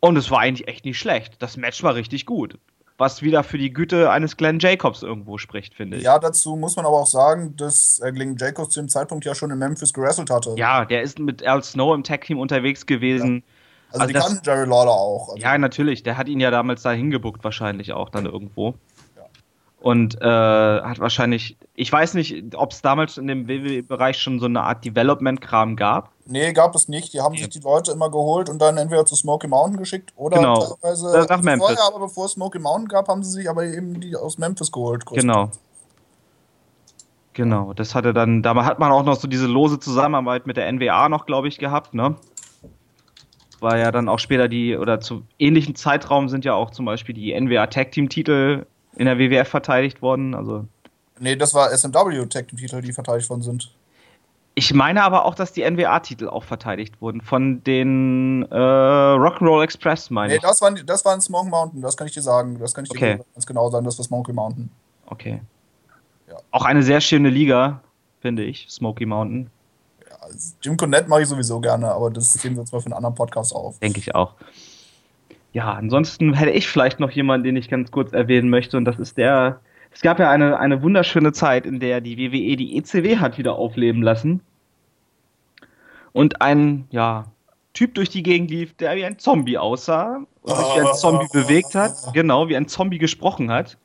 [0.00, 1.42] Und es war eigentlich echt nicht schlecht.
[1.42, 2.58] Das Match war richtig gut.
[2.98, 6.02] Was wieder für die Güte eines Glenn Jacobs irgendwo spricht, finde ich.
[6.02, 9.36] ja, dazu muss man aber auch sagen, dass äh, Glenn Jacobs zu dem Zeitpunkt ja
[9.36, 10.54] schon in Memphis gewrestelt hatte.
[10.56, 13.44] Ja, der ist mit Al Snow im Tag-Team unterwegs gewesen.
[13.90, 15.28] also, also die das- kannten Jerry Lawler auch.
[15.28, 16.02] Also, Ja, natürlich.
[16.02, 18.74] Der hat ihn ja damals da hingebuckt, wahrscheinlich auch dann irgendwo.
[19.80, 19.86] Ja.
[19.86, 24.46] Und äh, hat wahrscheinlich, ich weiß nicht, ob es damals in dem WWE-Bereich schon so
[24.46, 26.10] eine Art Development-Kram gab.
[26.26, 27.12] Nee, gab es nicht.
[27.14, 30.36] Die haben sich die Leute immer geholt und dann entweder zu Smoky Mountain geschickt oder
[30.38, 30.76] Genau.
[30.82, 31.66] teilweise nach Memphis.
[31.68, 34.72] vorher, aber bevor es Smoky Mountain gab, haben sie sich aber eben die aus Memphis
[34.72, 35.06] geholt.
[35.06, 35.50] Genau.
[37.34, 40.66] Genau, das hatte dann, da hat man auch noch so diese lose Zusammenarbeit mit der
[40.72, 42.16] NWA noch, glaube ich, gehabt, ne?
[43.60, 47.14] War ja dann auch später die, oder zu ähnlichen Zeitraum sind ja auch zum Beispiel
[47.14, 48.66] die NWA Tag Team Titel
[48.98, 50.64] in der WWF verteidigt worden, also
[51.20, 53.74] Nee, das war SMW Tag Team Titel, die verteidigt worden sind.
[54.54, 60.10] Ich meine aber auch, dass die NWA-Titel auch verteidigt wurden von den äh, Rock'n'Roll Express,
[60.10, 60.42] meine Nee, ich.
[60.42, 62.58] das war, das war ein Smoke Mountain, das kann ich dir sagen.
[62.58, 63.18] Das kann ich dir Okay.
[63.34, 64.70] ganz genau sagen, das war Smoky Mountain.
[65.06, 65.40] Okay.
[66.28, 66.36] Ja.
[66.50, 67.80] Auch eine sehr schöne Liga,
[68.20, 69.48] finde ich, Smoky Mountain,
[70.08, 72.86] Ja, also Jim Cornette mache ich sowieso gerne, aber das sehen wir uns mal für
[72.86, 73.78] einen anderen Podcast auf.
[73.78, 74.34] denke ich auch.
[75.58, 79.00] Ja, ansonsten hätte ich vielleicht noch jemanden, den ich ganz kurz erwähnen möchte, und das
[79.00, 79.58] ist der.
[79.90, 83.56] Es gab ja eine, eine wunderschöne Zeit, in der die WWE die ECW hat wieder
[83.56, 84.40] aufleben lassen.
[86.12, 87.24] Und ein, ja,
[87.72, 91.26] Typ durch die Gegend lief, der wie ein Zombie aussah und sich wie ein Zombie
[91.32, 91.92] bewegt hat.
[92.12, 93.76] Genau, wie ein Zombie gesprochen hat.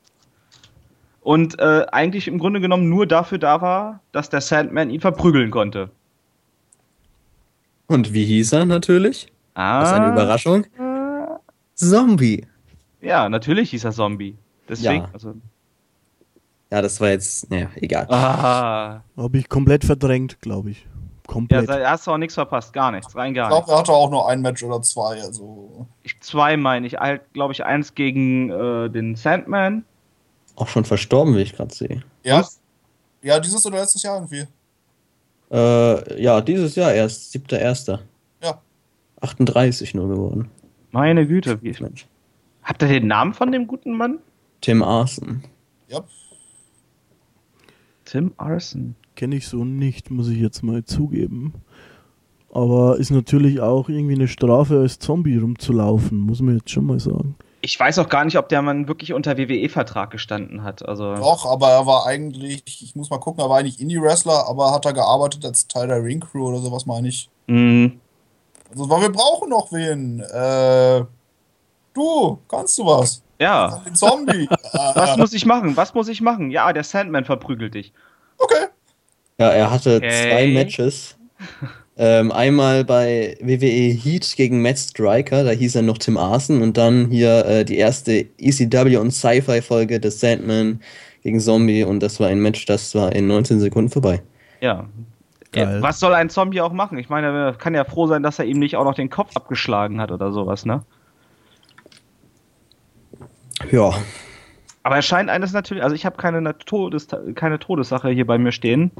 [1.22, 5.50] Und äh, eigentlich im Grunde genommen nur dafür da war, dass der Sandman ihn verprügeln
[5.50, 5.90] konnte.
[7.88, 9.26] Und wie hieß er natürlich?
[9.54, 10.66] Ah, Das ist eine Überraschung.
[11.74, 12.46] Zombie.
[13.00, 14.36] Ja, natürlich hieß er Zombie.
[14.68, 15.10] Deswegen, Ja.
[15.12, 15.34] also.
[16.70, 18.06] Ja, das war jetzt, naja, egal.
[18.08, 19.02] Ah.
[19.16, 20.78] Habe ich komplett verdrängt, glaube ich.
[21.26, 21.68] Ja, Komplett.
[21.68, 23.72] da hast du auch nichts verpasst, gar nichts, rein Ich gar glaube, nichts.
[23.72, 25.22] er hatte auch nur ein Match oder zwei.
[25.22, 25.86] Also.
[26.02, 29.84] Ich, zwei meine ich, halt, glaube ich, eins gegen äh, den Sandman.
[30.56, 32.02] Auch schon verstorben, wie ich gerade sehe.
[32.24, 32.40] Ja.
[32.40, 32.60] Was?
[33.22, 34.46] Ja, dieses oder letztes Jahr irgendwie.
[35.50, 37.98] Äh, ja, dieses Jahr erst, 7.1.
[38.42, 38.60] Ja.
[39.20, 40.50] 38 nur geworden.
[40.94, 42.06] Meine Güte, wie Mensch.
[42.62, 44.20] Habt ihr den Namen von dem guten Mann?
[44.60, 45.42] Tim Arson.
[45.88, 46.04] Ja.
[48.04, 48.94] Tim Arson.
[49.16, 51.52] Kenne ich so nicht, muss ich jetzt mal zugeben.
[52.52, 57.00] Aber ist natürlich auch irgendwie eine Strafe, als Zombie rumzulaufen, muss man jetzt schon mal
[57.00, 57.34] sagen.
[57.60, 60.88] Ich weiß auch gar nicht, ob der Mann wirklich unter WWE-Vertrag gestanden hat.
[60.88, 64.70] Also, Doch, aber er war eigentlich, ich muss mal gucken, er war eigentlich Indie-Wrestler, aber
[64.70, 67.28] hat er gearbeitet als Teil der Ring Crew oder sowas, meine ich.
[67.48, 67.90] mh,
[68.74, 70.20] Also, weil wir brauchen noch wen.
[70.20, 71.04] Äh,
[71.94, 73.22] du, kannst du was?
[73.38, 73.82] ja.
[73.86, 74.48] Den Zombie.
[74.94, 75.76] Was muss ich machen?
[75.76, 76.50] Was muss ich machen?
[76.50, 77.92] Ja, der Sandman verprügelt dich.
[78.38, 78.66] okay.
[79.38, 80.28] Ja, er hatte Okay.
[80.30, 81.16] zwei Matches.
[81.96, 86.76] ähm, einmal bei WWE Heat gegen Matt Striker, da hieß er noch Tim Arson und
[86.76, 90.80] dann hier äh, die erste ECW und Sci-Fi Folge des Sandman
[91.24, 94.22] gegen Zombie und das war ein Match, das war in 19 Sekunden vorbei.
[94.60, 94.86] Ja.
[95.54, 95.76] Geil.
[95.76, 96.98] Ja, Was soll ein Zombie auch machen?
[96.98, 99.36] Ich meine, er kann ja froh sein, dass er ihm nicht auch noch den Kopf
[99.36, 100.82] abgeschlagen hat oder sowas, ne?
[103.70, 103.92] Ja,
[104.82, 108.52] Aber er scheint eines natürlich, also ich habe keine, Todes, keine Todessache hier bei mir
[108.52, 108.90] stehen.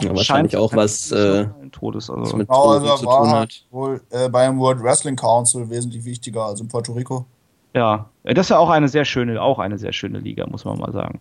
[0.00, 2.36] ja wahrscheinlich auch was, äh, ein Todes, was also.
[2.36, 3.64] mit Genau, also Drogen er zu tun war hat.
[3.70, 7.24] wohl äh, beim World Wrestling Council wesentlich wichtiger als in Puerto Rico.
[7.74, 10.78] Ja, das ist ja auch eine sehr schöne, auch eine sehr schöne Liga, muss man
[10.78, 11.20] mal sagen.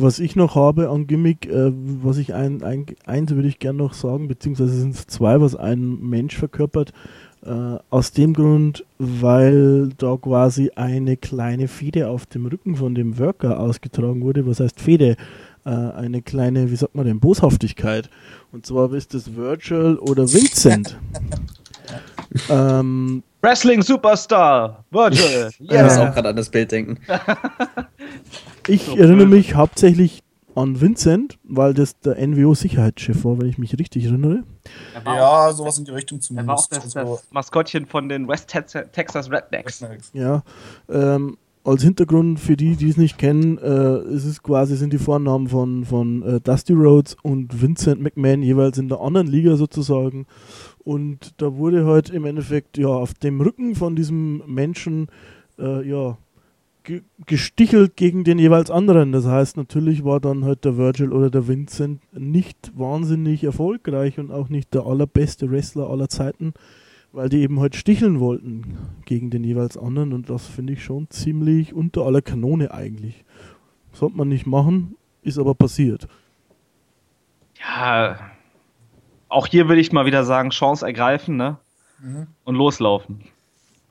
[0.00, 1.72] Was ich noch habe an Gimmick, äh,
[2.02, 5.54] was ich ein, ein, eins würde ich gerne noch sagen, beziehungsweise sind es zwei, was
[5.56, 6.92] ein Mensch verkörpert.
[7.44, 13.18] Äh, aus dem Grund, weil da quasi eine kleine Fede auf dem Rücken von dem
[13.18, 14.46] Worker ausgetragen wurde.
[14.46, 15.16] Was heißt Fede?
[15.64, 18.10] Äh, eine kleine, wie sagt man denn, Boshaftigkeit.
[18.52, 20.98] Und zwar ist es Virgil oder Vincent.
[22.50, 26.08] ähm, Wrestling Superstar, Virgil, Ich muss Ja.
[26.10, 26.98] auch gerade an das Bild denken.
[28.70, 30.22] Ich So erinnere mich hauptsächlich
[30.54, 34.42] an Vincent, weil das der NWO-Sicherheitschef war, wenn ich mich richtig erinnere.
[34.94, 36.94] Er Ja, sowas in die Richtung er war auch zumindest.
[36.94, 39.80] das, Also, das Maskottchen von den West Tex- Texas Rednecks.
[40.12, 40.42] Ja,
[40.88, 44.98] ähm, als Hintergrund für die, die es nicht kennen, äh, ist es quasi sind die
[44.98, 50.26] Vornamen von, von äh, Dusty Rhodes und Vincent McMahon jeweils in der anderen Liga sozusagen.
[50.84, 55.08] Und da wurde halt im Endeffekt ja auf dem Rücken von diesem Menschen
[55.58, 56.16] äh, ja
[56.90, 59.12] ge gestichelt gegen den jeweils anderen.
[59.12, 64.30] Das heißt, natürlich war dann halt der Virgil oder der Vincent nicht wahnsinnig erfolgreich und
[64.30, 66.54] auch nicht der allerbeste Wrestler aller Zeiten
[67.12, 71.10] weil die eben halt sticheln wollten gegen den jeweils anderen und das finde ich schon
[71.10, 73.24] ziemlich unter aller Kanone eigentlich.
[73.92, 76.06] Sollte man nicht machen, ist aber passiert.
[77.58, 78.30] Ja,
[79.28, 81.58] auch hier würde ich mal wieder sagen, Chance ergreifen, ne?
[82.00, 82.28] Mhm.
[82.44, 83.24] Und loslaufen.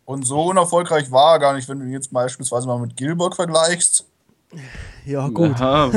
[0.10, 3.36] Und so unerfolgreich war er gar nicht, wenn du ihn jetzt beispielsweise mal mit Gilbert
[3.36, 4.08] vergleichst.
[5.06, 5.92] Ja gut, Aha.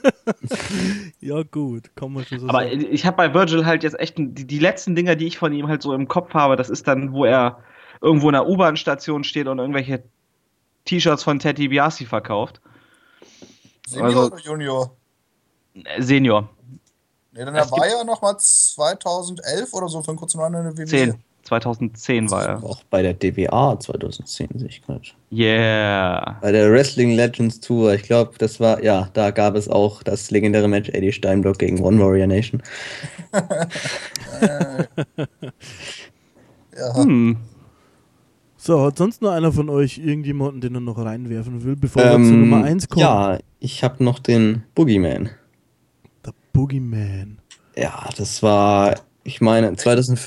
[1.20, 2.86] ja gut, kann man schon so Aber sagen.
[2.90, 5.66] ich habe bei Virgil halt jetzt echt die, die letzten Dinger, die ich von ihm
[5.68, 7.60] halt so im Kopf habe, das ist dann, wo er
[8.02, 10.02] irgendwo in einer U-Bahn-Station steht und irgendwelche
[10.84, 12.60] T-Shirts von Teddy Biasi verkauft.
[13.86, 14.96] Senior Also- oder Junior?
[15.72, 16.50] Äh, Senior.
[17.32, 20.64] Nee, dann er war ja noch mal 2011 oder so für einen kurzen Run in
[20.64, 20.84] der WWE.
[20.84, 21.24] 10.
[21.42, 22.64] 2010 war er.
[22.64, 25.02] Auch bei der DWA 2010 sehe ich gerade.
[25.32, 26.38] Yeah.
[26.40, 30.30] Bei der Wrestling Legends Tour, ich glaube, das war, ja, da gab es auch das
[30.30, 32.62] legendäre Match Eddie Steinblock gegen One Warrior Nation.
[36.76, 36.96] Ja.
[36.96, 37.36] Hm.
[38.56, 42.12] So, hat sonst noch einer von euch irgendjemanden, den er noch reinwerfen will, bevor wir
[42.12, 43.00] zu Ähm, Nummer 1 kommen?
[43.00, 45.30] Ja, ich habe noch den Boogeyman.
[46.24, 47.38] Der Boogeyman.
[47.76, 50.20] Ja, das war, ich meine, 2000.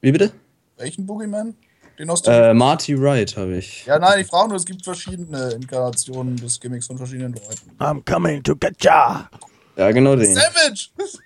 [0.00, 0.32] Wie bitte?
[0.78, 1.54] Welchen Boogeyman?
[1.98, 3.84] Den aus dem Äh, Marty Wright habe ich.
[3.84, 7.70] Ja, nein, ich frage nur, es gibt verschiedene Inkarnationen des Gimmicks von verschiedenen Leuten.
[7.78, 9.28] I'm coming to get ya!
[9.76, 10.34] Ja, genau den.
[10.34, 10.88] Savage!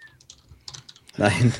[1.17, 1.53] Nein.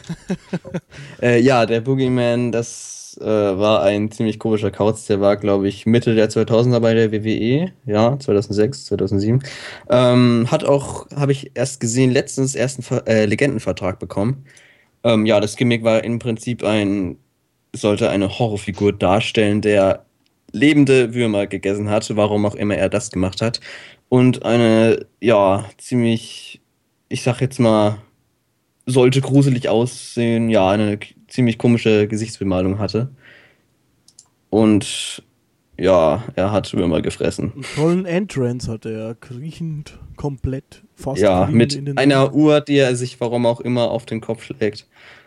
[1.23, 5.07] äh, ja, der Boogeyman, das äh, war ein ziemlich komischer Kauz.
[5.07, 7.71] Der war, glaube ich, Mitte der 2000er bei der WWE.
[7.87, 9.45] Ja, 2006, 2007.
[9.89, 14.45] Ähm, hat auch, habe ich erst gesehen, letztens erst einen Ver äh, Legendenvertrag bekommen.
[15.05, 17.19] Ähm, ja, das Gimmick war im Prinzip ein,
[17.75, 20.05] sollte eine Horrorfigur darstellen, der
[20.53, 23.61] lebende Würmer gegessen hat, warum auch immer er das gemacht hat.
[24.09, 26.61] Und eine, ja, ziemlich,
[27.09, 27.99] ich sag jetzt mal,
[28.87, 30.99] sollte gruselig aussehen, ja, eine
[31.29, 33.11] ziemlich komische Gesichtsbemalung hatte.
[34.51, 35.23] Und
[35.77, 37.53] ja, er hat Würmer gefressen.
[37.53, 42.77] Einen tollen Entrance hatte er, kriechend komplett, fast Ja, mit in den einer Uhr, die
[42.77, 44.87] er sich warum auch immer auf den Kopf schlägt.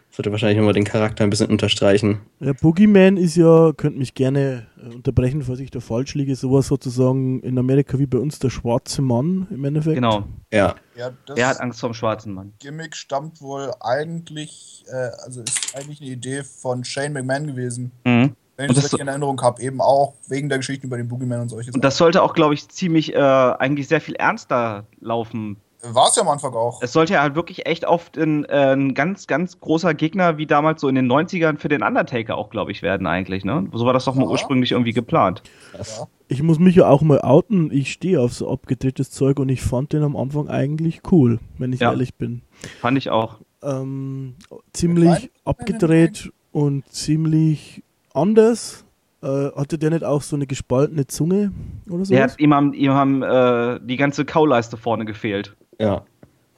[0.09, 2.21] Sollte wahrscheinlich nochmal den Charakter ein bisschen unterstreichen.
[2.39, 6.67] Der Boogeyman ist ja, könnt mich gerne äh, unterbrechen, falls ich da falsch liege, sowas
[6.67, 9.95] sozusagen in Amerika wie bei uns der schwarze Mann im Endeffekt.
[9.95, 10.23] Genau.
[10.51, 12.53] Ja, Ja, Er hat Angst vor dem schwarzen Mann.
[12.59, 17.91] Gimmick stammt wohl eigentlich, äh, also ist eigentlich eine Idee von Shane McMahon gewesen.
[18.05, 18.31] Mhm.
[18.57, 21.07] Wenn Und ich das richtig in Erinnerung habe, eben auch wegen der Geschichten über den
[21.07, 24.85] Boogeyman und solche Und das sollte auch, glaube ich, ziemlich, äh, eigentlich sehr viel ernster
[24.99, 25.57] laufen.
[25.83, 26.81] War es ja am Anfang auch.
[26.81, 30.47] Es sollte ja halt wirklich echt oft ein, äh, ein ganz, ganz großer Gegner, wie
[30.47, 33.67] damals so in den 90ern für den Undertaker auch, glaube ich, werden eigentlich, ne?
[33.73, 34.29] So war das doch mal Ja.
[34.31, 35.43] ursprünglich irgendwie geplant.
[35.77, 36.07] Ja.
[36.27, 39.61] Ich muss mich ja auch mal outen, ich stehe auf so abgedrehtes Zeug und ich
[39.61, 41.91] fand den am Anfang eigentlich cool, wenn ich Ja.
[41.91, 42.41] ehrlich bin.
[42.81, 43.35] Fand ich auch.
[43.61, 44.33] Ähm,
[44.73, 47.83] ziemlich abgedreht und ziemlich
[48.17, 48.83] anders.
[49.23, 51.51] Äh, hatte der nicht auch so eine gespaltene Zunge
[51.89, 52.15] oder so?
[52.15, 55.55] Hat, ihm haben, ihm haben äh, die ganze Kauleiste vorne gefehlt.
[55.79, 56.03] ja.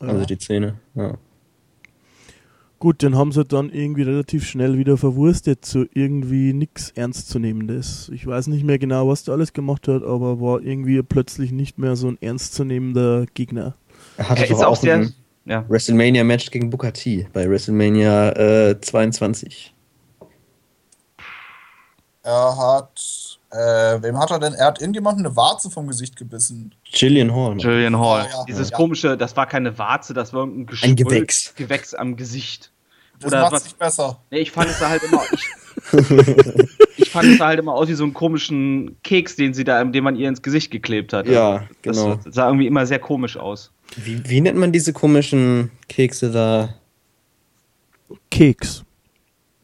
[0.01, 0.76] Also die Zähne.
[0.95, 1.16] Ja.
[2.80, 8.10] Gut, den haben sie dann irgendwie relativ schnell wieder verwurstet zu irgendwie nichts Ernstzunehmendes.
[8.14, 11.78] Ich weiß nicht mehr genau, was der alles gemacht hat, aber war irgendwie plötzlich nicht
[11.78, 13.76] mehr so ein ernstzunehmender Gegner.
[14.16, 14.95] Er hatte Er doch ist auch auch sehr.
[14.95, 15.66] ein Ja.
[15.68, 19.74] WrestleMania-Match gegen Booker T bei WrestleMania äh, 22.
[22.24, 24.54] Er hat, äh, wem hat er denn?
[24.54, 26.76] Er hat irgendjemandem eine Warze vom Gesicht gebissen.
[26.86, 27.58] Jillian Hall.
[27.58, 28.24] Julian Hall.
[28.26, 28.46] Ja, ja.
[28.46, 28.76] Dieses Ja.
[28.78, 31.54] komische, das war keine Warze, das war ein, Ein Gewächs.
[31.56, 32.72] Gewächs am Gesicht.
[33.20, 34.20] Das Oder macht was- sich besser.
[34.32, 35.24] Nee, ich fand es da halt immer.
[35.32, 35.44] Ich,
[36.98, 39.84] ich fand es da halt immer aus wie so einen komischen Keks, den sie da,
[39.84, 41.26] den man ihr ins Gesicht geklebt hat.
[41.28, 42.20] Ja, das genau.
[42.30, 43.72] sah irgendwie immer sehr komisch aus.
[43.96, 46.76] Wie, wie nennt man diese komischen Kekse da?
[48.30, 48.84] Keks.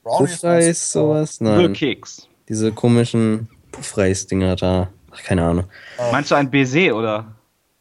[0.04, 0.32] Brownies.
[0.34, 1.42] Puffreis, sowas?
[1.42, 1.74] Nur Nein.
[1.74, 2.28] Keks.
[2.50, 4.90] Diese komischen Puffreis-Dinger da.
[5.12, 5.66] Ach, keine Ahnung.
[6.12, 7.26] Meinst du ein Baiser oder?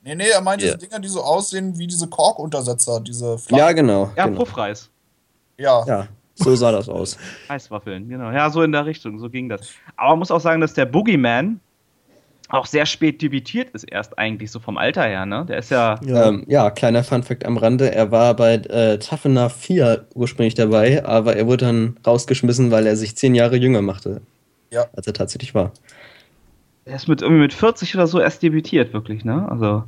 [0.03, 0.75] Nee, nee, er meint Ja.
[0.75, 4.11] diese Dinger, die so aussehen wie diese Kork-Untersetzer, diese Ja, genau.
[4.17, 4.39] Ja, genau.
[4.45, 4.91] Puffreis.
[5.57, 5.85] Ja.
[5.87, 7.17] Ja, so sah das aus.
[7.49, 8.31] Eiswaffeln, genau.
[8.31, 9.71] Ja, so in der Richtung, so ging das.
[9.97, 11.61] Aber man muss auch sagen, dass der Boogeyman
[12.51, 15.47] auch sehr spät debütiert ist, erst eigentlich so vom Alter her, ne?
[15.49, 15.99] Der ist ja.
[16.05, 16.29] Ja.
[16.29, 17.93] Ähm, ja, kleiner Funfact am Rande.
[17.95, 22.87] Er war bei äh, Tough Enough 4 ursprünglich dabei, aber er wurde dann rausgeschmissen, weil
[22.87, 24.21] er sich zehn Jahre jünger machte.
[24.75, 24.87] Ja.
[24.95, 25.73] Als er tatsächlich war.
[26.87, 29.49] Der ist mit irgendwie mit 40 oder so erst debütiert, wirklich, ne?
[29.51, 29.85] Also.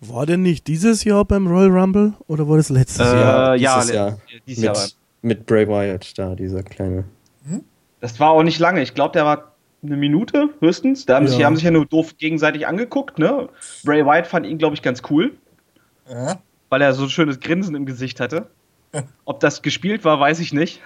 [0.00, 3.56] War der nicht dieses Jahr beim Royal Rumble oder war das letztes Äh, Jahr?
[3.56, 4.18] ja, dieses Jahr.
[4.46, 4.76] dieses Jahr.
[5.22, 7.04] Mit, mit Bray Wyatt da, dieser kleine.
[8.00, 8.82] Das war auch nicht lange.
[8.82, 11.06] Ich glaube, der war eine Minute höchstens.
[11.06, 11.46] Da haben, sich, die Ja.
[11.46, 13.48] haben sich ja nur doof gegenseitig angeguckt, ne?
[13.84, 15.32] Bray Wyatt fand ihn, glaube ich, ganz cool,
[16.06, 16.34] Äh?
[16.68, 18.50] weil er so ein schönes Grinsen im Gesicht hatte.
[19.24, 20.80] Ob das gespielt war, weiß ich nicht.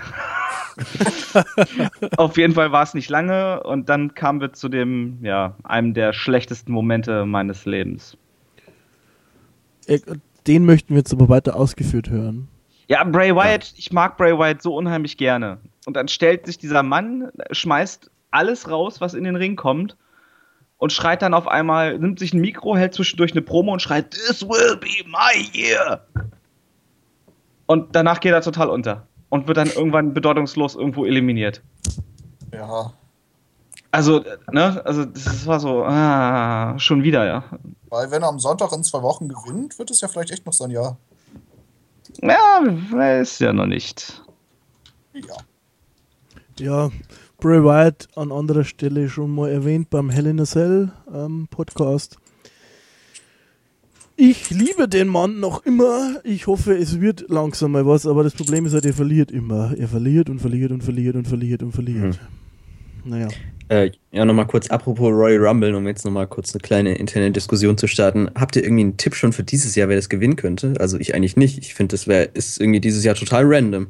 [2.16, 5.94] Auf jeden Fall war es nicht lange und dann kamen wir zu dem, ja, einem
[5.94, 8.16] der schlechtesten Momente meines Lebens.
[10.46, 12.48] Den möchten wir jetzt aber weiter ausgeführt hören.
[12.86, 15.58] Ja, Bray Wyatt, ich mag Bray Wyatt so unheimlich gerne.
[15.86, 19.96] Und dann stellt sich dieser Mann, schmeißt alles raus, was in den Ring kommt
[20.78, 24.12] und schreit dann auf einmal, nimmt sich ein Mikro, hält zwischendurch eine Promo und schreit,
[24.12, 26.00] This will be my year.
[27.68, 31.62] Und danach geht er total unter und wird dann irgendwann bedeutungslos irgendwo eliminiert.
[32.50, 32.94] Ja.
[33.90, 37.44] Also, ne, also das war so, ah, schon wieder, ja.
[37.90, 40.54] Weil wenn er am Sonntag in zwei Wochen gewinnt, wird es ja vielleicht echt noch
[40.54, 40.96] sein Jahr.
[42.22, 42.60] Ja,
[42.90, 44.22] weiß ja noch nicht.
[45.12, 45.36] Ja.
[46.58, 46.90] Ja,
[47.38, 52.16] Bray Wyatt an anderer Stelle schon mal erwähnt beim Hell in a Cell ähm, Podcast.
[54.20, 56.16] Ich liebe den Mann noch immer.
[56.24, 59.72] Ich hoffe, es wird langsam mal was, aber das Problem ist halt, er verliert immer.
[59.78, 62.18] Er verliert und verliert und verliert und verliert und verliert.
[63.04, 63.28] Naja.
[63.68, 67.78] Äh, ja, nochmal kurz, apropos Royal Rumble, um jetzt nochmal kurz eine kleine interne Diskussion
[67.78, 68.28] zu starten.
[68.34, 70.74] Habt ihr irgendwie einen Tipp schon für dieses Jahr, wer das gewinnen könnte?
[70.80, 71.58] Also ich eigentlich nicht.
[71.58, 73.86] Ich finde, das wär, ist irgendwie dieses Jahr total random.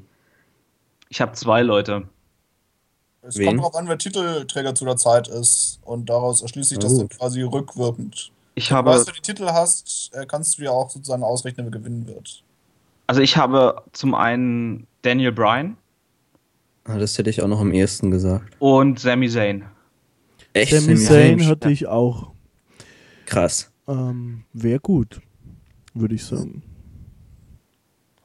[1.09, 2.07] Ich habe zwei Leute.
[3.23, 3.47] Es Wen?
[3.47, 5.81] kommt darauf an, wer Titelträger zu der Zeit ist.
[5.87, 8.31] Und daraus erschließt sich Na das dann quasi rückwirkend.
[8.59, 12.07] Ich habe, du, die Titel hast, äh, kannst du ja auch sozusagen ausrechnen, wer gewinnen
[12.07, 12.43] wird.
[13.07, 15.77] also ich habe zum einen Daniel Bryan
[16.89, 18.57] Ah, das hätte ich auch noch am ehesten gesagt.
[18.61, 19.67] und Sami Zayn.
[20.55, 20.73] Echt?
[20.73, 22.33] Sami Sami Zayn hatte ich auch.
[23.27, 23.71] Krass.
[23.87, 25.21] Ähm, Wäre gut,
[25.93, 26.63] würde ich sagen.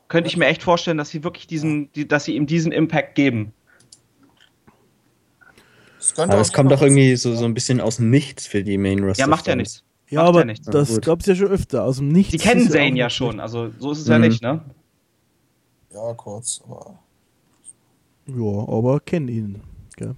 [0.07, 3.15] Könnte ich mir echt vorstellen, dass sie wirklich diesen, die, dass sie ihm diesen Impact
[3.15, 3.53] geben.
[6.15, 8.77] Könnte Aber es kommt doch irgendwie so, so ein bisschen aus dem Nichts für die
[8.77, 9.21] Main Roster.
[9.21, 9.83] Ja, macht ja nichts.
[10.13, 10.65] Ja, Macht aber ja nichts.
[10.67, 11.05] das Gut.
[11.05, 11.83] gab es ja schon öfter.
[11.83, 12.31] Aus dem Nichts.
[12.31, 14.23] Die kennen Zayn ja schon, also so ist es ja Mhm.
[14.25, 14.61] nicht, ne?
[15.93, 16.99] Ja, kurz, aber.
[18.27, 19.61] Ja, aber kennen ihn.
[19.95, 20.15] Gell?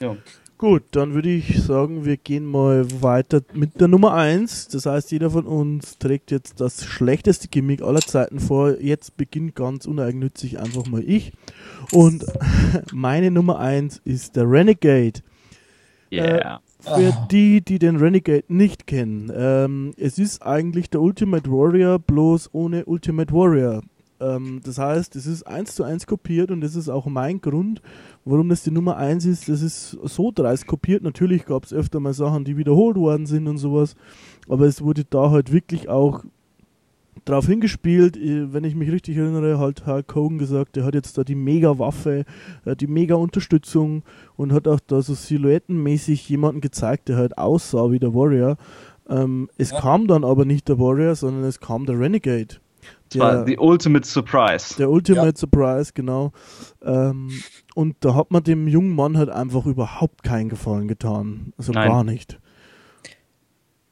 [0.00, 0.16] Ja.
[0.56, 4.68] Gut, dann würde ich sagen, wir gehen mal weiter mit der Nummer 1.
[4.68, 8.80] Das heißt, jeder von uns trägt jetzt das schlechteste Gimmick aller Zeiten vor.
[8.80, 11.32] Jetzt beginnt ganz uneigennützig einfach mal ich.
[11.92, 12.24] Und
[12.92, 15.20] meine Nummer 1 ist der Renegade.
[16.12, 16.60] Yeah.
[16.84, 17.28] Für Ah.
[17.30, 22.84] die, die den Renegade nicht kennen, ähm, es ist eigentlich der Ultimate Warrior, bloß ohne
[22.84, 23.82] Ultimate Warrior.
[24.20, 27.82] Ähm, das heißt, es ist eins zu eins kopiert und das ist auch mein Grund,
[28.24, 29.48] warum das die Nummer 1 ist.
[29.48, 31.02] Das ist so dreist kopiert.
[31.02, 33.96] Natürlich gab es öfter mal Sachen, die wiederholt worden sind und sowas,
[34.48, 36.24] aber es wurde da halt wirklich auch
[37.24, 38.16] drauf hingespielt.
[38.16, 41.34] Äh, Wenn ich mich richtig erinnere, hat Hulk Hogan gesagt, der hat jetzt da die
[41.34, 42.24] Mega-Waffe,
[42.64, 44.02] äh, die Mega-Unterstützung
[44.36, 48.56] und hat auch da so silhouettenmäßig jemanden gezeigt, der halt aussah wie der Warrior.
[49.08, 49.80] Ähm, es Ja.
[49.80, 52.56] kam dann aber nicht der Warrior, sondern es kam der Renegade.
[53.10, 54.76] Das war Der, die Ultimate Surprise.
[54.76, 56.32] der Ultimate Surprise, genau.
[56.82, 57.30] Ähm,
[57.74, 61.52] und da hat man dem jungen Mann halt einfach überhaupt keinen Gefallen getan.
[61.56, 61.88] Also Nein.
[61.88, 62.38] gar nicht.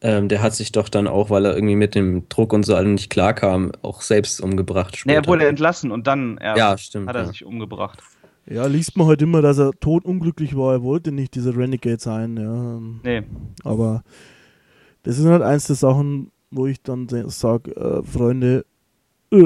[0.05, 2.74] Ähm, der hat sich doch dann auch, weil er irgendwie mit dem Druck und so
[2.74, 5.00] allem nicht klarkam, auch selbst umgebracht.
[5.07, 5.28] Nee, er später.
[5.32, 7.09] wurde entlassen und dann erst Ja, stimmt.
[7.09, 7.28] hat er ja.
[7.28, 8.03] sich umgebracht.
[8.46, 10.72] Ja, liest man halt immer, dass er totunglücklich war.
[10.72, 12.36] Er wollte nicht dieser Renegade sein.
[12.36, 12.80] Ja.
[13.05, 13.22] Nee.
[13.62, 14.03] Aber
[15.05, 18.66] das sind halt eins der Sachen, wo ich dann sage, äh, Freunde,
[19.30, 19.44] äh,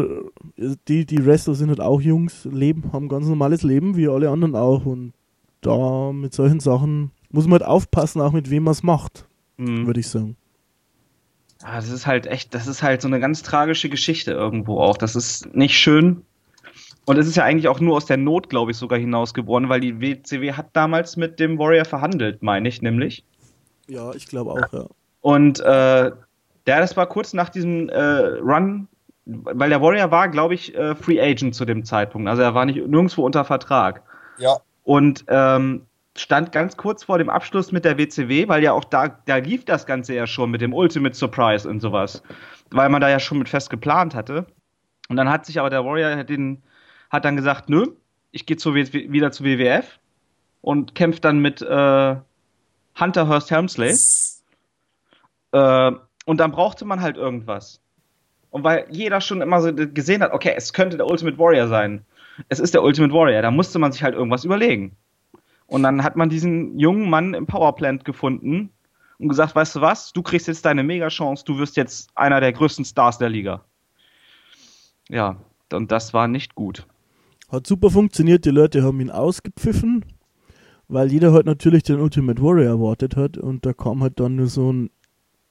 [0.88, 4.30] die, die Wrestler sind halt auch Jungs, leben, haben ein ganz normales Leben, wie alle
[4.30, 4.86] anderen auch.
[4.86, 5.12] Und
[5.60, 9.28] da mit solchen Sachen muss man halt aufpassen, auch mit wem man es macht,
[9.58, 9.86] Mhm.
[9.86, 10.36] würde ich sagen.
[11.68, 14.96] Ah, das ist halt echt, das ist halt so eine ganz tragische Geschichte irgendwo auch.
[14.96, 16.22] Das ist nicht schön.
[17.06, 19.80] Und es ist ja eigentlich auch nur aus der Not, glaube ich, sogar hinausgeboren, weil
[19.80, 23.24] die WCW hat damals mit dem Warrior verhandelt, meine ich nämlich.
[23.88, 24.86] Ja, ich glaube auch, ja.
[25.22, 26.12] Und äh, ja,
[26.64, 28.86] das war kurz nach diesem äh, Run,
[29.24, 32.28] weil der Warrior war, glaube ich, äh, Free Agent zu dem Zeitpunkt.
[32.28, 34.02] Also er war nicht nirgendwo unter Vertrag.
[34.38, 35.85] Ja, Und ähm,
[36.20, 39.64] stand ganz kurz vor dem Abschluss mit der WCW, weil ja auch da, da lief
[39.64, 42.22] das Ganze ja schon mit dem Ultimate Surprise und sowas.
[42.70, 44.46] Weil man da ja schon mit fest geplant hatte.
[45.08, 46.62] Und dann hat sich aber der Warrior den,
[47.10, 47.86] hat dann gesagt, nö,
[48.32, 49.98] ich gehe wieder zu WWF
[50.60, 52.16] und kämpft dann mit äh,
[52.98, 53.94] Hunter Hearst Helmsley.
[55.52, 55.92] Äh,
[56.24, 57.80] und dann brauchte man halt irgendwas.
[58.50, 62.04] Und weil jeder schon immer so gesehen hat, okay, es könnte der Ultimate Warrior sein.
[62.48, 63.42] Es ist der Ultimate Warrior.
[63.42, 64.96] Da musste man sich halt irgendwas überlegen.
[65.66, 68.70] Und dann hat man diesen jungen Mann im Powerplant gefunden
[69.18, 72.52] und gesagt, weißt du was, du kriegst jetzt deine Mega-Chance, du wirst jetzt einer der
[72.52, 73.64] größten Stars der Liga.
[75.08, 75.36] Ja,
[75.72, 76.86] und das war nicht gut.
[77.48, 80.04] Hat super funktioniert, die Leute haben ihn ausgepfiffen,
[80.88, 84.48] weil jeder halt natürlich den Ultimate Warrior erwartet hat und da kam halt dann nur
[84.48, 84.90] so ein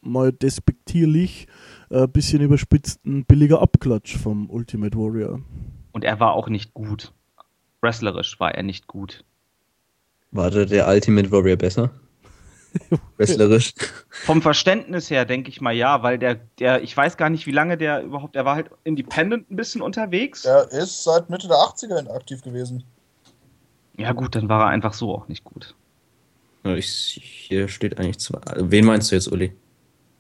[0.06, 1.48] mal despektierlich,
[1.90, 5.42] äh, bisschen überspitzten billiger Abklatsch vom Ultimate Warrior.
[5.92, 7.12] Und er war auch nicht gut.
[7.82, 9.24] Wrestlerisch war er nicht gut.
[10.36, 11.92] War da der Ultimate Warrior besser?
[13.18, 13.74] Wrestlerisch.
[14.26, 17.52] Vom Verständnis her denke ich mal ja, weil der, der, ich weiß gar nicht, wie
[17.52, 20.44] lange der überhaupt, er war halt independent ein bisschen unterwegs.
[20.44, 22.84] er ist seit Mitte der 80er aktiv gewesen.
[23.98, 25.74] Ja, gut, dann war er einfach so auch nicht gut.
[26.66, 28.42] Ich, hier steht eigentlich zwei.
[28.56, 29.56] Wen meinst du jetzt, Uli?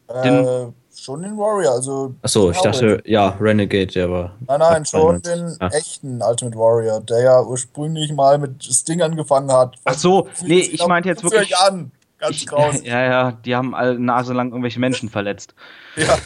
[0.07, 0.67] Äh,
[1.03, 2.15] schon den Warrior, also.
[2.21, 4.35] Achso, ich dachte, ja, Renegade, der war.
[4.47, 5.33] Nein, nein, schon 92.
[5.33, 5.67] den Ah.
[5.73, 9.75] echten Ultimate Warrior, der ja ursprünglich mal mit Sting angefangen hat.
[9.85, 11.57] Ach so, nee, ich meinte jetzt 50 wirklich.
[11.57, 11.91] An.
[12.17, 12.81] Ganz Ich, graus.
[12.83, 15.53] ja, ja, die haben alle Nase lang irgendwelche Menschen verletzt.
[15.95, 16.17] Ja.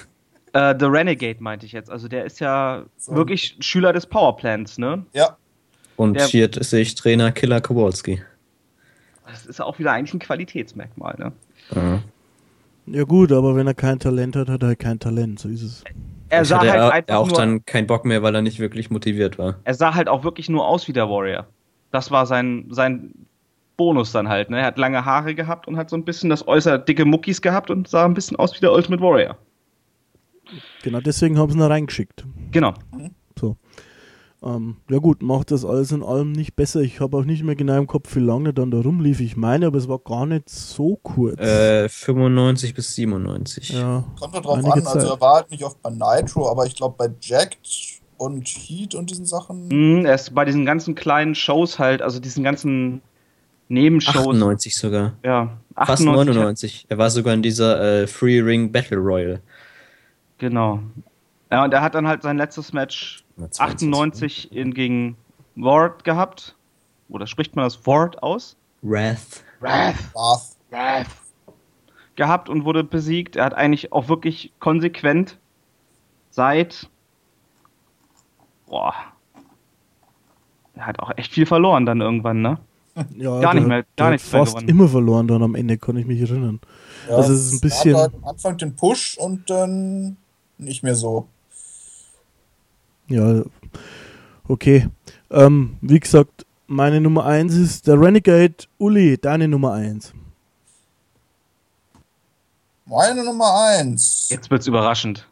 [0.72, 1.90] Äh, The Renegade meinte ich jetzt.
[1.92, 3.16] Also der ist ja So.
[3.16, 5.06] wirklich Schüler des Powerplants, ne?
[5.14, 5.38] ja.
[5.96, 8.22] Und Der- hier sehe ich Trainer Killer Kowalski.
[9.30, 11.32] Das ist auch wieder eigentlich ein Qualitätsmerkmal, ne?
[11.76, 12.00] Ja.
[12.92, 15.62] Ja gut, aber wenn er kein Talent hat, hat er halt kein Talent, so ist
[15.62, 15.84] es.
[16.30, 18.60] Er sah halt er, einfach er auch nur, dann keinen Bock mehr, weil er nicht
[18.60, 19.56] wirklich motiviert war.
[19.64, 21.48] er sah halt auch wirklich nur aus wie der Warrior.
[21.92, 23.14] Das war sein, sein
[23.78, 24.50] Bonus dann halt.
[24.50, 24.60] Ne?
[24.60, 27.72] Er hat lange Haare gehabt und hat so ein bisschen das äußere dicke Muckis gehabt
[27.72, 29.38] und sah ein bisschen aus wie der Ultimate Warrior.
[30.84, 32.26] Genau deswegen haben sie ihn da reingeschickt.
[32.52, 32.74] Genau.
[33.40, 33.56] So.
[34.42, 36.80] Ähm, ja gut, macht das alles in allem nicht besser.
[36.80, 39.20] Ich habe auch nicht mehr genau im Kopf, wie lange dann da rumlief.
[39.20, 41.40] Ich meine, aber es war gar nicht so kurz.
[41.42, 43.70] Äh, 95 bis 97.
[43.70, 45.04] ja, Kommt doch drauf an, also Zeit.
[45.04, 49.10] er war halt nicht oft bei Nitro, aber ich glaube bei Jacked und Heat und
[49.10, 49.68] diesen Sachen.
[49.68, 53.02] Mhm, er ist bei diesen ganzen kleinen Shows halt, also diesen ganzen
[53.68, 54.16] Nebenshows.
[54.16, 55.14] 98 sogar.
[55.24, 56.86] Ja, Fast 99.
[56.90, 59.42] Er war sogar in dieser äh, Free Ring Battle Royal.
[60.38, 60.80] Genau.
[61.52, 63.24] Ja, und er hat dann halt sein letztes Match
[63.60, 65.18] 98 in, gegen
[65.56, 66.56] Ward gehabt.
[67.10, 68.56] Oder spricht man das Ward aus?
[68.82, 69.44] Wrath.
[69.60, 69.96] Wrath.
[70.70, 71.08] Bath.
[72.16, 73.36] Gehabt und wurde besiegt.
[73.36, 75.38] Er hat eigentlich auch wirklich konsequent
[76.30, 76.90] seit.
[78.68, 78.94] Boah.
[80.76, 82.60] Er hat auch echt viel verloren dann irgendwann, ne?
[83.18, 84.70] ja Gar nicht mehr- gar hat nichts mehr fast gewonnen.
[84.70, 86.60] immer verloren dann am Ende, kann ich mich erinnern.
[87.10, 90.18] Ja, Also es ist ein er bisschen- Hat halt am Anfang den Push und dann
[90.58, 91.28] nicht mehr so.
[93.10, 93.44] Ja,
[94.48, 94.88] okay.
[95.32, 100.14] Ähm, wie gesagt, meine Nummer 1 ist der Renegade Uli, deine Nummer 1.
[102.86, 104.28] Meine Nummer eins.
[104.30, 105.28] Jetzt wird's überraschend.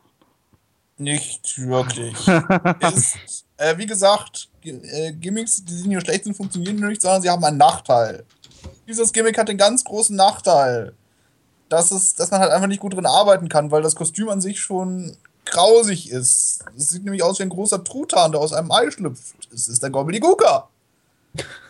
[0.99, 2.13] Nicht wirklich.
[2.93, 3.17] ist,
[3.57, 7.29] äh, wie gesagt, G- äh, Gimmicks, die nicht nur schlecht sind, funktionieren nicht, sondern sie
[7.29, 8.25] haben einen Nachteil.
[8.87, 10.93] Dieses Gimmick hat den ganz großen Nachteil,
[11.69, 14.39] dass, es, dass man halt einfach nicht gut drin arbeiten kann, weil das Kostüm an
[14.41, 15.17] sich schon
[15.51, 16.63] grausig ist.
[16.77, 19.35] Es sieht nämlich aus wie ein großer Truthahn, der aus einem Ei schlüpft.
[19.53, 20.67] Es ist der Gobbledygooker.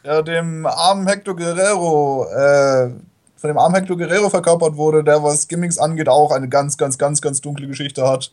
[0.03, 2.89] Der dem armen Hector Guerrero, äh,
[3.36, 6.97] von dem armen Hector Guerrero verkörpert wurde, der, was Gimmicks angeht, auch eine ganz, ganz,
[6.97, 8.32] ganz, ganz dunkle Geschichte hat.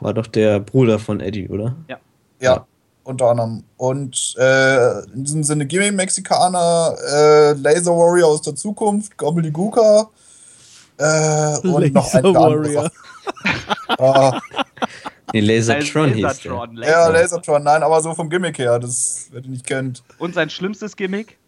[0.00, 1.74] War doch der Bruder von Eddie, oder?
[1.88, 1.98] Ja,
[2.40, 2.66] Ja.
[3.04, 3.64] unter anderem.
[3.76, 10.10] Und äh, in diesem Sinne Gimme Mexikaner, äh, Laser Warrior aus der Zukunft, Gobbledygooker
[10.98, 12.90] äh, und noch ein Warrior.
[13.98, 14.40] Äh,
[15.34, 16.52] Nee, Lasertron hieß der.
[16.52, 17.12] Lasertron, ja, Laser.
[17.12, 20.04] Lasertron, nein, aber so vom Gimmick her, das, wer den nicht kennt.
[20.18, 21.38] Und sein schlimmstes Gimmick?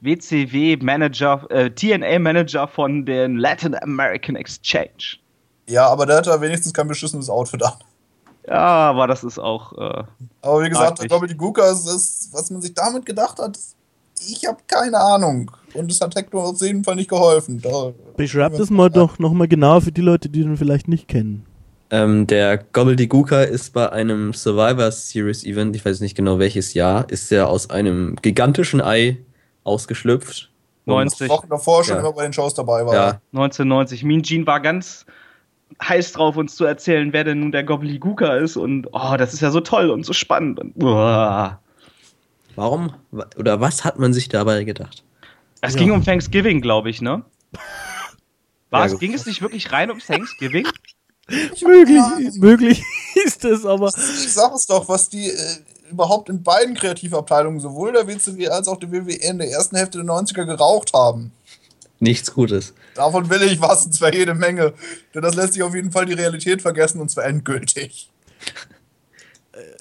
[0.00, 5.18] WCW-Manager, äh, TNA-Manager von den Latin American Exchange.
[5.68, 7.74] Ja, aber der hatte wenigstens kein beschissenes Outfit an.
[8.48, 9.74] Ja, aber das ist auch.
[9.74, 10.02] Äh,
[10.42, 11.12] Aber wie gesagt, der ich.
[11.12, 13.56] Gobbledygooker ist, ist, was man sich damit gedacht hat,
[14.28, 15.50] ich habe keine Ahnung.
[15.74, 17.60] Und es hat Hector auf jeden Fall nicht geholfen.
[17.60, 21.46] Da, Beschreib das mal doch nochmal genauer für die Leute, die den vielleicht nicht kennen.
[21.92, 27.08] Ähm, der Gobbledygooker ist bei einem Survivor Series Event, ich weiß nicht genau welches Jahr,
[27.10, 29.18] ist er aus einem gigantischen Ei
[29.64, 30.50] ausgeschlüpft.
[30.86, 31.28] Und- 90.
[31.28, 32.00] Wochen davor schon Ja.
[32.00, 32.94] immer bei den Shows dabei war.
[32.94, 34.02] Ja, 1990.
[34.04, 35.04] Mean Gene war ganz
[35.82, 38.56] heiß drauf, uns zu erzählen, wer denn nun der Gobbledygooker ist.
[38.56, 40.58] Und oh, das ist ja so toll und so spannend.
[40.58, 41.60] Und, uah.
[42.60, 45.02] Warum wa- oder was hat man sich dabei gedacht?
[45.62, 45.80] Es Ja.
[45.80, 47.24] ging um Thanksgiving, glaube ich, ne?
[48.70, 50.66] War Ja, ging es nicht wirklich rein um Thanksgiving?
[51.64, 52.82] Möglich, möglich
[53.24, 55.56] ist es, aber Ich sag es doch, was die äh,
[55.90, 59.98] überhaupt in beiden Kreativabteilungen, sowohl der WCW als auch der WWE in der ersten Hälfte
[59.98, 61.32] der 90er geraucht haben.
[62.00, 62.72] Nichts Gutes.
[62.94, 64.72] Davon will ich was, und zwar jede Menge.
[65.14, 68.10] Denn das lässt sich auf jeden Fall die Realität vergessen, und zwar endgültig.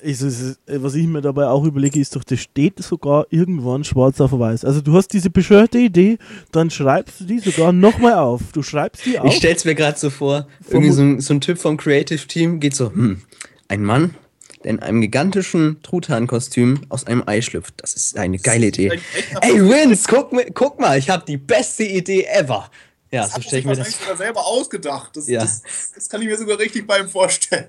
[0.02, 4.20] Ist es, was ich mir dabei auch überlege, ist doch, das steht sogar irgendwann schwarz
[4.22, 4.66] auf weiß.
[4.66, 6.18] Also du hast diese bescheuerte Idee,
[6.52, 8.42] dann schreibst du die sogar nochmal auf.
[8.54, 9.28] Du schreibst die auf.
[9.28, 12.60] Ich stell's mir gerade so vor, irgendwie so ein, so ein Typ vom Creative Team
[12.60, 13.22] geht so, hm,
[13.68, 14.16] ein Mann,
[14.64, 17.76] der in einem gigantischen Truthahn-Kostüm aus einem Ei schlüpft.
[17.78, 19.00] Das ist eine geile Idee.
[19.42, 22.70] Ey, Vince, guck, guck mal, ich habe die beste Idee ever.
[23.12, 25.16] Ja, Das so stelle sich ich mir das wahrscheinlich sogar selber ausgedacht.
[25.16, 25.42] Das, Ja.
[25.42, 25.62] das,
[25.96, 27.66] das kann ich mir sogar richtig bei ihm vorstellen.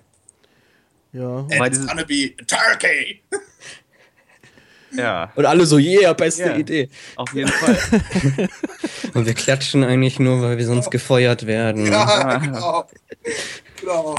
[1.13, 1.37] Ja.
[1.39, 3.23] And it's gonna be turkey.
[4.93, 6.57] Ja, Und alle so, yeah, beste Ja.
[6.57, 6.89] Idee.
[7.15, 7.79] auf jeden Fall.
[9.15, 11.87] Und wir klatschen eigentlich nur, weil wir sonst gefeuert werden.
[11.87, 12.89] Ja, genau.
[13.81, 14.17] genau.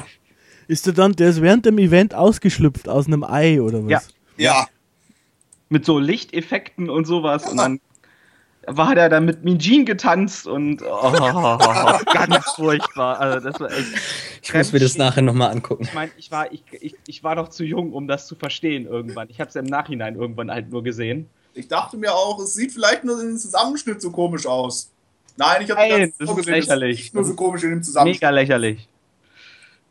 [0.70, 3.92] Ist der dann, der ist während dem Event ausgeschlüpft aus einem Ei oder was?
[3.92, 4.02] Ja.
[4.38, 4.68] Ja.
[5.68, 7.46] mit so Lichteffekten und sowas.
[7.50, 7.82] Und dann
[8.68, 11.12] war der da mit Mean Gene getanzt und oh,
[12.14, 13.20] ganz furchtbar.
[13.20, 13.88] Also das war echt.
[14.44, 15.84] Ich muss mir das nachher nochmal angucken.
[15.84, 18.86] Ich meine, ich war, ich, ich, ich war doch zu jung, um das zu verstehen
[18.86, 19.30] irgendwann.
[19.30, 21.30] Ich habe es im Nachhinein irgendwann halt nur gesehen.
[21.54, 24.92] Ich dachte mir auch, es sieht vielleicht nur in dem Zusammenschnitt so komisch aus.
[25.38, 26.98] Nein, ich habe Nein, das ist lächerlich.
[26.98, 28.22] nicht nur so komisch in dem Zusammenschnitt.
[28.22, 28.88] Mega lächerlich.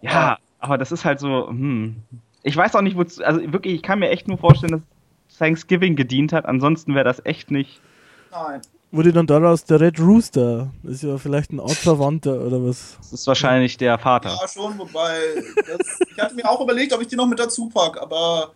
[0.01, 0.39] Ja, Ja.
[0.59, 1.97] aber das ist halt so, hm.
[2.43, 5.97] Ich weiß auch nicht, wozu, also wirklich, ich kann mir echt nur vorstellen, dass Thanksgiving
[5.97, 6.47] gedient hat.
[6.47, 7.81] Ansonsten wäre das echt nicht.
[8.31, 8.61] Nein.
[8.93, 10.71] Wurde dann daraus der Red Rooster?
[10.83, 12.97] Das ist ja vielleicht ein Artverwandter oder was?
[12.99, 14.31] Das ist wahrscheinlich der Vater.
[14.41, 15.17] Ja, schon, wobei,
[15.57, 18.51] das, ich hatte mir auch überlegt, ob ich die noch mit dazu packe, aber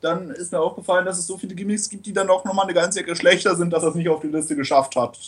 [0.00, 2.74] dann ist mir aufgefallen, dass es so viele Gimmicks gibt, die dann auch nochmal eine
[2.74, 5.18] ganze Ecke schlechter sind, dass er es nicht auf die Liste geschafft hat.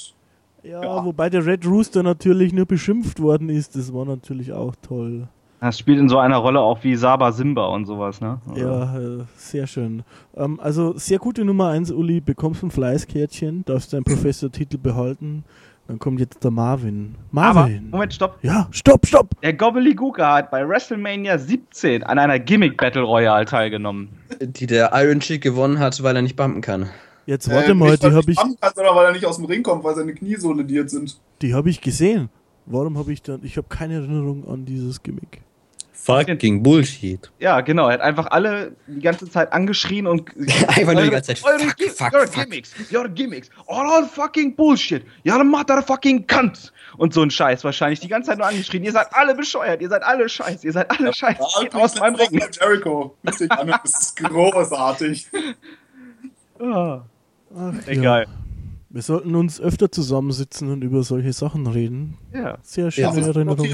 [0.62, 1.04] Ja, Ja.
[1.04, 3.74] wobei der Red Rooster natürlich nur beschimpft worden ist.
[3.74, 5.26] Das war natürlich auch toll.
[5.60, 8.40] Das spielt in so einer Rolle auch wie Saba Simba und sowas, ne?
[8.54, 10.04] Ja, äh, sehr schön.
[10.36, 12.20] Ähm, also sehr gute Nummer 1, Uli.
[12.20, 15.44] Bekommst ein Fleißkärtchen, darfst deinen Professortitel behalten.
[15.88, 17.14] Dann kommt jetzt der Marvin.
[17.34, 17.88] Aber, Marvin!
[17.90, 18.38] Moment, stopp.
[18.42, 19.30] ja, stopp, stopp!
[19.42, 24.10] Der Gobbledygooker hat bei WrestleMania 17 an einer Gimmick Battle Royale teilgenommen.
[24.40, 26.90] Die der Iron Chick gewonnen hat, weil er nicht bumpen kann.
[27.26, 29.06] Jetzt warte Äh, mal, nicht, die weil er habe nicht ich, machen kann, sondern weil
[29.06, 31.18] er nicht aus dem Ring kommt, weil seine Knie so lediert sind.
[31.42, 32.28] die hab ich gesehen.
[32.70, 33.40] Warum habe ich dann?
[33.44, 35.40] Ich habe keine Erinnerung an dieses Gimmick.
[35.92, 37.30] Fucking Bullshit.
[37.38, 37.88] Ja, genau.
[37.88, 40.30] Er hat einfach alle die ganze Zeit angeschrien und.
[40.68, 42.44] Einfach nur die ganze Zeit, Eure fuck, fuck, your fuck.
[42.44, 46.72] Gimmicks, your Gimmicks, all, all fucking Bullshit, you're a motherfucking cunt.
[46.96, 48.84] Und so ein Scheiß wahrscheinlich die ganze Zeit nur angeschrien.
[48.84, 51.36] Ihr seid alle bescheuert, ihr seid alle scheiß, ihr seid alle scheiß.
[51.60, 52.40] Geht aus meinem Ring.
[52.58, 53.14] Jericho.
[53.22, 53.50] Das ist
[54.22, 55.26] großartig.
[56.60, 57.02] Ah,
[57.56, 58.24] Ach, Egal.
[58.24, 58.47] Ja.
[58.90, 62.16] Wir sollten uns öfter zusammensitzen und über solche Sachen reden.
[62.32, 62.58] Ja.
[62.62, 63.26] Sehr schöne Ja.
[63.26, 63.68] Erinnerung.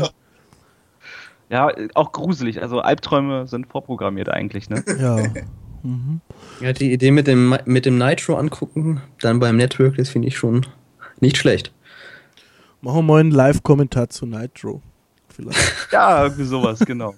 [1.51, 2.61] ja, auch gruselig.
[2.63, 4.83] Also Albträume sind vorprogrammiert eigentlich, ne?
[4.99, 5.19] Ja.
[5.87, 6.23] Mhm.
[6.63, 10.39] Ja, die Idee mit dem, mit dem Nitro angucken, dann beim Network, das finde ich
[10.39, 10.65] schon
[11.21, 11.75] nicht schlecht.
[12.81, 14.81] Machen wir mal einen Live-Kommentar zu Nitro.
[15.29, 15.59] Vielleicht.
[15.93, 17.15] Ja, irgendwie sowas, genau.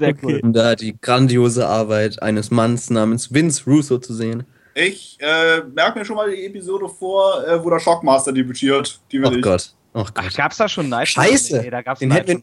[0.00, 0.16] Sehr Okay.
[0.24, 0.40] cool.
[0.42, 4.42] Um da die grandiose Arbeit eines Manns namens Vince Russo zu sehen.
[4.74, 9.00] Ich äh, merke mir schon mal die Episode vor, äh, wo der Shockmaster debütiert.
[9.12, 9.42] Die will Oh ich.
[9.42, 9.72] Gott.
[9.94, 10.34] Oh Ach, Gott.
[10.36, 11.06] gab's da schon Nitro?
[11.06, 11.60] Scheiße.
[11.60, 12.42] Nee, da gab's Den hätten.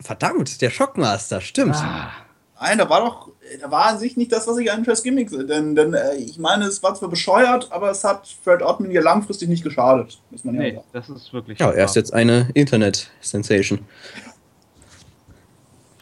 [0.00, 1.74] Verdammt, der Shockmaster, stimmt.
[1.74, 2.12] Ah,
[2.60, 5.30] Nein, da war doch, da war an sich nicht das, was ich einen scheiß Gimmick
[5.30, 5.44] sehe.
[5.44, 9.00] Denn, denn äh, ich meine, es war zwar bescheuert, aber es hat Fred Ottman ja
[9.00, 10.20] langfristig nicht geschadet.
[10.30, 10.84] Muss man ja nee, sagen.
[10.92, 11.58] das ist wirklich.
[11.58, 13.80] Ja, er ist jetzt eine Internet-Sensation.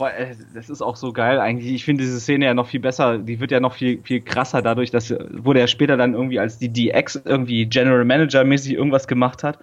[0.00, 1.72] Äh, das ist auch so geil eigentlich.
[1.72, 3.18] Ich finde diese Szene ja noch viel besser.
[3.18, 6.38] Die wird ja noch viel, viel krasser dadurch, dass äh, wurde er später dann irgendwie
[6.38, 9.58] als die DX irgendwie General Manager mäßig irgendwas gemacht hat.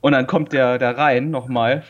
[0.00, 1.82] Und dann kommt der da rein nochmal.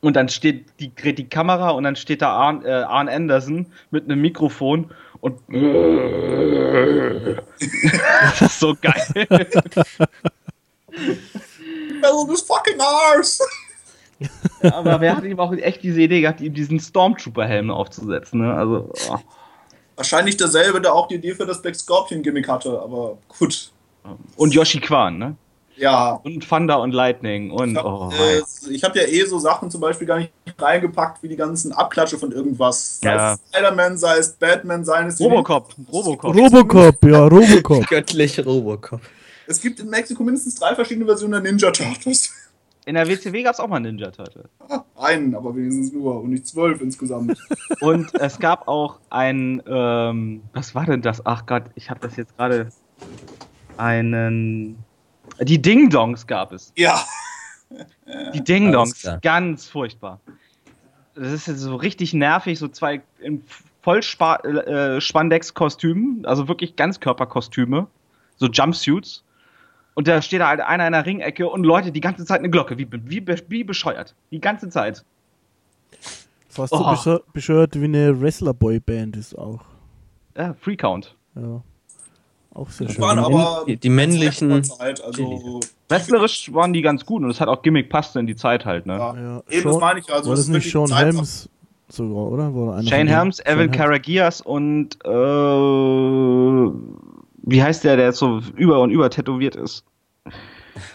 [0.00, 3.66] Und dann steht die, dreht die Kamera und dann steht da Arn, äh, Arn Anderson
[3.90, 5.38] mit einem Mikrofon und
[8.30, 9.26] das ist so geil.
[12.02, 12.80] Also das fucking
[14.62, 18.40] Aber wer hat ihm auch echt diese Idee gehabt, ihm diesen Stormtrooper-Helm aufzusetzen?
[18.40, 18.54] Ne?
[18.54, 19.18] Also, oh.
[19.96, 23.70] Wahrscheinlich derselbe, der auch die Idee für das Black Scorpion-Gimmick hatte, aber gut.
[24.36, 25.36] Und Yoshi Kwan, ne?
[25.76, 26.20] Ja.
[26.22, 29.70] Und Thunder und Lightning und Ich habe oh, äh, ich hab ja eh so Sachen
[29.70, 33.00] zum Beispiel gar nicht reingepackt, wie die ganzen Abklatsche von irgendwas.
[33.00, 33.34] Sei Ja.
[33.34, 36.34] es Spider-Man, sei es Batman, sei es Robocop, Robocop.
[36.34, 37.86] Robocop, ja, Robocop.
[37.88, 39.00] Göttliche Robocop.
[39.46, 42.32] Es gibt in Mexiko mindestens drei verschiedene Versionen der Ninja Turtles.
[42.84, 44.48] In der WCW gab es auch mal Ninja Turtle.
[44.96, 47.36] Einen, aber wenigstens nur und nicht zwölf insgesamt.
[47.80, 51.26] Und es gab auch ein, ähm, was war denn das?
[51.26, 52.68] Ach Gott, ich habe das jetzt gerade
[53.76, 54.78] einen.
[55.40, 56.72] Die Ding Dongs gab es.
[56.76, 57.00] ja.
[58.34, 60.20] Die Ding Dongs, ganz furchtbar.
[61.14, 63.42] Das ist jetzt so richtig nervig, so zwei in
[63.82, 67.86] Vollspandex-Kostümen, also wirklich Ganzkörperkostüme,
[68.36, 69.24] so Jumpsuits.
[69.94, 72.48] Und da steht da halt einer in der Ringecke und Leute die ganze Zeit eine
[72.50, 74.14] Glocke, wie, wie, wie bescheuert.
[74.30, 75.04] Die ganze Zeit.
[76.48, 76.88] Fast so Oh.
[76.90, 79.60] besche- bescheuert wie eine Wrestler-Boy-Band ist auch.
[80.36, 81.14] Ja, Free Count.
[81.34, 81.62] Ja.
[82.54, 83.04] Auch sehr Das schön.
[83.04, 87.48] waren aber Die- die männlichen- Zeit, also Wrestlerisch waren die ganz gut und es hat
[87.48, 88.96] auch Gimmick passte in die Zeit halt, ne?
[88.96, 89.14] Ja.
[89.14, 91.48] Ja, Eben, das meine ich, also war das ist nicht Sean Helms
[91.88, 92.54] sogar, oder?
[92.54, 93.08] War Shane?
[93.08, 93.70] Helms, Evan.
[93.70, 95.08] Karagias und äh,
[97.42, 99.84] wie heißt der, der jetzt so über und über tätowiert ist?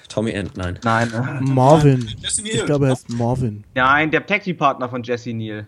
[0.09, 0.79] Tommy End, nein.
[0.83, 2.07] Nein, äh, Marvin.
[2.19, 3.63] Jesse Ich glaube, er heißt Marvin.
[3.75, 5.67] nein, der Tag Team Partner von Jesse Neal.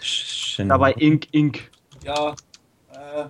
[0.00, 1.26] Shannon, Dabei Inc.
[1.32, 1.70] Inc.
[2.04, 2.30] Ja.
[2.92, 3.24] Äh,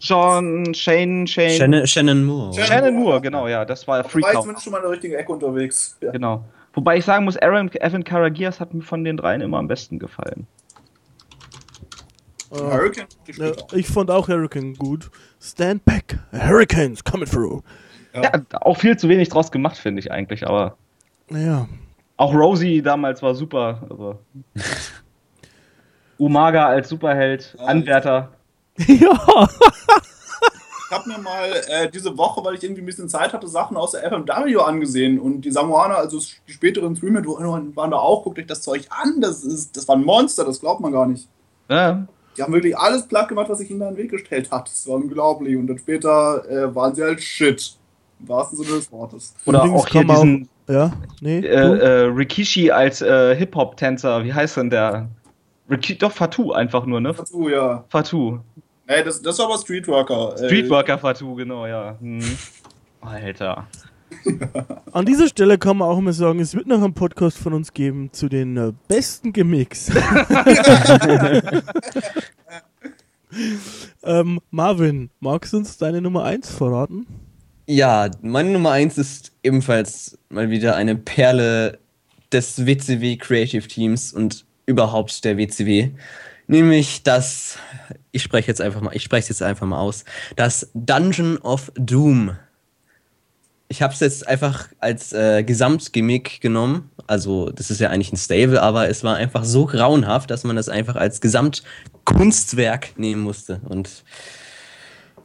[0.00, 1.50] John, Shane, Shane.
[1.56, 2.52] Shannon, Shannon Moore.
[2.54, 4.42] Shannon- Shannon Moore, genau, ja, das war Free war ich Count.
[4.42, 5.96] zumindest schon mal in der richtigen Ecke unterwegs.
[6.00, 6.10] Ja.
[6.10, 6.44] Genau.
[6.74, 9.98] Wobei ich sagen muss, Aaron, Evan Karagias hat mir von den dreien immer am besten
[9.98, 10.46] gefallen.
[12.52, 13.64] Äh, Hurricane ja, gespielt.
[13.72, 15.10] ich fand auch Hurricane gut.
[15.40, 16.18] Stand back.
[16.32, 17.62] Hurricanes coming through.
[18.14, 18.22] Ja.
[18.24, 20.76] Ja, auch viel zu wenig draus gemacht, finde ich eigentlich, aber
[21.28, 21.66] Naja.
[22.18, 23.82] auch Rosie damals war super.
[23.88, 24.18] Also.
[26.18, 28.32] Umaga als Superheld, Ja, Anwärter.
[28.86, 29.48] ja.
[30.90, 33.78] Ich habe mir mal äh, diese Woche, weil ich irgendwie ein bisschen Zeit hatte, Sachen
[33.78, 35.18] aus der FMW angesehen.
[35.18, 38.22] Und die Samoaner, also die späteren Streamer, waren da auch.
[38.24, 39.22] Guckt euch das Zeug an.
[39.22, 41.26] Das, ist, das war ein Monster, das glaubt man gar nicht.
[41.70, 42.06] Ja,
[42.36, 44.68] Die haben wirklich alles platt gemacht, was sich ihnen da in den Weg gestellt hat.
[44.68, 45.56] Das war unglaublich.
[45.56, 47.76] Und dann später äh, waren sie halt Shit.
[48.20, 49.34] Im wahrsten Sinne des Wortes.
[49.44, 51.40] Oder auch hier diesen Ja, nee.
[51.40, 54.24] äh, äh, Rikishi als äh, Hip-Hop-Tänzer.
[54.24, 55.08] Wie heißt denn der?
[55.70, 57.14] Riki doch, Fatou einfach nur, ne?
[57.16, 57.84] Dazu, ja.
[57.88, 58.40] Fatou.
[58.86, 60.34] Ey, das, das war aber Streetworker.
[60.34, 61.96] Äh, Streetworker-Fatu, genau, ja.
[62.00, 62.20] Hm.
[63.00, 63.66] Alter.
[64.92, 67.72] An dieser Stelle kann man auch mal sagen, es wird noch einen Podcast von uns
[67.72, 69.90] geben zu den äh, besten Gimmicks.
[74.02, 77.06] ähm, Marvin, magst du uns deine Nummer 1 verraten?
[77.66, 81.78] Ja, meine Nummer 1 ist ebenfalls mal wieder eine Perle
[82.32, 85.90] des WCW Creative Teams und überhaupt der WCW.
[86.46, 87.56] Nämlich das,
[88.10, 90.04] ich spreche jetzt einfach mal, ich spreche es jetzt einfach mal aus,
[90.36, 92.36] das Dungeon of Doom.
[93.68, 96.90] Ich habe es jetzt einfach als äh, Gesamtgimmick genommen.
[97.06, 100.56] Also, das ist ja eigentlich ein Stable, aber es war einfach so grauenhaft, dass man
[100.56, 103.60] das einfach als Gesamtkunstwerk nehmen musste.
[103.64, 104.04] Und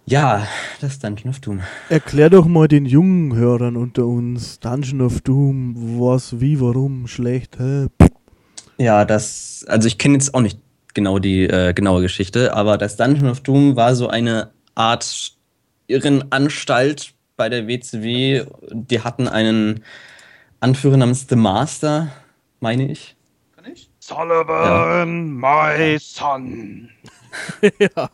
[0.05, 0.47] ja,
[0.80, 1.59] das Dungeon of Doom.
[1.89, 7.59] Erklär doch mal den jungen Hörern unter uns Dungeon of Doom, was, wie, warum, schlecht,
[7.59, 7.88] hä?
[8.77, 10.59] Ja, das, also ich kenne jetzt auch nicht
[10.93, 15.34] genau die äh, genaue Geschichte, aber das Dungeon of Doom war so eine Art
[15.88, 18.45] Irrenanstalt bei der WCW.
[18.72, 19.84] Die hatten einen
[20.59, 22.11] Anführer namens The Master,
[22.59, 23.15] meine ich.
[23.55, 23.89] Kann ich?
[23.99, 26.89] Sullivan, my son.
[27.80, 28.09] ja.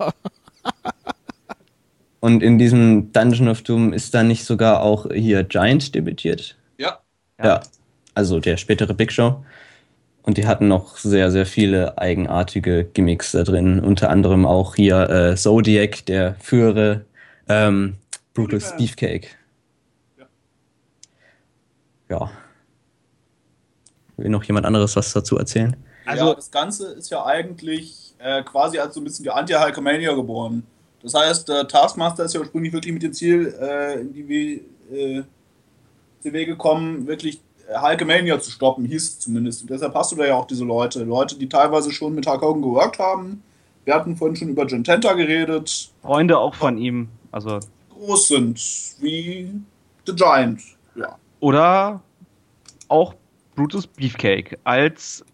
[2.20, 6.56] Und in diesem Dungeon of Doom ist da nicht sogar auch hier Giant debütiert.
[6.78, 7.00] Ja.
[7.42, 7.62] Ja.
[8.14, 9.44] Also der spätere Big Show.
[10.22, 13.82] Und die hatten noch sehr, sehr viele eigenartige Gimmicks da drin.
[13.82, 17.04] Unter anderem auch hier äh, Zodiac, der frühere
[17.50, 17.98] ähm,
[18.34, 18.76] Brutus Ja.
[18.78, 19.28] Beefcake.
[20.18, 20.26] Ja.
[22.10, 22.32] Ja.
[24.18, 25.76] Will noch jemand anderes was dazu erzählen?
[26.06, 30.14] Also- ja, das Ganze ist ja eigentlich äh, quasi als so ein bisschen die Anti-Hulkamania
[30.14, 30.64] geboren.
[31.02, 34.62] Das heißt, der Taskmaster ist ja ursprünglich wirklich mit dem Ziel äh, in die w
[34.94, 35.24] äh,
[36.22, 39.62] CW gekommen, wirklich äh, Hulkamania zu stoppen, hieß es zumindest.
[39.64, 41.04] Und deshalb hast du da ja auch diese Leute.
[41.04, 43.44] Leute, die teilweise schon mit Hulk Hogan geworkt haben.
[43.84, 45.92] Wir hatten vorhin schon über Gententa geredet.
[46.02, 47.10] Freunde auch von ihm.
[47.32, 47.60] Also,
[48.06, 48.58] Groß sind,
[49.00, 49.54] wie
[50.06, 50.62] The Giant.
[50.96, 51.18] Ja.
[51.40, 52.02] oder
[52.88, 53.16] auch
[53.56, 55.26] Brutus Beefcake als,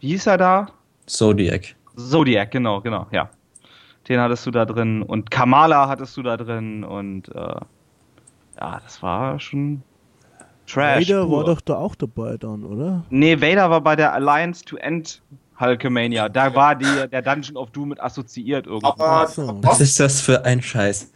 [0.00, 0.66] wie hieß er da?
[1.06, 1.74] Zodiac.
[1.96, 3.30] Zodiac, genau, genau, ja.
[4.08, 7.40] Den hattest du da drin und Kamala hattest du da drin und äh,
[8.60, 9.82] ja, das war schon
[10.66, 11.08] Trash.
[11.08, 11.38] Vader pur.
[11.38, 13.04] war doch da auch dabei dann, oder?
[13.10, 15.22] Nee, Vader war bei der Alliance to End
[15.58, 16.28] Hulkamania.
[16.28, 18.86] Da war die, der Dungeon of Doom mit assoziiert irgendwie.
[18.86, 19.58] Aber so.
[19.62, 21.12] Was ist das für ein Scheiß?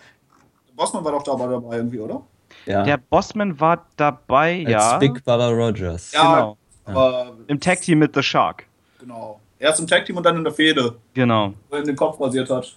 [0.80, 2.22] Bossman war doch dabei, dabei irgendwie, oder?
[2.64, 2.82] Ja.
[2.84, 4.98] Der Bossman war dabei, als ja.
[4.98, 6.10] Big Baba Rogers.
[6.12, 6.22] Ja.
[6.34, 6.56] Genau.
[6.86, 8.64] Aber Im Tag Team mit The Shark.
[8.98, 9.40] genau.
[9.58, 11.52] Erst im Tag Team und dann in der Fehde, Genau.
[11.68, 12.74] wo er in den Kopf rasiert hat.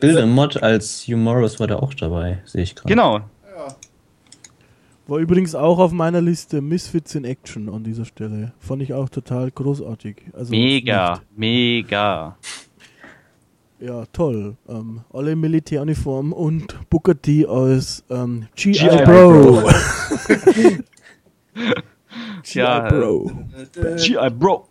[0.00, 2.88] Bill Mod als Hugh Morris war da auch dabei, sehe ich gerade.
[2.88, 3.18] Genau.
[3.18, 3.68] Ja.
[5.06, 8.52] War übrigens auch auf meiner Liste Misfits in Action an dieser Stelle.
[8.58, 10.22] Fand ich auch total großartig.
[10.32, 12.36] Also Mega, mega.
[13.82, 14.56] Ja, toll.
[14.68, 19.04] Ähm, alle in Militäruniform und Booker T als ähm, GI, G.I.
[19.04, 19.68] Bro.
[22.44, 23.32] GI Ja, Bro.
[23.96, 24.30] G.I.
[24.30, 24.68] Bro.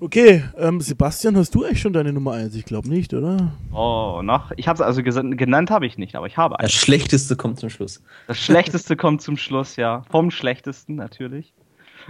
[0.00, 2.56] Okay, ähm, Sebastian, hast du eigentlich schon deine Nummer 1?
[2.56, 3.52] Ich glaube nicht, oder?
[3.70, 4.50] Oh, noch.
[4.56, 6.72] Ich habe es also genannt, habe ich nicht, aber ich habe Das eins.
[6.72, 8.02] Schlechteste kommt zum Schluss.
[8.26, 10.02] Das Schlechteste kommt zum Schluss, ja.
[10.10, 11.52] Vom Schlechtesten natürlich.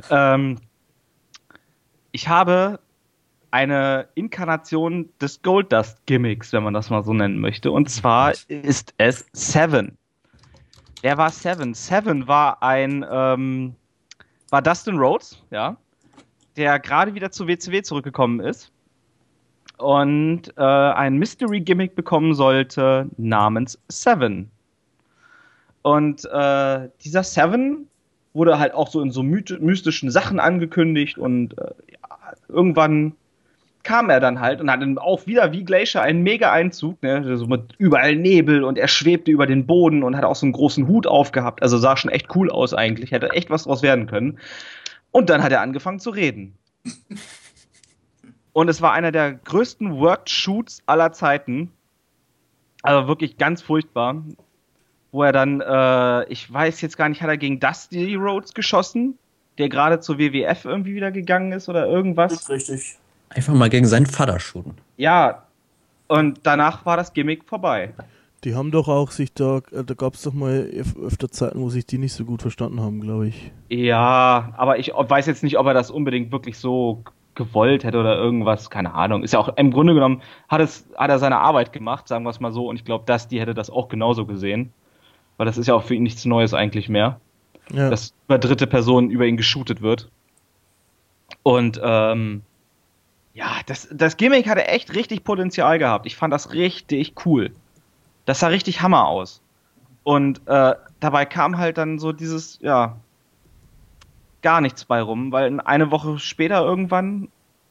[0.09, 0.57] Ähm,
[2.13, 2.79] ich habe
[3.51, 7.71] eine Inkarnation des Goldust-Gimmicks, wenn man das mal so nennen möchte.
[7.71, 9.97] Und zwar ist es Seven.
[11.03, 11.75] Wer war Seven?
[11.75, 13.75] Seven war ein, ähm,
[14.51, 15.77] war Dustin Rhodes, ja,
[16.57, 18.71] der gerade wieder zu WCW zurückgekommen ist
[19.81, 24.51] und äh, ein Mystery-Gimmick bekommen sollte namens Seven.
[25.83, 27.87] Und äh, dieser Seven
[28.35, 33.15] wurde halt auch so in so mystischen Sachen angekündigt und äh, ja, irgendwann
[33.83, 37.75] kam er dann halt und hatte auch wieder wie Glacier einen Mega-Einzug, ne, so mit
[37.79, 41.07] überall Nebel und er schwebte über den Boden und hatte auch so einen großen Hut
[41.07, 44.39] aufgehabt, also sah schon echt cool aus eigentlich, hätte echt was draus werden können.
[45.11, 46.55] Und dann hat er angefangen zu reden.
[48.53, 51.73] Und es war einer der größten Worked-Shoots aller Zeiten.
[52.83, 54.23] Also wirklich ganz furchtbar
[55.13, 59.19] wo er dann, äh, ich weiß jetzt gar nicht, hat er gegen Dusty Rhodes geschossen,
[59.59, 62.49] der gerade zur WWF irgendwie wieder gegangen ist oder irgendwas.
[62.49, 62.99] richtig.
[63.31, 64.75] Einfach mal gegen seinen Vater shooten.
[64.97, 65.45] Ja,
[66.09, 67.95] und danach war das Gimmick vorbei.
[68.45, 71.61] Die haben doch auch sich da, äh, da gab es doch mal öf öfter Zeiten,
[71.61, 73.53] wo sich die nicht so gut verstanden haben, glaube ich.
[73.69, 77.05] Ja, aber ich weiß jetzt nicht, ob er das unbedingt wirklich so
[77.35, 79.23] gewollt hätte oder irgendwas, keine Ahnung.
[79.23, 82.31] Ist ja auch im Grunde genommen, hat, es, hat er seine Arbeit gemacht, sagen wir
[82.31, 84.73] es mal so, und ich glaube, Dusty hätte das auch genauso gesehen.
[85.37, 87.21] Weil das ist ja auch für ihn nichts Neues eigentlich mehr.
[87.73, 87.89] Ja.
[87.89, 90.11] dass über dritte Personen über ihn geshootet wird.
[91.43, 92.43] Und ähm,
[93.35, 96.07] Ja, das, das Gimmick hatte echt richtig Potenzial gehabt.
[96.07, 97.53] Ich fand das richtig cool.
[98.25, 99.41] Das sah richtig Hammer aus.
[100.03, 102.97] Und äh, dabei kam halt dann so dieses, ja,
[104.43, 107.29] gar nichts bei rum, weil eine Woche später irgendwann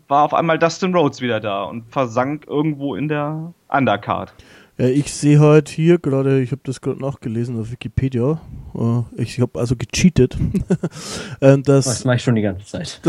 [0.07, 4.33] war auf einmal Dustin Rhodes wieder da und versank irgendwo in der Undercard.
[4.79, 8.39] Ja, ich sehe halt hier gerade, ich habe das gerade nachgelesen auf Wikipedia.
[8.73, 10.37] Äh, Ich habe also gecheatet,
[11.41, 13.01] äh, Das dass, mache ich schon die ganze Zeit.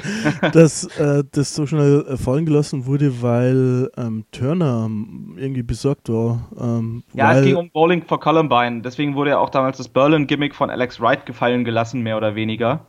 [0.54, 6.08] dass äh, das so schnell äh, fallen gelassen wurde, weil ähm, Turner ähm, irgendwie besorgt
[6.08, 6.48] war.
[6.58, 8.80] Ähm, Ja, weil, es ging um Bowling for Columbine.
[8.80, 12.86] Deswegen wurde ja auch damals das Berlin-Gimmick von Alex Wright gefallen gelassen, mehr oder weniger.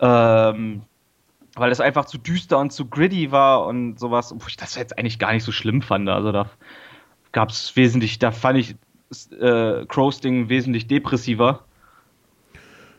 [0.00, 0.82] Ähm,
[1.54, 4.98] weil das einfach zu düster und zu gritty war und sowas, wo ich das jetzt
[4.98, 6.08] eigentlich gar nicht so schlimm fand.
[6.08, 6.50] Also da
[7.32, 8.76] gab es wesentlich, da fand ich
[9.40, 11.64] äh, Crows Ding wesentlich depressiver.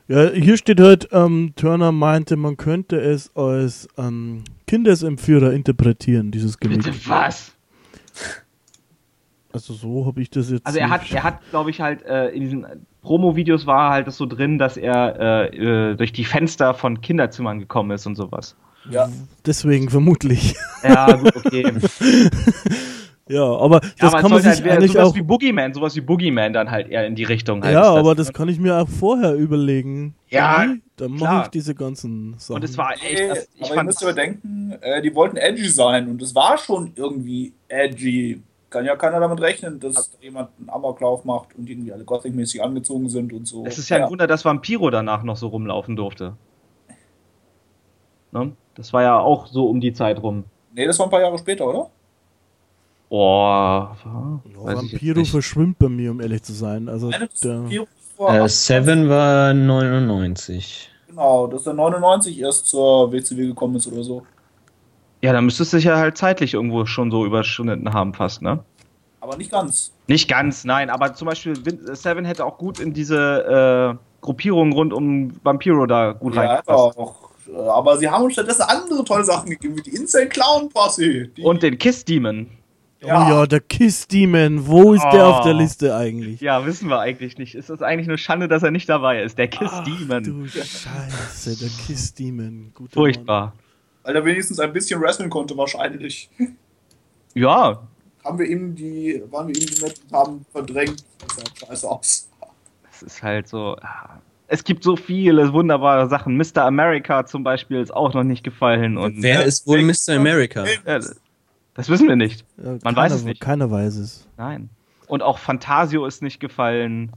[0.08, 6.60] Ja, hier steht halt, ähm, Turner meinte, man könnte es als ähm, Kindesentführer interpretieren, dieses
[6.60, 6.84] Gimmick.
[6.84, 7.54] Bitte was?
[9.52, 10.66] Also so habe ich das jetzt.
[10.66, 12.66] Also er hat, er hat, glaube ich, halt äh, in diesen
[13.02, 17.60] Promo-Videos war halt das so drin, dass er äh, äh, durch die Fenster von Kinderzimmern
[17.60, 18.56] gekommen ist und sowas.
[18.90, 19.10] Ja.
[19.46, 20.56] Deswegen vermutlich.
[20.84, 21.74] Ja, gut, okay.
[23.30, 25.16] ja, aber Ja, das aber kann man sich halt eigentlich sowas auch.
[25.16, 27.74] wie Boogeyman, sowas wie Boogeyman dann halt eher in die Richtung halt.
[27.74, 30.16] Ja, ist aber das kann ich mir auch vorher überlegen.
[30.30, 30.66] Ja?
[30.98, 32.56] Dann mache ich diese ganzen Sachen.
[32.56, 35.70] Und es war echt, das, ich aber ihr fand, müsst überdenken, äh, die wollten edgy
[35.70, 38.42] sein und es war schon irgendwie edgy.
[38.70, 43.10] Kann ja keiner damit rechnen, dass jemand einen Amoklauf macht und irgendwie alle Gothic-mäßig angezogen
[43.10, 43.66] sind und so.
[43.66, 46.34] es ist ja ein Wunder, dass Vampiro danach noch so rumlaufen durfte.
[48.32, 48.52] Ne?
[48.76, 50.44] Das war ja auch so um die Zeit rum.
[50.74, 51.90] Nee, das war ein paar Jahre später, oder?
[53.10, 56.88] Ich jetzt Vampiro verschwimmt bei mir, um ehrlich zu sein.
[56.90, 57.10] Also
[57.44, 60.90] der, Äh, 8 Seven war 99.
[61.07, 64.23] Genau, dass er 99 erst zur WCW gekommen ist oder so.
[65.22, 68.60] Ja, dann müsste es sich ja halt zeitlich irgendwo schon so überschnitten haben fast, ne?
[69.22, 69.91] Aber nicht ganz.
[70.07, 74.72] Nicht ganz, nein, aber zum Beispiel Vin- Seven hätte auch gut in diese äh, Gruppierung
[74.72, 76.98] rund um Vampiro da gut Ja, reingepasst.
[76.98, 77.15] auch.
[77.52, 81.27] Äh, Aber sie haben uns stattdessen andere tolle Sachen gegeben, wie die Insane Clown Posse.
[81.27, 82.48] Die, Und den Kiss Demon.
[83.02, 84.68] Oh ja, der Kiss Demon.
[84.68, 85.32] Wo ist der Oh.
[85.32, 86.42] auf der Liste eigentlich?
[86.42, 87.56] Ja, wissen wir eigentlich nicht.
[87.56, 89.38] Ist das eigentlich eine Schande, dass er nicht dabei ist?
[89.38, 90.24] Der Kiss Ach, Demon.
[90.24, 92.72] Du Scheiße, der Kiss Demon.
[92.76, 93.54] Guter Furchtbar.
[94.04, 96.30] weil er wenigstens ein bisschen wrestlen konnte, wahrscheinlich.
[97.34, 97.82] Ja,
[98.26, 101.04] haben wir ihm die, waren wir ihm die und haben verdrängt.
[101.20, 102.30] Das sah scheiße aus.
[102.92, 103.78] es ist halt so.
[103.82, 104.20] ah.
[104.52, 106.36] Es gibt so viele wunderbare Sachen.
[106.36, 106.64] Mr.
[106.66, 108.98] America zum Beispiel ist auch noch nicht gefallen.
[108.98, 110.16] Und Wer ist wohl Mr.
[110.16, 110.66] America?
[110.88, 111.00] Ja,
[111.80, 112.44] das wissen wir nicht.
[112.58, 113.40] Ja, Man keiner, weiß es nicht.
[113.40, 114.28] Keiner weiß es.
[114.36, 114.70] Nein.
[115.08, 117.14] Und auch Fantasio ist nicht gefallen.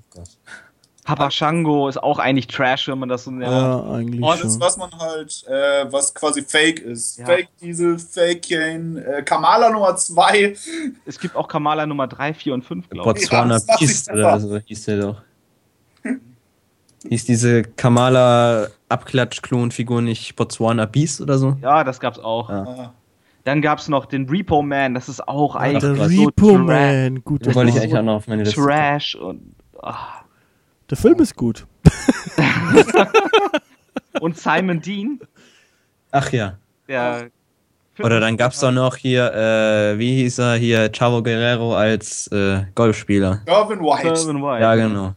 [1.04, 3.50] Papa Shango ist auch eigentlich Trash, wenn man das so nennt.
[3.50, 4.60] Ja, eigentlich Alles, schon.
[4.60, 7.18] was man halt, äh, was quasi Fake ist.
[7.18, 7.26] Ja.
[7.26, 10.54] Fake Diesel, Fake Kane, äh, Kamala Nummer 2.
[11.04, 13.24] Es gibt auch Kamala Nummer 3, 4 und 5, glaube ich.
[13.24, 15.22] Botswana macht Beast oder so hieß der doch.
[17.08, 21.56] Hieß diese Kamala Abklatsch-Klonfigur nicht Botswana Beast oder so?
[21.60, 22.48] Ja, das gab's auch.
[22.48, 22.94] Ja.
[23.44, 26.12] Dann gab's noch den Repo Man, das ist auch der eigentlich krass.
[26.12, 27.22] so Repo Man.
[27.24, 28.60] Guter Den wollte ich eigentlich auch noch auf meine Liste.
[28.60, 29.54] Trash und.
[29.82, 30.22] ah.
[30.90, 31.66] Der Film ist gut.
[34.20, 35.20] Und Simon Dean,
[36.10, 36.58] Ach ja.
[36.86, 37.30] der.
[37.98, 42.62] Oder dann gab's doch noch hier, äh, wie hieß er hier, Chavo Guerrero als äh,
[42.74, 43.42] Golfspieler.
[43.46, 44.08] Irvin White.
[44.08, 44.62] Irvin White.
[44.62, 45.14] Ja, genau.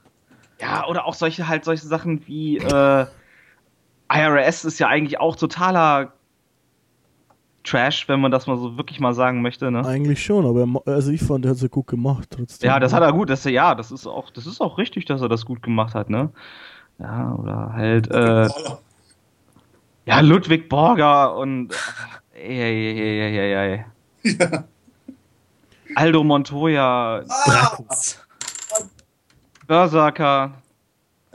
[0.60, 3.06] Ja, oder auch solche halt solche Sachen wie äh,
[4.11, 6.14] IRS ist ja eigentlich auch totaler
[7.66, 9.86] Trash, wenn man das mal so wirklich mal sagen möchte, ne?
[9.86, 12.68] Eigentlich schon, aber er also ich fand, er hat es ja gut gemacht trotzdem.
[12.68, 15.22] Ja, das hat er gut, das ja, das ist auch, das ist auch richtig, dass
[15.22, 16.30] er das gut gemacht hat, ne?
[17.00, 18.48] Ja, oder halt, äh,
[20.06, 21.74] ja, Ludwig Borger und
[22.34, 23.86] ey, ey, ey, ey, ey,
[24.24, 24.40] ey.
[25.96, 27.78] Aldo Montoya, Ah,
[29.68, 30.54] Berserker,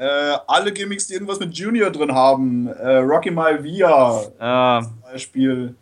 [0.00, 2.68] äh, alle Gimmicks, die irgendwas mit Junior drin haben.
[2.68, 5.74] Äh, Rocky Malvia äh, zum Beispiel.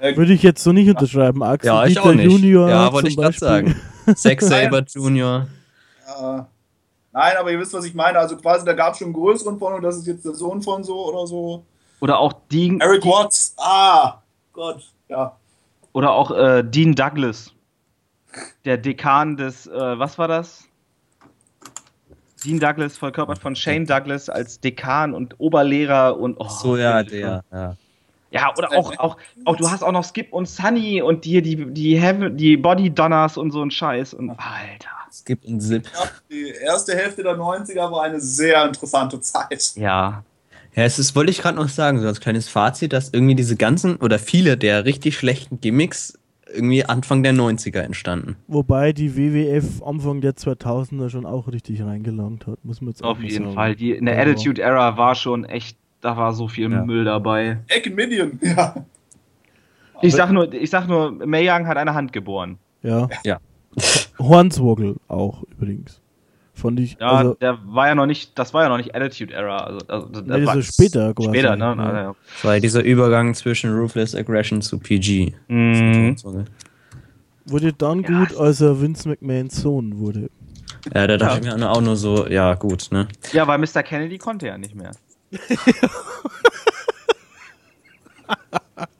[0.00, 1.42] Äh, Würde ich jetzt so nicht unterschreiben.
[1.42, 2.24] Axel Ja, ich Dieter auch nicht.
[2.24, 2.68] Junior.
[2.68, 3.76] Ja, wollte ich gerade sagen.
[4.14, 5.46] Zack Saber Junior.
[6.06, 6.42] äh,
[7.12, 8.18] nein, aber ihr wisst, was ich meine.
[8.18, 10.62] Also quasi, da gab es schon einen größeren von und das ist jetzt der Sohn
[10.62, 11.64] von so oder so.
[12.00, 13.54] oder auch Dean, Eric Watts.
[13.58, 14.22] Ah,
[14.52, 14.90] Gott.
[15.08, 15.36] Ja.
[15.92, 17.52] oder auch äh, Dean Douglas,
[18.64, 20.64] der Dekan des, äh, was war das?
[22.44, 27.44] Dean Douglas, verkörpert von Shane Douglas als Dekan und Oberlehrer und oh, So, ja, der.
[27.52, 27.76] Ja.
[28.30, 31.72] Ja, oder auch, auch, auch, du hast auch noch Skip und Sunny und die, die,
[31.72, 34.90] die, Heaven, die Body Donners und so ein Scheiß und Alter.
[35.12, 35.88] Skip und Zip.
[36.30, 39.72] Die erste Hälfte der 90er war eine sehr interessante Zeit.
[39.74, 40.22] Ja.
[40.76, 43.56] Ja, es ist, wollte ich gerade noch sagen, so als kleines Fazit, dass irgendwie diese
[43.56, 46.16] ganzen oder viele der richtig schlechten Gimmicks
[46.52, 48.36] irgendwie Anfang der 90er entstanden.
[48.46, 53.10] Wobei die WWF Anfang der 2000er schon auch richtig reingelangt hat, muss man jetzt auch
[53.10, 53.54] Auf jeden sagen.
[53.54, 53.76] Fall.
[53.76, 54.22] Die, in der Ja.
[54.22, 56.84] Attitude Era war schon echt, da war so viel Ja.
[56.84, 57.58] Müll dabei.
[57.68, 58.74] Egg Minion, ja.
[60.02, 62.58] Ich sag nur, ich sag nur, Mae Young hat eine Hand geboren.
[62.82, 63.08] Ja.
[63.24, 63.38] Ja.
[64.18, 66.00] Hornswoggle auch übrigens.
[66.54, 66.96] Fand ich.
[67.00, 69.58] Ja, also, der war ja noch nicht, das war ja noch nicht Attitude Era.
[69.58, 71.28] Also, also, das Nee, das ist später quasi.
[71.30, 71.64] Später, ne?
[71.64, 71.74] Ja.
[71.74, 72.14] Na, ja.
[72.34, 75.32] Das war dieser Übergang zwischen Ruthless Aggression zu PG.
[75.48, 76.16] Mhm.
[77.46, 78.08] wurde dann Ja.
[78.24, 80.30] gut, als er Vince McMahons Sohn wurde.
[80.94, 83.08] Ja, da dachte ich mir auch nur so, ja, gut, ne?
[83.32, 83.82] ja, weil Mr.
[83.82, 84.92] Kennedy konnte ja nicht mehr.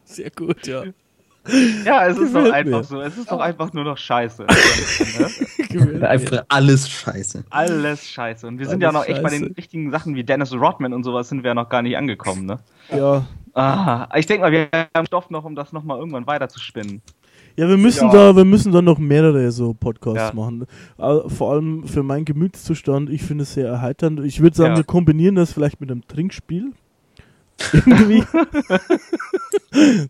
[0.04, 0.84] Sehr gut, ja.
[1.84, 2.84] Ja, es ist doch Gefällt einfach mir.
[2.84, 3.00] so.
[3.00, 4.44] Es ist doch einfach nur noch scheiße.
[4.44, 6.00] Ne?
[6.08, 7.44] Einfach alles scheiße.
[7.50, 8.46] Alles scheiße.
[8.46, 9.56] Und wir sind Alles ja noch echt bei den scheiße.
[9.56, 12.58] richtigen Sachen wie Dennis Rodman und sowas sind wir ja noch gar nicht angekommen, ne?
[12.90, 13.24] ja.
[13.54, 17.02] Ah, ich denke mal, wir haben Stoff noch, um das nochmal irgendwann weiter zu spinnen.
[17.60, 18.12] Ja, wir müssen Ja.
[18.32, 20.32] da, wir müssen da noch mehrere so Podcasts Ja.
[20.34, 20.64] machen.
[20.96, 24.20] Vor allem für meinen Gemütszustand, ich finde es sehr erheiternd.
[24.20, 24.76] Ich würde sagen, Ja.
[24.78, 26.72] wir kombinieren das vielleicht mit einem Trinkspiel.
[27.74, 28.24] Irgendwie.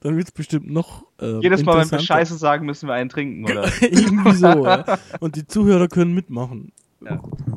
[0.00, 1.04] Dann wird es bestimmt noch.
[1.20, 1.98] Äh, Jedes Mal, wenn wir.
[1.98, 3.64] Scheiße sagen, müssen wir einen trinken, oder?
[3.80, 4.84] Irgendwie so, ja.
[5.18, 6.70] Und die Zuhörer können mitmachen.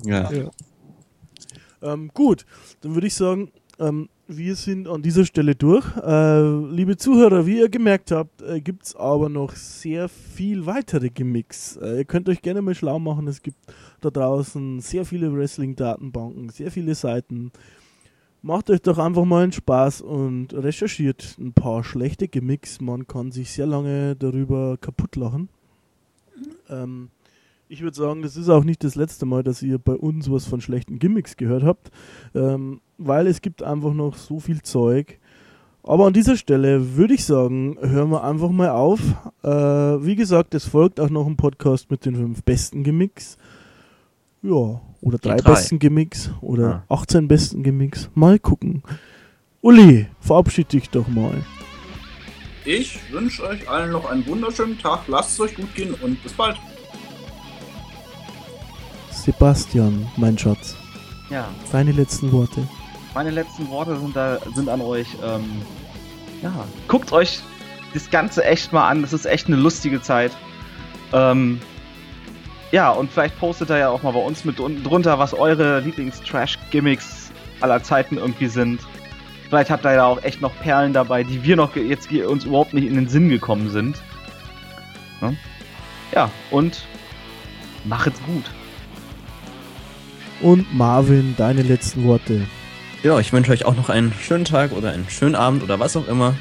[0.03, 0.32] Ja.
[0.32, 0.49] Ja.
[1.84, 2.48] Ähm, gut,
[2.82, 5.85] dann würde ich sagen, ähm, wir sind an dieser Stelle durch.
[5.97, 11.09] Äh, liebe Zuhörer, wie ihr gemerkt habt, äh, gibt es aber noch sehr viel weitere
[11.09, 11.77] Gimmicks.
[11.77, 13.27] Äh, ihr könnt euch gerne mal schlau machen.
[13.27, 13.57] Es gibt
[14.01, 17.51] da draußen sehr viele Wrestling-Datenbanken, sehr viele Seiten.
[18.41, 22.81] Macht euch doch einfach mal einen Spaß und recherchiert ein paar schlechte Gimmicks.
[22.81, 25.49] Man kann sich sehr lange darüber kaputt lachen.
[26.69, 27.09] Ähm,
[27.69, 30.45] ich würde sagen, das ist auch nicht das letzte Mal, dass ihr bei uns was
[30.45, 31.89] von schlechten Gimmicks gehört habt,
[32.35, 35.19] ähm, weil es gibt einfach noch so viel Zeug.
[35.84, 38.99] Aber an dieser Stelle würde ich sagen, hören wir einfach mal auf.
[39.43, 43.38] Äh, wie gesagt, es folgt auch noch ein Podcast mit den fünf besten Gimmicks.
[44.41, 45.51] Ja, oder drei, drei.
[45.51, 46.93] besten Gimmicks oder Ah.
[46.95, 48.09] 18 besten Gimmicks.
[48.13, 48.81] Mal gucken.
[49.61, 51.43] Uli, verabschied dich doch mal.
[52.65, 55.01] Ich wünsche euch allen noch einen wunderschönen Tag.
[55.07, 56.57] Lasst es euch gut gehen und bis bald.
[59.11, 60.75] Sebastian, mein Schatz,
[61.30, 61.47] Ja.
[61.71, 62.67] deine letzten Worte.
[63.14, 65.07] Meine letzten Worte sind, da, sind an euch.
[65.23, 65.61] Ähm,
[66.41, 67.41] ja, guckt euch
[67.94, 69.02] das Ganze echt mal an.
[69.02, 70.31] Das ist echt eine lustige Zeit.
[71.14, 71.61] Ähm,
[72.72, 77.31] ja, und vielleicht postet ihr ja auch mal bei uns mit drunter, was eure Lieblings-Trash-Gimmicks
[77.61, 78.81] aller Zeiten irgendwie sind.
[79.48, 82.73] Vielleicht habt ihr ja auch echt noch Perlen dabei, die wir noch jetzt uns überhaupt
[82.73, 84.02] nicht in den Sinn gekommen sind.
[85.22, 85.38] Ne?
[86.14, 86.84] Ja, und
[87.85, 88.45] machet's gut.
[90.41, 92.48] Und Marvin, deine letzten Worte.
[93.03, 95.97] Ja, ich wünsche euch auch noch einen schönen Tag oder einen schönen Abend oder was
[95.97, 96.35] auch immer.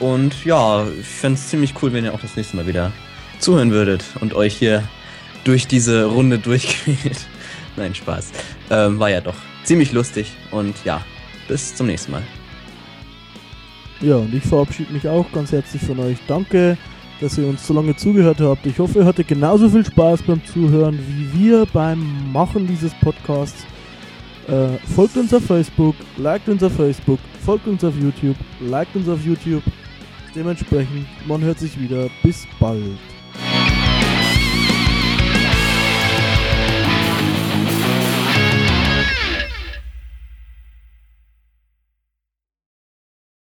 [0.00, 2.90] Und ja, ich fände es ziemlich cool, wenn ihr auch das nächste Mal wieder
[3.38, 4.82] zuhören würdet und euch hier
[5.44, 7.26] durch diese Runde durchquält.
[7.76, 8.32] Nein, Spaß.
[8.70, 11.00] Ähm, war ja doch ziemlich lustig und ja,
[11.46, 12.22] bis zum nächsten Mal.
[14.00, 16.18] Ja, und ich verabschiede mich auch ganz herzlich von euch.
[16.26, 16.76] Danke,
[17.20, 18.66] dass ihr uns so lange zugehört habt.
[18.66, 23.64] Ich hoffe, ihr hattet genauso viel Spaß beim Zuhören wie wir beim Machen dieses Podcasts.
[24.50, 29.08] Äh, folgt uns auf Facebook, liked uns auf Facebook, folgt uns auf YouTube, liked uns
[29.08, 29.62] auf YouTube.
[30.34, 32.08] Dementsprechend, man hört sich wieder.
[32.22, 32.98] Bis bald.